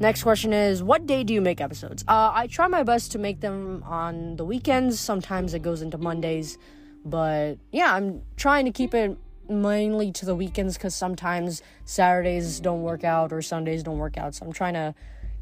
Next 0.00 0.22
question 0.22 0.52
is 0.52 0.82
What 0.82 1.06
day 1.06 1.22
do 1.24 1.32
you 1.32 1.40
make 1.40 1.60
episodes? 1.60 2.04
Uh, 2.08 2.32
I 2.34 2.46
try 2.46 2.66
my 2.66 2.82
best 2.82 3.12
to 3.12 3.18
make 3.18 3.40
them 3.40 3.82
on 3.86 4.36
the 4.36 4.44
weekends. 4.44 4.98
Sometimes 4.98 5.54
it 5.54 5.62
goes 5.62 5.82
into 5.82 5.98
Mondays. 5.98 6.58
But 7.04 7.58
yeah, 7.70 7.94
I'm 7.94 8.22
trying 8.36 8.64
to 8.64 8.70
keep 8.70 8.94
it 8.94 9.16
mainly 9.48 10.12
to 10.12 10.26
the 10.26 10.34
weekends 10.34 10.76
because 10.76 10.94
sometimes 10.94 11.62
Saturdays 11.84 12.60
don't 12.60 12.82
work 12.82 13.04
out 13.04 13.32
or 13.32 13.42
Sundays 13.42 13.82
don't 13.82 13.98
work 13.98 14.16
out. 14.16 14.34
So 14.34 14.46
I'm 14.46 14.52
trying 14.52 14.74
to 14.74 14.94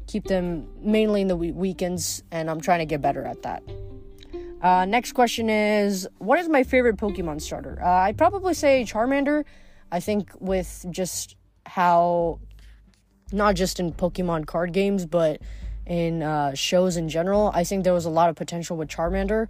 keep 0.07 0.25
them 0.25 0.67
mainly 0.81 1.21
in 1.21 1.27
the 1.27 1.35
weekends 1.35 2.23
and 2.31 2.49
I'm 2.49 2.61
trying 2.61 2.79
to 2.79 2.85
get 2.85 3.01
better 3.01 3.23
at 3.23 3.41
that. 3.43 3.63
Uh, 4.61 4.85
next 4.85 5.13
question 5.13 5.49
is 5.49 6.07
What 6.19 6.39
is 6.39 6.47
my 6.47 6.63
favorite 6.63 6.97
Pokemon 6.97 7.41
starter? 7.41 7.79
Uh, 7.83 7.87
I'd 7.87 8.17
probably 8.17 8.53
say 8.53 8.83
Charmander 8.83 9.43
I 9.91 9.99
think 9.99 10.31
with 10.39 10.85
just 10.89 11.35
how, 11.65 12.39
not 13.31 13.55
just 13.55 13.79
in 13.79 13.91
Pokemon 13.91 14.45
card 14.45 14.73
games, 14.73 15.05
but 15.05 15.41
in 15.85 16.23
uh, 16.23 16.53
shows 16.53 16.97
in 16.97 17.09
general, 17.09 17.51
I 17.53 17.63
think 17.63 17.83
there 17.83 17.93
was 17.93 18.05
a 18.05 18.09
lot 18.09 18.29
of 18.29 18.35
potential 18.35 18.77
with 18.77 18.87
Charmander, 18.87 19.47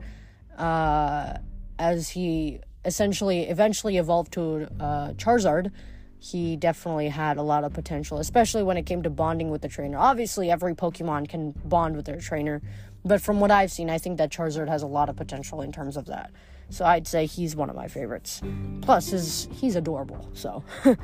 uh, 0.57 1.33
as 1.77 2.09
he 2.09 2.59
essentially 2.83 3.43
eventually 3.43 3.97
evolved 3.97 4.33
to 4.33 4.67
uh, 4.79 5.13
Charizard. 5.13 5.71
He 6.19 6.55
definitely 6.55 7.09
had 7.09 7.37
a 7.37 7.41
lot 7.41 7.63
of 7.63 7.73
potential, 7.73 8.19
especially 8.19 8.61
when 8.61 8.77
it 8.77 8.85
came 8.85 9.01
to 9.03 9.09
bonding 9.09 9.49
with 9.49 9.61
the 9.61 9.67
trainer. 9.67 9.97
Obviously, 9.97 10.51
every 10.51 10.75
Pokemon 10.75 11.27
can 11.27 11.51
bond 11.65 11.95
with 11.95 12.05
their 12.05 12.19
trainer, 12.19 12.61
but 13.03 13.21
from 13.21 13.39
what 13.39 13.49
I've 13.49 13.71
seen, 13.71 13.89
I 13.89 13.97
think 13.97 14.17
that 14.17 14.31
Charizard 14.31 14.69
has 14.69 14.83
a 14.83 14.87
lot 14.87 15.09
of 15.09 15.15
potential 15.15 15.61
in 15.61 15.71
terms 15.71 15.97
of 15.97 16.05
that. 16.05 16.31
So 16.71 16.85
I'd 16.85 17.07
say 17.07 17.25
he's 17.25 17.55
one 17.55 17.69
of 17.69 17.75
my 17.75 17.87
favorites. 17.87 18.41
Plus, 18.81 19.09
his, 19.09 19.47
he's 19.51 19.75
adorable. 19.75 20.29
So. 20.33 20.63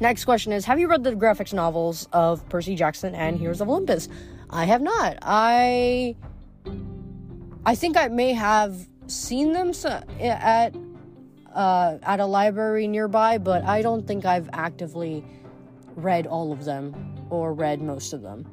Next 0.00 0.24
question 0.24 0.52
is 0.52 0.64
Have 0.64 0.80
you 0.80 0.88
read 0.88 1.04
the 1.04 1.12
graphics 1.12 1.52
novels 1.52 2.08
of 2.12 2.46
Percy 2.48 2.74
Jackson 2.76 3.14
and 3.14 3.38
Heroes 3.38 3.60
of 3.60 3.68
Olympus? 3.68 4.08
I 4.50 4.64
have 4.64 4.82
not. 4.82 5.18
I. 5.22 6.16
I 7.64 7.74
think 7.74 7.96
I 7.96 8.08
may 8.08 8.32
have 8.32 8.88
seen 9.06 9.52
them 9.52 9.72
at 10.20 10.74
uh, 11.54 11.98
at 12.02 12.20
a 12.20 12.26
library 12.26 12.86
nearby, 12.86 13.38
but 13.38 13.64
I 13.64 13.82
don't 13.82 14.06
think 14.06 14.24
I've 14.24 14.48
actively 14.52 15.24
read 15.94 16.26
all 16.26 16.52
of 16.52 16.64
them 16.64 16.94
or 17.30 17.52
read 17.52 17.80
most 17.80 18.12
of 18.12 18.22
them. 18.22 18.46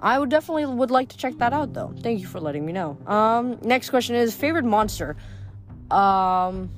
I 0.00 0.18
would 0.18 0.28
definitely 0.28 0.66
would 0.66 0.90
like 0.90 1.08
to 1.08 1.16
check 1.16 1.38
that 1.38 1.52
out 1.52 1.72
though. 1.72 1.92
Thank 2.02 2.20
you 2.20 2.26
for 2.26 2.40
letting 2.40 2.64
me 2.64 2.72
know. 2.72 2.98
Um, 3.06 3.58
next 3.62 3.90
question 3.90 4.14
is 4.16 4.34
favorite 4.34 4.64
monster. 4.64 5.16
Um, 5.90 6.70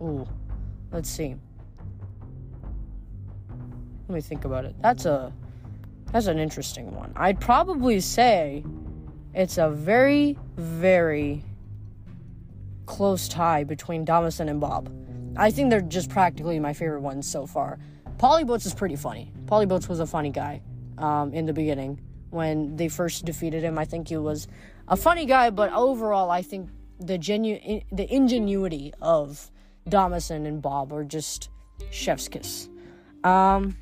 ooh, 0.00 0.26
let's 0.92 1.08
see. 1.10 1.36
let 4.08 4.14
me 4.14 4.20
think 4.20 4.44
about 4.44 4.64
it. 4.64 4.74
That's 4.80 5.04
a 5.04 5.32
that's 6.12 6.26
an 6.26 6.38
interesting 6.38 6.94
one. 6.94 7.12
I'd 7.16 7.40
probably 7.40 8.00
say 8.00 8.64
it's 9.34 9.58
a 9.58 9.68
very 9.70 10.38
very 10.56 11.42
close 12.86 13.28
tie 13.28 13.64
between 13.64 14.06
Damasen 14.06 14.48
and 14.48 14.60
Bob. 14.60 14.90
I 15.36 15.50
think 15.50 15.70
they're 15.70 15.80
just 15.80 16.08
practically 16.08 16.58
my 16.60 16.72
favorite 16.72 17.00
ones 17.02 17.28
so 17.28 17.46
far. 17.46 17.78
Polybotes 18.18 18.64
is 18.64 18.72
pretty 18.74 18.96
funny. 18.96 19.32
Polybotes 19.46 19.88
was 19.88 20.00
a 20.00 20.06
funny 20.06 20.30
guy 20.30 20.62
um, 20.96 21.34
in 21.34 21.44
the 21.44 21.52
beginning 21.52 22.00
when 22.30 22.76
they 22.76 22.88
first 22.88 23.24
defeated 23.24 23.62
him. 23.62 23.76
I 23.78 23.84
think 23.84 24.08
he 24.08 24.16
was 24.16 24.48
a 24.88 24.96
funny 24.96 25.26
guy, 25.26 25.50
but 25.50 25.72
overall, 25.72 26.30
I 26.30 26.42
think 26.42 26.70
the 27.00 27.18
genu- 27.18 27.82
the 27.92 28.12
ingenuity 28.12 28.92
of 29.00 29.50
Damasen 29.88 30.46
and 30.46 30.60
Bob 30.60 30.92
are 30.92 31.04
just 31.04 31.50
chef's 31.90 32.28
kiss. 32.28 32.68
Um, 33.24 33.76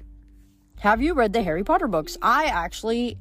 have 0.81 1.01
you 1.01 1.15
read 1.15 1.33
the 1.33 1.43
Harry 1.43 1.65
Potter 1.65 1.89
books? 1.89 2.17
I 2.21 2.47
actually 2.47 3.19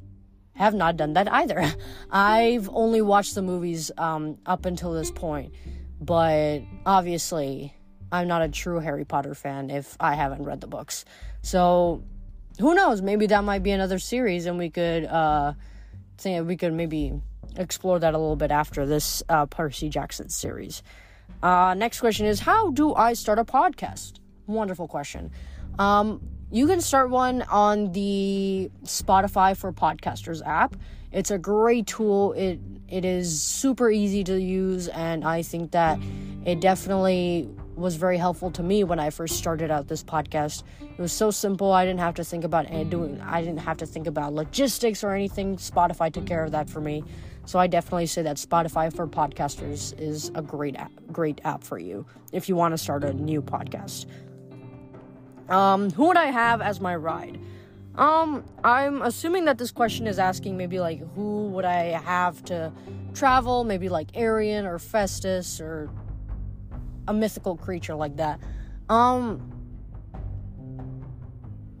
have 0.54 0.74
not 0.74 0.96
done 0.96 1.14
that 1.14 1.32
either. 1.32 1.64
I've 2.10 2.68
only 2.72 3.00
watched 3.00 3.34
the 3.34 3.42
movies 3.42 3.90
um, 3.98 4.38
up 4.46 4.66
until 4.66 4.92
this 4.92 5.10
point, 5.10 5.54
but 6.00 6.60
obviously, 6.86 7.74
I'm 8.12 8.28
not 8.28 8.42
a 8.42 8.48
true 8.48 8.78
Harry 8.78 9.04
Potter 9.04 9.34
fan 9.34 9.70
if 9.70 9.96
I 9.98 10.14
haven't 10.14 10.44
read 10.44 10.60
the 10.60 10.66
books. 10.66 11.04
So, 11.42 12.02
who 12.60 12.74
knows? 12.74 13.02
Maybe 13.02 13.26
that 13.26 13.44
might 13.44 13.62
be 13.62 13.72
another 13.72 13.98
series, 13.98 14.46
and 14.46 14.58
we 14.58 14.70
could 14.70 15.04
uh, 15.04 15.54
we 16.24 16.56
could 16.56 16.72
maybe 16.72 17.20
explore 17.56 17.98
that 17.98 18.14
a 18.14 18.18
little 18.18 18.36
bit 18.36 18.50
after 18.50 18.86
this 18.86 19.22
uh, 19.28 19.46
Percy 19.46 19.88
Jackson 19.88 20.28
series. 20.28 20.82
Uh, 21.42 21.74
next 21.74 22.00
question 22.00 22.26
is 22.26 22.40
How 22.40 22.70
do 22.70 22.94
I 22.94 23.14
start 23.14 23.38
a 23.38 23.44
podcast? 23.44 24.14
Wonderful 24.46 24.88
question. 24.88 25.30
Um, 25.78 26.20
you 26.50 26.66
can 26.66 26.80
start 26.80 27.10
one 27.10 27.42
on 27.42 27.92
the 27.92 28.70
Spotify 28.84 29.56
for 29.56 29.72
Podcasters 29.72 30.40
app. 30.46 30.76
It's 31.10 31.30
a 31.30 31.38
great 31.38 31.86
tool. 31.86 32.32
It 32.32 32.60
it 32.88 33.04
is 33.04 33.40
super 33.40 33.90
easy 33.90 34.22
to 34.24 34.40
use, 34.40 34.88
and 34.88 35.24
I 35.24 35.42
think 35.42 35.72
that 35.72 35.98
it 36.44 36.60
definitely 36.60 37.48
was 37.76 37.96
very 37.96 38.18
helpful 38.18 38.50
to 38.52 38.62
me 38.62 38.84
when 38.84 39.00
I 39.00 39.10
first 39.10 39.36
started 39.36 39.70
out 39.70 39.88
this 39.88 40.04
podcast. 40.04 40.62
It 40.80 41.00
was 41.00 41.12
so 41.12 41.30
simple. 41.30 41.72
I 41.72 41.84
didn't 41.84 42.00
have 42.00 42.14
to 42.14 42.24
think 42.24 42.44
about 42.44 42.66
doing. 42.90 43.20
I 43.20 43.40
didn't 43.40 43.58
have 43.58 43.78
to 43.78 43.86
think 43.86 44.06
about 44.06 44.32
logistics 44.32 45.02
or 45.02 45.10
anything. 45.10 45.56
Spotify 45.56 46.12
took 46.12 46.26
care 46.26 46.44
of 46.44 46.52
that 46.52 46.70
for 46.70 46.80
me. 46.80 47.02
So 47.46 47.58
I 47.58 47.66
definitely 47.66 48.06
say 48.06 48.22
that 48.22 48.36
Spotify 48.36 48.94
for 48.94 49.06
podcasters 49.06 49.98
is 50.00 50.30
a 50.34 50.42
great 50.42 50.76
app, 50.76 50.92
great 51.12 51.40
app 51.44 51.62
for 51.62 51.78
you 51.78 52.06
if 52.32 52.48
you 52.48 52.56
want 52.56 52.72
to 52.72 52.78
start 52.78 53.04
a 53.04 53.12
new 53.12 53.42
podcast. 53.42 54.06
Um, 55.48 55.90
who 55.90 56.06
would 56.06 56.16
I 56.16 56.26
have 56.26 56.62
as 56.62 56.80
my 56.80 56.96
ride? 56.96 57.38
Um, 57.96 58.44
I'm 58.64 59.02
assuming 59.02 59.44
that 59.44 59.58
this 59.58 59.70
question 59.70 60.06
is 60.06 60.18
asking 60.18 60.56
maybe 60.56 60.80
like 60.80 61.00
who 61.14 61.48
would 61.48 61.64
I 61.64 62.00
have 62.00 62.42
to 62.46 62.72
travel, 63.12 63.62
maybe 63.62 63.88
like 63.88 64.08
Arion 64.14 64.66
or 64.66 64.78
Festus 64.78 65.60
or 65.60 65.90
a 67.06 67.14
mythical 67.14 67.56
creature 67.56 67.94
like 67.94 68.16
that. 68.16 68.40
Um, 68.88 69.53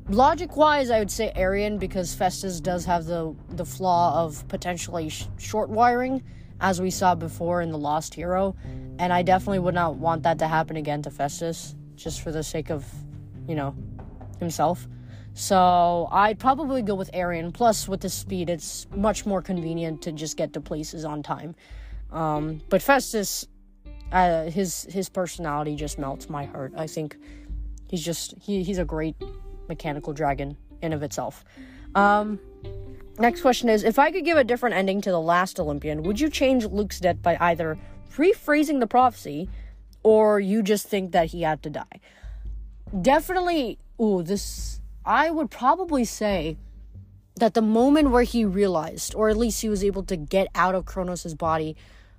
logic 0.08 0.56
wise, 0.56 0.90
I 0.90 0.98
would 0.98 1.10
say 1.10 1.32
Arion 1.34 1.78
because 1.78 2.14
Festus 2.14 2.60
does 2.60 2.84
have 2.84 3.04
the 3.06 3.34
the 3.50 3.64
flaw 3.64 4.24
of 4.24 4.46
potentially 4.48 5.08
sh- 5.08 5.26
short 5.38 5.70
wiring, 5.70 6.22
as 6.60 6.80
we 6.80 6.90
saw 6.90 7.14
before 7.14 7.62
in 7.62 7.70
the 7.70 7.78
Lost 7.78 8.14
Hero, 8.14 8.54
and 8.98 9.12
I 9.12 9.22
definitely 9.22 9.60
would 9.60 9.74
not 9.74 9.96
want 9.96 10.22
that 10.22 10.38
to 10.38 10.48
happen 10.48 10.76
again 10.76 11.02
to 11.02 11.10
Festus, 11.10 11.74
just 11.96 12.20
for 12.20 12.32
the 12.32 12.42
sake 12.42 12.70
of, 12.70 12.84
you 13.48 13.54
know, 13.54 13.74
himself. 14.38 14.86
So 15.34 16.08
I'd 16.12 16.38
probably 16.38 16.82
go 16.82 16.94
with 16.94 17.10
Arion. 17.12 17.50
Plus, 17.50 17.88
with 17.88 18.00
the 18.00 18.08
speed, 18.08 18.48
it's 18.48 18.86
much 18.94 19.26
more 19.26 19.42
convenient 19.42 20.02
to 20.02 20.12
just 20.12 20.36
get 20.36 20.52
to 20.52 20.60
places 20.60 21.04
on 21.04 21.22
time. 21.22 21.56
Um, 22.12 22.62
but 22.68 22.80
Festus, 22.82 23.46
uh, 24.12 24.44
his 24.44 24.84
his 24.84 25.08
personality 25.08 25.74
just 25.74 25.98
melts 25.98 26.30
my 26.30 26.44
heart. 26.44 26.72
I 26.76 26.86
think 26.86 27.16
he's 27.88 28.04
just 28.04 28.34
he, 28.40 28.62
he's 28.62 28.78
a 28.78 28.84
great 28.84 29.16
mechanical 29.68 30.12
dragon 30.12 30.56
in 30.82 30.92
of 30.92 31.02
itself. 31.02 31.44
Um, 31.94 32.38
next 33.18 33.40
question 33.40 33.68
is: 33.68 33.84
If 33.84 33.98
I 33.98 34.10
could 34.10 34.24
give 34.24 34.36
a 34.36 34.44
different 34.44 34.76
ending 34.76 35.00
to 35.02 35.10
the 35.10 35.20
last 35.20 35.60
Olympian, 35.60 36.02
would 36.02 36.20
you 36.20 36.28
change 36.28 36.64
Luke's 36.64 37.00
death 37.00 37.22
by 37.22 37.36
either 37.40 37.78
rephrasing 38.16 38.80
the 38.80 38.86
prophecy, 38.86 39.48
or 40.02 40.40
you 40.40 40.62
just 40.62 40.86
think 40.86 41.12
that 41.12 41.26
he 41.26 41.42
had 41.42 41.62
to 41.62 41.70
die? 41.70 42.00
Definitely. 43.00 43.78
Ooh, 44.00 44.22
this. 44.22 44.80
I 45.04 45.30
would 45.30 45.50
probably 45.50 46.04
say 46.04 46.56
that 47.36 47.54
the 47.54 47.62
moment 47.62 48.10
where 48.10 48.22
he 48.22 48.44
realized, 48.44 49.14
or 49.14 49.28
at 49.28 49.36
least 49.36 49.60
he 49.60 49.68
was 49.68 49.84
able 49.84 50.02
to 50.04 50.16
get 50.16 50.48
out 50.54 50.74
of 50.74 50.84
Kronos' 50.84 51.34
body, 51.34 51.76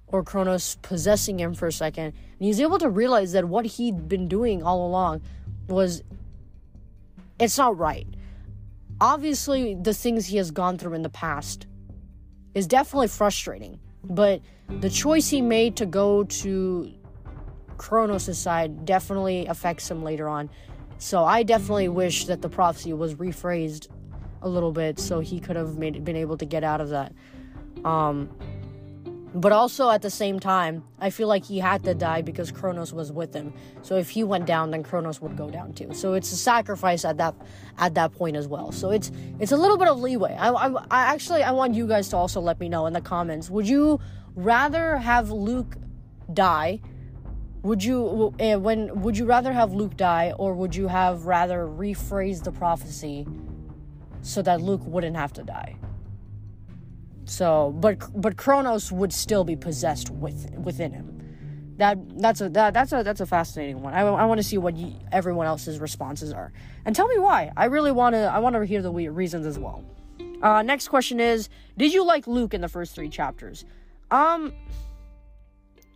or 0.07 0.23
Kronos 0.23 0.75
possessing 0.81 1.39
him 1.39 1.53
for 1.53 1.67
a 1.67 1.71
second, 1.71 2.05
and 2.05 2.13
he's 2.39 2.59
able 2.59 2.77
to 2.79 2.89
realize 2.89 3.31
that 3.31 3.45
what 3.45 3.65
he'd 3.65 4.07
been 4.07 4.27
doing 4.27 4.61
all 4.61 4.85
along 4.85 5.21
was 5.67 6.03
it's 7.39 7.57
not 7.57 7.77
right. 7.77 8.07
Obviously, 9.01 9.75
the 9.75 9.93
things 9.93 10.25
he 10.25 10.38
has 10.38 10.51
gone 10.51 10.77
through 10.77 10.93
in 10.93 11.01
the 11.01 11.09
past 11.09 11.67
is 12.53 12.65
definitely 12.65 13.09
frustrating, 13.09 13.79
but 14.03 14.41
the 14.79 14.89
choice 14.89 15.29
he 15.29 15.41
made 15.41 15.75
to 15.75 15.86
go 15.86 16.23
to 16.23 16.93
Kronos' 17.77 18.38
side 18.38 18.86
definitely 18.86 19.45
affects 19.47 19.91
him 19.91 20.03
later 20.03 20.29
on. 20.29 20.49
So 20.97 21.25
I 21.25 21.43
definitely 21.43 21.89
wish 21.89 22.25
that 22.25 22.41
the 22.41 22.49
prophecy 22.49 22.93
was 22.93 23.15
rephrased 23.15 23.89
a 24.41 24.47
little 24.47 24.71
bit 24.71 24.99
so 24.99 25.19
he 25.19 25.39
could 25.39 25.57
have 25.57 25.77
made, 25.77 26.03
been 26.05 26.15
able 26.15 26.38
to 26.38 26.45
get 26.45 26.63
out 26.63 26.79
of 26.79 26.89
that. 26.89 27.13
Um, 27.83 28.29
but 29.36 29.51
also 29.51 29.89
at 29.89 30.01
the 30.01 30.09
same 30.09 30.39
time, 30.39 30.83
I 30.97 31.09
feel 31.09 31.27
like 31.27 31.43
he 31.43 31.59
had 31.59 31.83
to 31.83 31.93
die 31.93 32.21
because 32.21 32.51
Kronos 32.51 32.93
was 32.93 33.11
with 33.11 33.33
him. 33.33 33.53
So 33.81 33.97
if 33.97 34.09
he 34.09 34.23
went 34.23 34.45
down, 34.45 34.71
then 34.71 34.81
Kronos 34.81 35.19
would 35.19 35.36
go 35.36 35.49
down 35.49 35.73
too. 35.73 35.93
So 35.93 36.13
it's 36.13 36.31
a 36.31 36.38
sacrifice 36.38 37.03
at 37.03 37.17
that 37.17 37.36
at 37.77 37.95
that 37.95 38.13
point 38.13 38.38
as 38.38 38.47
well. 38.47 38.71
So 38.71 38.91
it's 38.91 39.11
it's 39.39 39.51
a 39.51 39.57
little 39.57 39.77
bit 39.77 39.89
of 39.89 39.99
leeway. 39.99 40.36
I, 40.36 40.51
I, 40.51 40.67
I 40.89 41.13
actually 41.13 41.43
I 41.43 41.51
want 41.51 41.75
you 41.75 41.86
guys 41.86 42.07
to 42.09 42.17
also 42.17 42.39
let 42.39 42.61
me 42.61 42.69
know 42.69 42.86
in 42.86 42.93
the 42.93 43.01
comments. 43.01 43.49
Would 43.49 43.67
you 43.67 43.99
rather 44.36 44.95
have 44.95 45.31
Luke 45.31 45.75
die? 46.33 46.79
Would 47.63 47.83
you 47.83 48.33
uh, 48.39 48.57
when 48.57 49.01
would 49.01 49.17
you 49.17 49.25
rather 49.25 49.51
have 49.51 49.73
Luke 49.73 49.97
die, 49.97 50.33
or 50.39 50.53
would 50.53 50.73
you 50.73 50.88
have 50.88 51.25
rather 51.25 51.67
rephrase 51.67 52.41
the 52.41 52.53
prophecy 52.53 53.27
so 54.21 54.41
that 54.43 54.61
Luke 54.61 54.81
wouldn't 54.86 55.17
have 55.17 55.33
to 55.33 55.43
die? 55.43 55.75
So, 57.26 57.76
but 57.80 57.99
but 58.19 58.38
Kronos 58.38 58.91
would 58.91 59.11
still 59.11 59.43
be 59.43 59.55
possessed 59.55 60.09
with 60.11 60.51
within 60.57 60.91
him. 60.93 61.11
That 61.78 61.97
that's 62.19 62.41
a 62.41 62.49
that, 62.49 62.73
that's 62.73 62.93
a 62.93 63.03
that's 63.03 63.19
a 63.19 63.26
fascinating 63.26 63.82
one. 63.82 63.93
I, 63.93 64.01
I 64.01 64.26
want 64.26 64.38
to 64.39 64.43
see 64.43 64.57
what 64.57 64.76
everyone 65.11 65.47
else's 65.47 65.80
responses 65.80 66.32
are, 66.32 66.53
and 66.86 66.95
tell 66.95 67.07
me 67.07 67.19
why. 67.19 67.51
I 67.57 67.65
really 67.65 67.91
want 67.91 68.13
to 68.13 68.19
I 68.19 68.39
want 68.39 68.55
to 68.55 68.63
hear 68.65 68.82
the 68.82 68.91
reasons 68.91 69.45
as 69.45 69.59
well. 69.59 69.84
Uh, 70.41 70.61
next 70.61 70.88
question 70.88 71.19
is: 71.19 71.49
Did 71.78 71.93
you 71.93 72.05
like 72.05 72.28
Luke 72.28 72.53
in 72.53 72.61
the 72.61 72.69
first 72.69 72.95
three 72.95 73.09
chapters? 73.09 73.65
Um, 74.11 74.53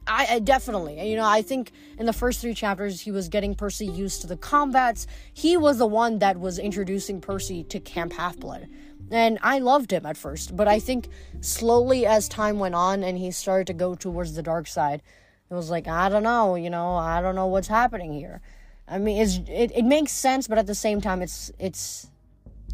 I, 0.09 0.27
I, 0.31 0.39
definitely, 0.39 1.09
you 1.09 1.15
know, 1.15 1.27
I 1.27 1.43
think 1.43 1.71
in 1.99 2.07
the 2.07 2.13
first 2.13 2.41
three 2.41 2.55
chapters 2.55 2.99
he 3.01 3.11
was 3.11 3.29
getting 3.29 3.53
Percy 3.53 3.85
used 3.85 4.21
to 4.21 4.27
the 4.27 4.35
combats. 4.35 5.05
He 5.33 5.55
was 5.55 5.77
the 5.77 5.85
one 5.85 6.19
that 6.19 6.39
was 6.39 6.57
introducing 6.57 7.21
Percy 7.21 7.63
to 7.65 7.79
Camp 7.79 8.13
Half 8.13 8.37
Blood. 8.37 8.67
And 9.11 9.37
I 9.43 9.59
loved 9.59 9.91
him 9.91 10.05
at 10.05 10.17
first, 10.17 10.55
but 10.55 10.67
I 10.67 10.79
think 10.79 11.09
slowly 11.41 12.05
as 12.05 12.27
time 12.27 12.59
went 12.59 12.75
on 12.75 13.03
and 13.03 13.17
he 13.17 13.31
started 13.31 13.67
to 13.67 13.73
go 13.73 13.95
towards 13.95 14.35
the 14.35 14.43
dark 14.43 14.67
side, 14.67 15.01
it 15.49 15.53
was 15.53 15.69
like, 15.69 15.87
I 15.87 16.09
don't 16.09 16.23
know, 16.23 16.55
you 16.55 16.69
know, 16.69 16.95
I 16.95 17.21
don't 17.21 17.35
know 17.35 17.47
what's 17.47 17.67
happening 17.67 18.13
here. 18.13 18.41
I 18.87 18.97
mean, 18.97 19.21
it's 19.21 19.37
it, 19.47 19.71
it 19.75 19.85
makes 19.85 20.11
sense, 20.11 20.47
but 20.47 20.57
at 20.57 20.65
the 20.65 20.75
same 20.75 20.99
time, 20.99 21.21
it's 21.21 21.51
it's 21.59 22.09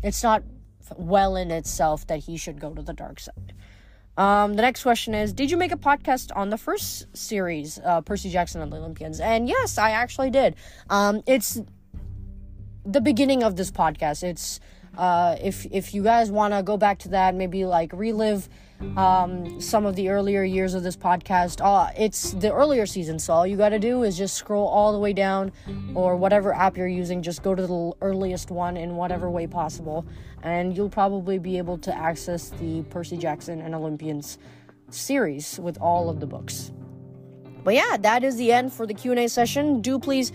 it's 0.02 0.24
not 0.24 0.44
well 0.96 1.36
in 1.36 1.52
itself 1.52 2.08
that 2.08 2.20
he 2.20 2.38
should 2.38 2.60
go 2.60 2.74
to 2.74 2.82
the 2.82 2.94
dark 2.94 3.20
side. 3.20 3.54
Um, 4.18 4.53
the 4.53 4.61
next 4.61 4.84
question 4.84 5.13
is 5.13 5.34
Did 5.34 5.51
you 5.51 5.57
make 5.57 5.72
a 5.72 5.78
podcast 5.78 6.32
on 6.36 6.49
the 6.49 6.57
first 6.57 7.07
series, 7.16 7.80
uh, 7.84 8.01
Percy 8.01 8.30
Jackson 8.30 8.61
and 8.61 8.72
the 8.72 8.78
Olympians? 8.78 9.20
And 9.20 9.47
yes, 9.47 9.78
I 9.78 9.91
actually 9.91 10.30
did. 10.30 10.55
Um, 10.89 11.22
it's 11.26 11.61
the 12.86 13.01
beginning 13.01 13.43
of 13.43 13.55
this 13.55 13.72
podcast. 13.72 14.24
It's 14.24 14.59
uh, 14.97 15.36
if 15.41 15.66
if 15.72 15.93
you 15.93 16.03
guys 16.03 16.32
want 16.32 16.53
to 16.53 16.63
go 16.63 16.78
back 16.78 16.99
to 16.99 17.09
that, 17.09 17.36
maybe 17.36 17.66
like 17.66 17.91
relive 17.93 18.47
um, 18.97 19.59
some 19.61 19.86
of 19.86 19.95
the 19.95 20.09
earlier 20.09 20.43
years 20.43 20.74
of 20.74 20.84
this 20.84 20.95
podcast, 20.97 21.61
uh, 21.63 21.91
it's 21.97 22.32
the 22.32 22.51
earlier 22.53 22.86
season. 22.86 23.20
So 23.20 23.34
all 23.34 23.47
you 23.47 23.57
got 23.57 23.70
to 23.70 23.80
do 23.80 24.03
is 24.03 24.18
just 24.18 24.36
scroll 24.36 24.68
all 24.68 24.91
the 24.91 24.99
way 24.99 25.13
down, 25.13 25.51
or 25.93 26.16
whatever 26.16 26.53
app 26.53 26.78
you're 26.78 26.88
using, 26.88 27.22
just 27.22 27.41
go 27.41 27.55
to 27.55 27.61
the 27.66 27.93
earliest 28.01 28.51
one 28.51 28.78
in 28.78 28.95
whatever 28.95 29.30
way 29.30 29.47
possible, 29.47 30.05
and 30.46 30.78
you'll 30.78 30.89
probably 30.89 31.38
be 31.39 31.58
able 31.58 31.78
to 31.80 31.93
access 31.93 32.50
the 32.52 32.84
Percy 32.84 33.18
Jackson 33.18 33.60
and 33.62 33.76
Olympians 33.76 34.38
series 34.91 35.60
with 35.60 35.78
all 35.82 36.10
of 36.10 36.20
the 36.20 36.28
books. 36.28 36.72
But 37.64 37.74
yeah, 37.74 37.98
that 38.00 38.24
is 38.24 38.38
the 38.38 38.54
end 38.54 38.72
for 38.72 38.86
the 38.86 38.93
Q&A 38.93 39.28
session. 39.28 39.82
Do 39.82 40.00
please 40.00 40.32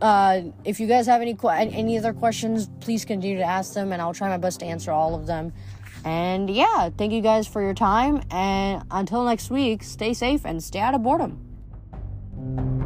uh, 0.00 0.42
if 0.64 0.80
you 0.80 0.86
guys 0.86 1.06
have 1.06 1.20
any 1.20 1.36
any 1.44 1.98
other 1.98 2.12
questions, 2.12 2.68
please 2.80 3.04
continue 3.04 3.36
to 3.36 3.44
ask 3.44 3.74
them, 3.74 3.92
and 3.92 4.00
I'll 4.00 4.14
try 4.14 4.28
my 4.28 4.38
best 4.38 4.60
to 4.60 4.66
answer 4.66 4.90
all 4.90 5.14
of 5.14 5.26
them. 5.26 5.52
And 6.04 6.48
yeah, 6.48 6.88
thank 6.96 7.12
you 7.12 7.20
guys 7.20 7.46
for 7.46 7.60
your 7.60 7.74
time. 7.74 8.22
And 8.30 8.82
until 8.90 9.24
next 9.24 9.50
week, 9.50 9.82
stay 9.82 10.14
safe 10.14 10.46
and 10.46 10.62
stay 10.62 10.80
out 10.80 10.94
of 10.94 11.02
boredom. 11.02 12.79